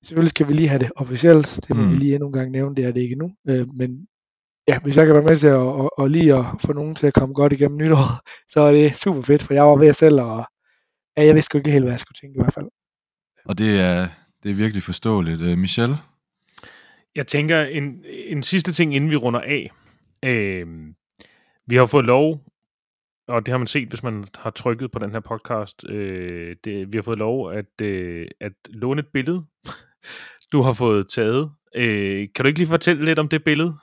Selvfølgelig 0.05 0.31
skal 0.31 0.49
vi 0.49 0.53
lige 0.53 0.69
have 0.69 0.79
det 0.79 0.93
officielt, 0.97 1.61
det 1.69 1.77
må 1.77 1.83
mm. 1.83 1.91
vi 1.91 1.97
lige 1.97 2.15
endnu 2.15 2.27
en 2.27 2.33
gang 2.33 2.51
nævne, 2.51 2.75
det 2.77 2.85
er 2.85 2.93
det 2.93 3.01
ikke 3.01 3.17
nu. 3.17 3.31
Øh, 3.49 3.67
men 3.75 4.07
ja, 4.69 4.79
hvis 4.79 4.97
jeg 4.97 5.07
kan 5.07 5.15
være 5.15 5.25
med 5.29 5.37
til 5.37 5.47
at, 5.47 5.81
at, 5.85 6.05
at 6.05 6.11
lige 6.11 6.35
at 6.35 6.45
få 6.61 6.73
nogen 6.73 6.95
til 6.95 7.07
at 7.07 7.15
komme 7.15 7.35
godt 7.35 7.53
igennem 7.53 7.79
nytåret, 7.79 8.21
så 8.53 8.61
er 8.61 8.73
det 8.73 8.97
super 8.97 9.23
fedt, 9.23 9.43
for 9.43 9.55
jeg 9.55 9.65
var 9.65 9.77
ved 9.77 9.95
selv, 9.95 10.21
og 10.21 10.47
ja, 11.17 11.25
jeg 11.25 11.35
vidste 11.35 11.47
sgu 11.47 11.59
ikke 11.59 11.71
helt, 11.71 11.85
hvad 11.85 11.93
jeg 11.93 12.01
skulle 12.01 12.19
tænke 12.21 12.37
i 12.39 12.43
hvert 12.43 12.55
fald. 12.55 12.67
Og 13.45 13.59
det 13.59 13.81
er, 13.81 14.09
det 14.43 14.51
er 14.51 14.55
virkelig 14.55 14.83
forståeligt. 14.83 15.41
Uh, 15.41 15.59
Michel? 15.59 15.97
Jeg 17.15 17.27
tænker, 17.27 17.61
en, 17.63 18.05
en 18.05 18.43
sidste 18.43 18.73
ting, 18.73 18.95
inden 18.95 19.11
vi 19.11 19.17
runder 19.17 19.41
af. 19.41 19.71
Øh, 20.25 20.67
vi 21.67 21.77
har 21.77 21.87
fået 21.87 22.05
lov, 22.05 22.41
og 23.29 23.47
det 23.47 23.53
har 23.53 23.59
man 23.59 23.67
set, 23.67 23.89
hvis 23.89 24.03
man 24.03 24.25
har 24.39 24.51
trykket 24.51 24.91
på 24.91 24.99
den 24.99 25.11
her 25.11 25.21
podcast, 25.21 25.85
øh, 25.89 26.57
det, 26.65 26.93
vi 26.93 26.99
har 26.99 27.03
fået 27.03 27.19
lov 27.19 27.53
at, 27.53 27.81
øh, 27.83 28.27
at 28.41 28.53
låne 28.69 29.01
et 29.01 29.09
billede, 29.13 29.45
du 30.53 30.63
har 30.63 30.73
fået 30.73 31.07
taget. 31.15 31.51
Øh, 31.77 32.29
kan 32.35 32.43
du 32.43 32.47
ikke 32.47 32.59
lige 32.59 32.69
fortælle 32.69 33.05
lidt 33.05 33.19
om 33.19 33.29
det 33.29 33.45
billede? 33.45 33.75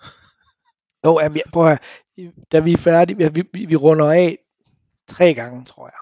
Jo, 1.05 1.19
jamen, 1.19 1.41
prøv 1.53 1.67
at 1.67 1.79
da 2.51 2.59
vi 2.59 2.73
er 2.73 2.77
færdige, 2.77 3.17
vi, 3.17 3.43
vi, 3.53 3.65
vi 3.65 3.75
runder 3.75 4.11
af 4.11 4.37
tre 5.07 5.33
gange, 5.33 5.65
tror 5.65 5.87
jeg. 5.87 5.99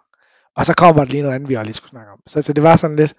Og 0.55 0.65
så 0.65 0.73
kommer 0.73 1.03
der 1.03 1.11
lige 1.11 1.21
noget 1.21 1.35
andet, 1.35 1.49
vi 1.49 1.53
har 1.53 1.63
lige 1.63 1.73
skulle 1.73 1.89
snakke 1.89 2.11
om. 2.11 2.19
Så, 2.27 2.41
så 2.41 2.53
det 2.53 2.63
var 2.63 2.75
sådan 2.75 2.95
lidt, 2.95 3.13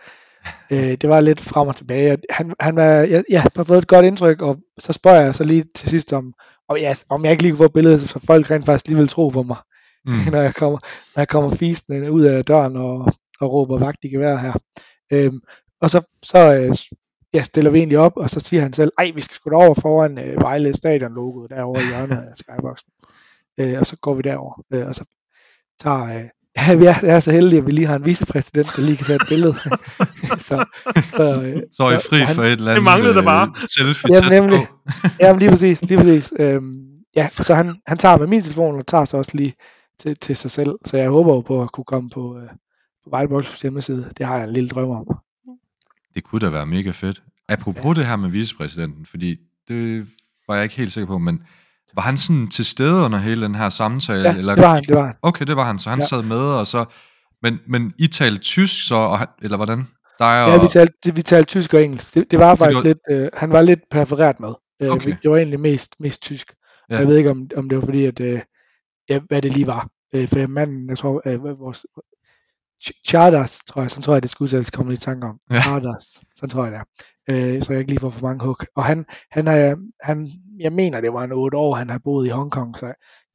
øh, 0.71 0.79
det 1.01 1.09
var 1.09 1.21
lidt 1.21 1.41
frem 1.41 1.69
og 1.69 1.77
tilbage. 1.77 2.19
Han, 2.31 2.55
han 2.61 2.77
var, 2.77 2.91
ja, 2.93 3.23
ja, 3.31 3.43
har 3.57 3.65
fået 3.65 3.79
et 3.79 3.89
godt 3.89 4.07
indtryk, 4.07 4.43
og 4.43 4.59
så 4.79 4.93
spørger 4.93 5.21
jeg 5.21 5.35
så 5.35 5.45
lige 5.45 5.65
til 5.75 5.91
sidst 5.91 6.13
om, 6.13 6.33
om, 6.69 6.77
ja, 6.77 6.95
om 7.09 7.25
jeg 7.25 7.33
ikke 7.33 7.43
lige 7.43 7.53
kunne 7.53 7.69
få 7.69 7.73
billedet, 7.73 8.01
så 8.01 8.21
folk 8.27 8.51
rent 8.51 8.67
faktisk 8.67 8.89
lige 8.89 8.99
vil 8.99 9.09
tro 9.09 9.29
på 9.29 9.43
mig, 9.43 9.57
mm. 10.05 10.13
når, 10.33 10.43
jeg 10.43 10.55
kommer, 10.55 10.79
når 11.17 11.21
jeg 11.21 11.29
kommer 11.29 11.51
fisende 11.51 12.13
ud 12.13 12.23
af 12.23 12.45
døren 12.45 12.77
og, 12.77 13.13
og 13.41 13.53
råber 13.53 13.79
vagt 13.79 13.99
i 14.03 14.09
gevær 14.09 14.37
her. 14.37 14.53
Øhm, 15.13 15.41
og 15.81 15.91
så, 15.91 16.01
så 16.23 16.55
øh, 16.55 16.75
ja, 17.35 17.43
stiller 17.43 17.71
vi 17.71 17.79
egentlig 17.79 17.99
op, 17.99 18.13
og 18.17 18.31
så 18.31 18.41
siger 18.41 18.63
han 18.63 18.73
selv, 18.73 18.93
ej, 18.99 19.11
vi 19.15 19.21
skal 19.21 19.35
sgu 19.35 19.51
over 19.51 19.75
foran 19.75 20.19
øh, 20.19 20.41
Vejle 20.41 20.75
Stadion 20.77 21.15
logoet 21.15 21.51
derovre 21.51 21.83
i 21.83 21.87
hjørnet 21.87 22.17
af 22.17 22.37
skyboxen. 22.37 22.91
Øh, 23.61 23.79
og 23.81 23.87
så 23.87 23.97
går 23.97 24.15
vi 24.15 24.23
derover, 24.23 24.63
øh, 24.73 24.87
og 24.87 24.95
så 24.95 25.05
tager, 25.81 26.05
øh, 26.05 26.25
ja, 26.59 26.75
vi 26.75 26.85
er, 26.85 26.95
jeg 27.03 27.17
er 27.17 27.21
så 27.21 27.33
heldige, 27.33 27.61
at 27.61 27.67
vi 27.67 27.73
lige 27.73 27.87
har 27.87 27.97
en 27.97 28.05
vicepræsident, 28.05 28.73
der 28.77 28.83
lige 28.83 28.97
kan 28.97 29.07
tage 29.07 29.17
et 29.17 29.29
billede. 29.29 29.55
så, 30.49 30.65
så, 31.17 31.43
øh, 31.43 31.63
så 31.73 31.83
er 31.83 31.91
I 31.91 31.97
fri 32.11 32.27
så, 32.27 32.35
for 32.35 32.43
han, 32.43 32.53
et 32.53 32.59
eller 32.59 32.71
andet 32.71 32.77
det 32.77 32.83
manglede 32.83 33.15
der 33.15 33.23
bare. 33.23 33.53
Øh, 33.63 33.69
selfie 33.69 34.15
jamen, 34.15 34.43
nemlig, 34.43 34.67
jamen, 35.21 35.39
lige 35.39 35.51
præcis, 35.51 35.83
lige 35.83 35.99
præcis. 35.99 36.33
Øhm, 36.39 36.89
ja, 37.17 37.29
så 37.29 37.55
han, 37.55 37.77
han 37.87 37.99
tager 37.99 38.19
med 38.19 38.27
min 38.27 38.43
telefon, 38.43 38.79
og 38.79 38.87
tager 38.87 39.05
så 39.05 39.17
også 39.17 39.33
lige 39.35 39.55
til, 40.01 40.17
til 40.17 40.37
sig 40.37 40.51
selv. 40.51 40.75
Så 40.85 40.97
jeg 40.97 41.11
håber 41.11 41.35
jo 41.35 41.41
på 41.41 41.63
at 41.63 41.73
kunne 41.73 41.85
komme 41.85 42.11
på, 42.11 42.39
øh, 42.39 42.49
på 43.05 43.11
Vejleboks 43.11 43.61
hjemmeside. 43.63 44.11
Det 44.19 44.27
har 44.27 44.37
jeg 44.37 44.45
en 44.45 44.53
lille 44.53 44.69
drøm 44.69 44.91
om. 44.91 45.07
Det 46.19 46.27
kunne 46.27 46.41
da 46.41 46.51
være 46.51 46.67
mega 46.67 46.91
fedt. 46.91 47.23
Apropos 47.49 47.97
ja. 47.97 48.01
det 48.01 48.09
her 48.09 48.17
med 48.17 48.31
vicepræsidenten, 48.31 49.07
fordi 49.07 49.37
det 49.69 50.07
var 50.49 50.55
jeg 50.55 50.65
ikke 50.65 50.77
helt 50.77 50.93
sikker 50.93 51.07
på, 51.07 51.19
men 51.19 51.43
var 51.95 52.03
han 52.03 52.17
sådan 52.17 52.49
til 52.49 52.65
stede 52.65 53.03
under 53.03 53.19
hele 53.19 53.43
den 53.43 53.55
her 53.55 53.69
samtale? 53.69 54.23
Ja, 54.23 54.37
eller? 54.37 54.55
det 54.55 54.63
var 54.63 54.75
han, 54.75 54.85
det 54.85 54.95
var 54.95 55.07
han. 55.07 55.15
Okay, 55.23 55.47
det 55.47 55.57
var 55.57 55.65
han, 55.65 55.79
så 55.79 55.91
han 55.91 55.99
ja. 55.99 56.07
sad 56.07 56.23
med, 56.23 56.37
og 56.39 56.67
så... 56.67 56.85
Men, 57.43 57.59
men 57.67 57.93
I 57.99 58.07
talte 58.07 58.43
tysk 58.43 58.87
så, 58.87 58.95
og, 58.95 59.19
eller 59.43 59.57
hvordan? 59.57 59.79
Dig 60.19 60.45
og... 60.45 60.51
Ja, 60.51 60.63
vi 60.63 60.69
talte, 60.69 61.15
vi 61.15 61.23
talte 61.23 61.49
tysk 61.49 61.75
og 61.75 61.85
engelsk. 61.85 62.15
Det, 62.15 62.31
det 62.31 62.39
var 62.39 62.55
faktisk 62.55 62.77
var... 62.77 62.83
lidt... 62.83 62.99
Øh, 63.11 63.29
han 63.35 63.51
var 63.51 63.63
lidt 63.63 63.81
perforeret 63.91 64.41
med. 64.41 64.53
Øh, 64.83 64.91
okay. 64.91 65.17
Det 65.23 65.31
var 65.31 65.37
egentlig 65.37 65.61
mest, 65.61 65.95
mest 66.01 66.23
tysk. 66.23 66.55
Ja. 66.91 66.97
Jeg 66.97 67.07
ved 67.07 67.17
ikke, 67.17 67.31
om, 67.31 67.51
om 67.57 67.69
det 67.69 67.79
var 67.79 67.85
fordi, 67.85 68.05
at... 68.05 68.21
Øh, 68.21 68.41
ja, 69.09 69.19
hvad 69.29 69.43
det 69.43 69.53
lige 69.53 69.67
var. 69.67 69.89
Øh, 70.15 70.29
for 70.29 70.47
manden, 70.47 70.89
jeg 70.89 70.99
tror, 70.99 71.23
øh, 71.27 71.61
vores 71.61 71.87
Charters, 73.07 73.61
tror 73.67 73.83
jeg, 73.83 73.91
så 73.91 74.01
tror 74.01 74.13
jeg, 74.13 74.23
det 74.23 74.31
skulle 74.31 74.47
udtales, 74.47 74.71
kommer 74.71 74.93
i 74.93 74.97
tanke 74.97 75.27
om. 75.27 75.41
Ja. 75.51 75.61
Charters, 75.61 76.21
så 76.37 76.47
tror 76.47 76.65
jeg 76.65 76.73
det 76.73 76.81
er. 76.81 76.85
Øh, 77.31 77.63
så 77.63 77.73
jeg 77.73 77.81
ikke 77.81 77.91
lige 77.91 78.01
får 78.01 78.11
for 78.11 78.27
mange 78.27 78.45
hug. 78.45 78.57
Og 78.75 78.85
han, 78.85 79.07
han 79.31 79.47
har, 79.47 79.77
han, 80.03 80.31
jeg 80.59 80.73
mener, 80.73 81.01
det 81.01 81.13
var 81.13 81.25
en 81.25 81.33
otte 81.33 81.57
år, 81.57 81.75
han 81.75 81.91
har 81.91 81.99
boet 81.99 82.27
i 82.27 82.31
Hongkong, 82.31 82.77
så 82.77 82.87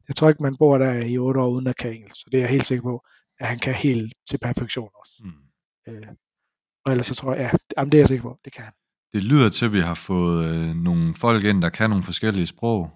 jeg 0.08 0.16
tror 0.16 0.30
ikke, 0.30 0.44
man 0.44 0.58
bor 0.58 0.78
der 0.78 0.94
i 0.94 1.18
otte 1.18 1.40
år 1.40 1.50
uden 1.50 1.68
at 1.68 1.76
kan 1.76 1.94
engelsk. 1.94 2.16
Så 2.16 2.26
det 2.32 2.38
er 2.38 2.42
jeg 2.42 2.50
helt 2.50 2.66
sikker 2.66 2.82
på, 2.82 3.06
at 3.40 3.48
han 3.48 3.60
kan 3.60 3.74
helt 3.74 4.14
til 4.30 4.38
perfektion 4.38 4.90
også. 5.00 5.14
Mm. 5.24 5.94
Øh, 5.94 6.08
og 6.86 6.92
ellers 6.92 7.08
så 7.08 7.16
tror 7.16 7.34
jeg, 7.34 7.42
ja, 7.42 7.58
jamen, 7.78 7.92
det 7.92 7.98
er 7.98 8.02
jeg 8.02 8.08
sikker 8.08 8.24
på, 8.24 8.40
det 8.46 8.54
kan 8.54 8.64
han. 8.64 8.74
Det 9.14 9.24
lyder 9.24 9.50
til, 9.50 9.66
at 9.66 9.74
vi 9.74 9.80
har 9.80 9.94
fået 9.94 10.46
øh, 10.46 10.76
nogle 10.76 11.16
folk 11.16 11.44
ind, 11.44 11.62
der 11.62 11.70
kan 11.70 11.90
nogle 11.90 12.04
forskellige 12.04 12.48
sprog. 12.48 12.92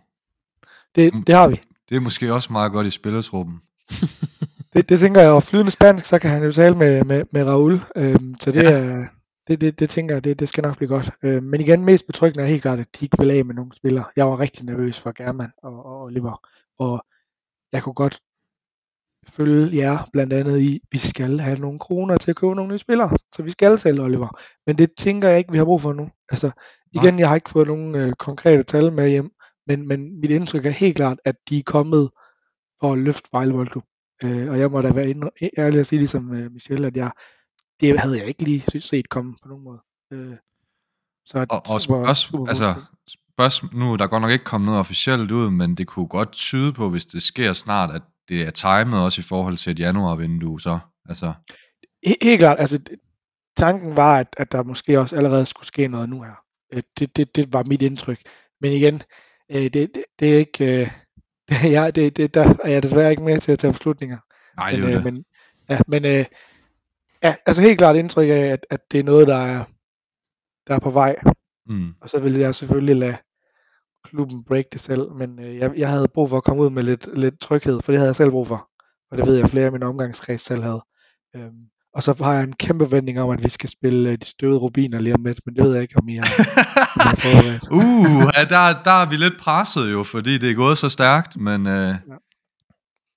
Det, 0.95 1.13
det 1.27 1.35
har 1.35 1.47
vi. 1.47 1.61
Det 1.89 1.95
er 1.95 1.99
måske 1.99 2.33
også 2.33 2.53
meget 2.53 2.71
godt 2.71 2.87
i 2.87 2.89
spillertruppen. 2.89 3.61
det, 4.77 4.89
det 4.89 4.99
tænker 4.99 5.21
jeg, 5.21 5.31
og 5.31 5.43
flydende 5.43 5.71
spansk, 5.71 6.05
så 6.05 6.19
kan 6.19 6.29
han 6.29 6.43
jo 6.43 6.51
tale 6.51 6.77
med, 6.77 7.03
med, 7.03 7.25
med 7.31 7.43
Raul. 7.43 7.79
Øhm, 7.95 8.35
så 8.39 8.51
det, 8.51 8.63
ja. 8.63 8.71
er, 8.71 9.05
det, 9.47 9.61
det, 9.61 9.79
det 9.79 9.89
tænker 9.89 10.15
jeg, 10.15 10.23
det, 10.23 10.39
det 10.39 10.49
skal 10.49 10.61
nok 10.63 10.77
blive 10.77 10.89
godt. 10.89 11.09
Øhm, 11.23 11.43
men 11.43 11.61
igen, 11.61 11.85
mest 11.85 12.05
betryggende 12.05 12.43
er 12.43 12.47
helt 12.47 12.61
klart, 12.61 12.79
at 12.79 12.87
de 12.99 13.05
ikke 13.05 13.17
vil 13.19 13.31
af 13.31 13.45
med 13.45 13.55
nogle 13.55 13.71
spillere. 13.75 14.05
Jeg 14.15 14.27
var 14.27 14.39
rigtig 14.39 14.65
nervøs 14.65 14.99
for 14.99 15.11
German 15.11 15.51
og, 15.63 15.85
og 15.85 16.01
Oliver, 16.01 16.47
og 16.79 17.05
jeg 17.71 17.83
kunne 17.83 17.93
godt 17.93 18.19
følge 19.27 19.77
jer 19.77 20.09
blandt 20.13 20.33
andet 20.33 20.59
i, 20.59 20.81
vi 20.91 20.97
skal 20.97 21.39
have 21.39 21.59
nogle 21.59 21.79
kroner 21.79 22.17
til 22.17 22.31
at 22.31 22.35
købe 22.35 22.55
nogle 22.55 22.71
nye 22.71 22.79
spillere, 22.79 23.17
så 23.35 23.43
vi 23.43 23.51
skal 23.51 23.77
sælge 23.77 24.01
Oliver. 24.01 24.39
Men 24.67 24.77
det 24.77 24.91
tænker 24.97 25.29
jeg 25.29 25.37
ikke, 25.37 25.51
vi 25.51 25.57
har 25.57 25.65
brug 25.65 25.81
for 25.81 25.93
nu. 25.93 26.09
Altså, 26.29 26.51
igen, 26.93 27.13
Nej. 27.13 27.19
jeg 27.19 27.27
har 27.27 27.35
ikke 27.35 27.49
fået 27.49 27.67
nogen 27.67 27.95
øh, 27.95 28.13
konkrete 28.13 28.63
tal 28.63 28.93
med 28.93 29.09
hjem, 29.09 29.31
men, 29.67 29.87
men 29.87 30.19
mit 30.19 30.31
indtryk 30.31 30.65
er 30.65 30.69
helt 30.69 30.95
klart, 30.95 31.19
at 31.25 31.35
de 31.49 31.59
er 31.59 31.63
kommet 31.63 32.09
for 32.81 32.91
at 32.93 32.97
løfte 32.97 33.29
Vejle 33.31 33.53
Boldklub. 33.53 33.83
Øh, 34.23 34.49
og 34.49 34.59
jeg 34.59 34.71
må 34.71 34.81
da 34.81 34.91
være 34.91 35.13
ærlig 35.57 35.79
at 35.79 35.87
sige, 35.87 35.99
ligesom 35.99 36.33
øh, 36.33 36.51
Michel, 36.51 36.85
at 36.85 36.97
jeg, 36.97 37.11
det 37.79 37.99
havde 37.99 38.17
jeg 38.17 38.27
ikke 38.27 38.43
lige 38.43 38.81
set 38.81 39.09
komme 39.09 39.35
på 39.43 39.49
nogen 39.49 39.63
måde. 39.63 39.79
Øh, 40.13 40.35
så 41.25 41.45
og, 41.49 41.61
og 41.69 41.81
super, 41.81 42.13
super 42.13 42.47
altså, 42.47 42.75
spørgsmål, 43.09 43.75
nu 43.75 43.95
der 43.95 44.07
går 44.07 44.19
nok 44.19 44.31
ikke 44.31 44.45
kommet 44.45 44.65
noget 44.65 44.79
officielt 44.79 45.31
ud, 45.31 45.49
men 45.49 45.75
det 45.75 45.87
kunne 45.87 46.07
godt 46.07 46.31
tyde 46.31 46.73
på, 46.73 46.89
hvis 46.89 47.05
det 47.05 47.21
sker 47.21 47.53
snart, 47.53 47.95
at 47.95 48.01
det 48.29 48.41
er 48.41 48.51
timet 48.51 49.03
også 49.03 49.21
i 49.21 49.23
forhold 49.23 49.57
til 49.57 49.71
et 49.71 49.79
januarvindue, 49.79 50.61
så 50.61 50.79
altså. 51.09 51.33
Helt, 52.05 52.23
helt 52.23 52.39
klart, 52.39 52.59
altså 52.59 52.79
tanken 53.57 53.95
var, 53.95 54.19
at, 54.19 54.27
at 54.37 54.51
der 54.51 54.63
måske 54.63 54.99
også 54.99 55.15
allerede 55.15 55.45
skulle 55.45 55.67
ske 55.67 55.87
noget 55.87 56.09
nu 56.09 56.21
her. 56.21 56.35
Øh, 56.73 56.83
det, 56.99 57.17
det, 57.17 57.35
det 57.35 57.53
var 57.53 57.63
mit 57.63 57.81
indtryk. 57.81 58.19
Men 58.61 58.71
igen, 58.71 59.01
øh, 59.51 59.63
det, 59.63 59.73
det, 59.73 60.03
det 60.19 60.33
er 60.33 60.37
ikke, 60.37 60.81
øh, 60.81 60.91
ja, 61.75 61.91
det, 61.91 62.17
det, 62.17 62.33
der 62.33 62.53
er 62.63 62.69
jeg 62.69 62.83
desværre 62.83 63.11
ikke 63.11 63.23
med 63.23 63.39
til 63.39 63.51
at 63.51 63.59
tage 63.59 63.73
beslutninger. 63.73 64.17
Nej, 64.57 64.71
det 64.71 64.79
men, 64.79 64.93
øh, 64.93 65.03
men, 65.03 65.25
ja, 65.69 65.79
men 65.87 66.05
øh, 66.05 66.25
ja, 67.23 67.35
altså 67.45 67.61
helt 67.61 67.77
klart 67.77 67.95
indtryk 67.95 68.29
af, 68.29 68.33
at, 68.33 68.65
at 68.69 68.91
det 68.91 68.99
er 68.99 69.03
noget, 69.03 69.27
der 69.27 69.37
er, 69.37 69.63
der 70.67 70.75
er 70.75 70.79
på 70.79 70.89
vej. 70.89 71.15
Mm. 71.65 71.93
Og 72.01 72.09
så 72.09 72.19
vil 72.19 72.35
jeg 72.35 72.55
selvfølgelig 72.55 72.95
lade 72.95 73.17
klubben 74.03 74.43
break 74.43 74.65
det 74.71 74.81
selv, 74.81 75.11
men 75.11 75.39
øh, 75.39 75.57
jeg, 75.57 75.73
jeg 75.77 75.89
havde 75.89 76.07
brug 76.07 76.29
for 76.29 76.37
at 76.37 76.43
komme 76.43 76.63
ud 76.63 76.69
med 76.69 76.83
lidt, 76.83 77.19
lidt 77.19 77.39
tryghed, 77.39 77.81
for 77.81 77.91
det 77.91 77.99
havde 77.99 78.09
jeg 78.09 78.15
selv 78.15 78.31
brug 78.31 78.47
for. 78.47 78.69
Og 79.11 79.17
det 79.17 79.27
ved 79.27 79.35
jeg, 79.35 79.49
flere 79.49 79.65
af 79.65 79.71
mine 79.71 79.85
omgangskreds 79.85 80.41
selv 80.41 80.63
havde. 80.63 80.83
Øhm, 81.35 81.69
og 81.97 82.03
så 82.03 82.23
har 82.23 82.33
jeg 82.33 82.43
en 82.43 82.53
kæmpe 82.53 82.91
vending 82.91 83.21
om, 83.21 83.29
at 83.29 83.43
vi 83.43 83.49
skal 83.49 83.69
spille 83.69 84.09
øh, 84.09 84.17
de 84.17 84.25
støvede 84.25 84.57
rubiner 84.57 84.99
lige 84.99 85.15
om 85.15 85.23
lidt, 85.25 85.39
men 85.45 85.55
det 85.55 85.63
ved 85.63 85.73
jeg 85.73 85.81
ikke, 85.81 85.97
om 85.97 86.09
I 86.09 86.15
har, 86.15 86.25
uh, 87.79 88.31
ja, 88.37 88.43
der, 88.45 88.83
der 88.83 88.91
er 88.91 89.09
vi 89.09 89.15
lidt 89.15 89.33
presset 89.39 89.91
jo, 89.91 90.03
fordi 90.03 90.37
det 90.37 90.51
er 90.51 90.55
gået 90.55 90.77
så 90.77 90.89
stærkt, 90.89 91.37
men... 91.37 91.67
Øh, 91.67 91.87
ja. 91.87 91.95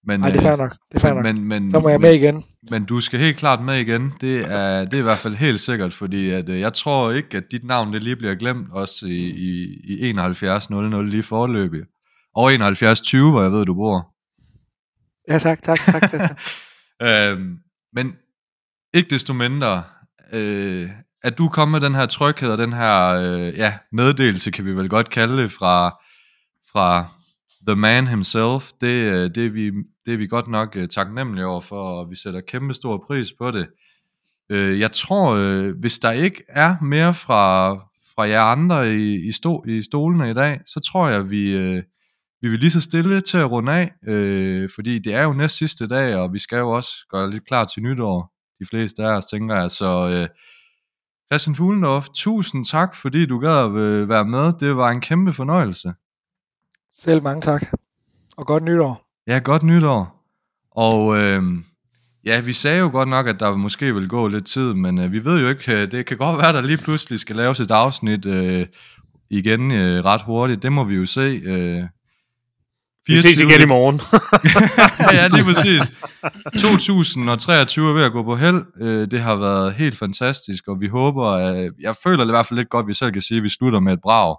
Men, 0.04 0.22
Ej, 0.22 0.30
det 0.30 0.36
er 0.36 0.42
fair 0.42 0.56
nok. 0.56 0.72
Det 0.72 0.96
er 0.96 1.00
fair 1.00 1.14
men, 1.14 1.34
nok. 1.34 1.44
Men, 1.44 1.70
så 1.70 1.80
må 1.80 1.88
jeg 1.88 2.00
med 2.00 2.14
igen. 2.14 2.44
Men 2.70 2.84
du 2.84 3.00
skal 3.00 3.20
helt 3.20 3.36
klart 3.36 3.64
med 3.64 3.80
igen. 3.80 4.12
Det 4.20 4.40
er, 4.40 4.84
det 4.84 4.94
er 4.94 4.98
i 4.98 5.02
hvert 5.02 5.18
fald 5.18 5.34
helt 5.34 5.60
sikkert, 5.60 5.92
fordi 5.92 6.30
at, 6.30 6.48
øh, 6.48 6.60
jeg 6.60 6.72
tror 6.72 7.10
ikke, 7.10 7.36
at 7.36 7.44
dit 7.50 7.64
navn 7.64 7.92
det 7.92 8.02
lige 8.02 8.16
bliver 8.16 8.34
glemt 8.34 8.72
også 8.72 9.06
i, 9.06 9.30
i, 9.30 10.08
i 10.08 10.12
71.00 10.12 11.02
lige 11.02 11.22
forløbig. 11.22 11.80
Og 12.36 12.52
71.20, 12.52 13.30
hvor 13.30 13.42
jeg 13.42 13.52
ved, 13.52 13.64
du 13.64 13.74
bor. 13.74 14.14
Ja, 15.28 15.38
tak, 15.38 15.62
tak, 15.62 15.78
tak. 15.78 16.10
tak. 16.10 16.40
øhm, 17.08 17.58
men 17.92 18.14
ikke 18.94 19.10
desto 19.10 19.32
mindre, 19.32 19.82
øh, 20.32 20.90
at 21.22 21.38
du 21.38 21.48
kommer 21.48 21.78
med 21.78 21.88
den 21.88 21.94
her 21.94 22.06
tryghed 22.06 22.50
og 22.50 22.58
den 22.58 22.72
her 22.72 23.08
øh, 23.08 23.58
ja, 23.58 23.78
meddelelse, 23.92 24.50
kan 24.50 24.64
vi 24.64 24.76
vel 24.76 24.88
godt 24.88 25.10
kalde 25.10 25.42
det, 25.42 25.52
fra, 25.52 25.90
fra 26.72 27.06
the 27.66 27.76
man 27.76 28.06
himself, 28.06 28.70
det, 28.80 28.86
øh, 28.86 29.30
det, 29.34 29.46
er, 29.46 29.50
vi, 29.50 29.70
det 30.06 30.14
er 30.14 30.16
vi 30.16 30.26
godt 30.26 30.48
nok 30.48 30.76
uh, 30.76 30.86
taknemmelige 30.86 31.46
over 31.46 31.60
for, 31.60 31.82
og 31.82 32.10
vi 32.10 32.16
sætter 32.16 32.40
kæmpe 32.40 32.74
stor 32.74 33.04
pris 33.06 33.32
på 33.38 33.50
det. 33.50 33.66
Uh, 34.52 34.80
jeg 34.80 34.92
tror, 34.92 35.34
øh, 35.34 35.78
hvis 35.80 35.98
der 35.98 36.10
ikke 36.10 36.42
er 36.48 36.76
mere 36.82 37.14
fra, 37.14 37.74
fra 38.14 38.28
jer 38.28 38.42
andre 38.42 38.94
i, 38.94 39.28
i, 39.28 39.32
sto, 39.32 39.64
i 39.64 39.82
stolene 39.82 40.30
i 40.30 40.34
dag, 40.34 40.60
så 40.66 40.80
tror 40.92 41.08
jeg, 41.08 41.30
vi, 41.30 41.56
øh, 41.56 41.82
vi 42.42 42.48
vil 42.48 42.58
lige 42.58 42.70
så 42.70 42.80
stille 42.80 43.20
til 43.20 43.38
at 43.38 43.50
runde 43.50 43.72
af, 43.72 43.92
øh, 44.08 44.68
fordi 44.74 44.98
det 44.98 45.14
er 45.14 45.22
jo 45.22 45.32
næst 45.32 45.56
sidste 45.58 45.86
dag, 45.86 46.14
og 46.14 46.32
vi 46.32 46.38
skal 46.38 46.58
jo 46.58 46.70
også 46.70 46.90
gøre 47.10 47.30
lidt 47.30 47.46
klar 47.46 47.64
til 47.64 47.82
nytår, 47.82 48.32
de 48.60 48.66
fleste 48.70 49.02
af 49.02 49.16
os, 49.16 49.26
tænker 49.26 49.56
jeg. 49.56 49.70
Så 49.70 50.08
øh, 50.08 50.28
Christian 51.32 51.54
Fuglendorf, 51.54 52.08
tusind 52.14 52.64
tak, 52.64 52.94
fordi 52.94 53.26
du 53.26 53.38
gad 53.38 53.64
at 53.64 53.70
øh, 53.70 54.08
være 54.08 54.24
med. 54.24 54.52
Det 54.60 54.76
var 54.76 54.90
en 54.90 55.00
kæmpe 55.00 55.32
fornøjelse. 55.32 55.92
Selv 56.92 57.22
mange 57.22 57.42
tak. 57.42 57.66
Og 58.36 58.46
godt 58.46 58.62
nytår. 58.62 59.06
Ja, 59.26 59.40
godt 59.44 59.62
nytår. 59.62 60.24
Og 60.70 61.16
øh, 61.16 61.42
ja, 62.24 62.40
vi 62.40 62.52
sagde 62.52 62.78
jo 62.78 62.90
godt 62.90 63.08
nok, 63.08 63.26
at 63.26 63.40
der 63.40 63.56
måske 63.56 63.94
vil 63.94 64.08
gå 64.08 64.28
lidt 64.28 64.46
tid, 64.46 64.74
men 64.74 64.98
øh, 64.98 65.12
vi 65.12 65.24
ved 65.24 65.40
jo 65.40 65.48
ikke, 65.48 65.80
øh, 65.80 65.90
det 65.90 66.06
kan 66.06 66.16
godt 66.16 66.38
være, 66.38 66.48
at 66.48 66.54
der 66.54 66.60
lige 66.60 66.78
pludselig 66.78 67.18
skal 67.18 67.36
laves 67.36 67.60
et 67.60 67.70
afsnit 67.70 68.26
øh, 68.26 68.66
igen 69.30 69.72
øh, 69.72 70.04
ret 70.04 70.22
hurtigt. 70.22 70.62
Det 70.62 70.72
må 70.72 70.84
vi 70.84 70.94
jo 70.94 71.06
se. 71.06 71.40
Øh, 71.44 71.84
Vi 73.16 73.20
ses 73.22 73.40
igen 73.40 73.60
i 73.62 73.66
morgen. 73.66 74.00
ja, 75.18 75.28
lige 75.28 75.44
præcis. 75.44 75.92
2023 76.60 77.88
er 77.90 77.94
ved 77.94 78.02
at 78.04 78.12
gå 78.12 78.22
på 78.22 78.36
held. 78.36 78.62
Øh, 78.80 79.06
Det 79.10 79.20
har 79.20 79.34
været 79.34 79.74
helt 79.74 79.98
fantastisk, 79.98 80.68
og 80.68 80.80
vi 80.80 80.86
håber, 80.88 81.26
at, 81.26 81.72
jeg 81.80 81.94
føler 82.04 82.24
det 82.24 82.30
i 82.30 82.32
hvert 82.32 82.46
fald 82.46 82.58
lidt 82.58 82.70
godt, 82.70 82.84
at 82.84 82.88
vi 82.88 82.94
selv 82.94 83.12
kan 83.12 83.22
sige, 83.22 83.38
at 83.38 83.42
vi 83.44 83.48
slutter 83.48 83.80
med 83.80 83.92
et 83.92 84.00
brag. 84.02 84.36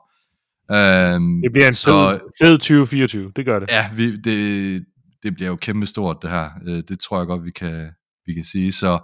Øhm, 0.72 1.42
Det 1.42 1.52
bliver 1.52 1.68
en 1.68 1.74
så, 1.74 2.10
fed, 2.12 2.20
fed 2.48 2.58
2024, 2.58 3.32
det 3.36 3.46
gør 3.46 3.60
det. 3.60 3.70
Ja, 3.72 3.90
vi, 3.96 4.16
det, 4.16 4.86
det 5.24 5.36
bliver 5.36 5.50
jo 5.50 5.56
kæmpestort, 5.56 6.18
det 6.22 6.30
her. 6.30 6.50
Øh, 6.68 6.82
Det 6.90 7.00
tror 7.00 7.18
jeg 7.18 7.28
godt, 7.28 7.46
vi 7.46 7.52
kan, 7.52 7.88
vi 8.26 8.34
kan 8.34 8.44
sige. 8.44 8.72
Så 8.72 9.00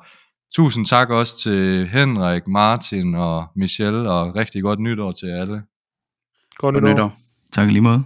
tusind 0.55 0.85
tak 0.85 1.09
også 1.09 1.39
til 1.43 1.87
Henrik, 1.87 2.47
Martin 2.47 3.15
og 3.15 3.45
Michelle, 3.55 4.11
og 4.11 4.35
rigtig 4.35 4.63
godt 4.63 4.79
nytår 4.79 5.11
til 5.11 5.27
alle. 5.27 5.61
Godt 6.57 6.75
nytår. 6.75 6.87
nytår. 6.89 7.17
Tak 7.53 7.67
lige 7.67 7.81
måde. 7.81 8.03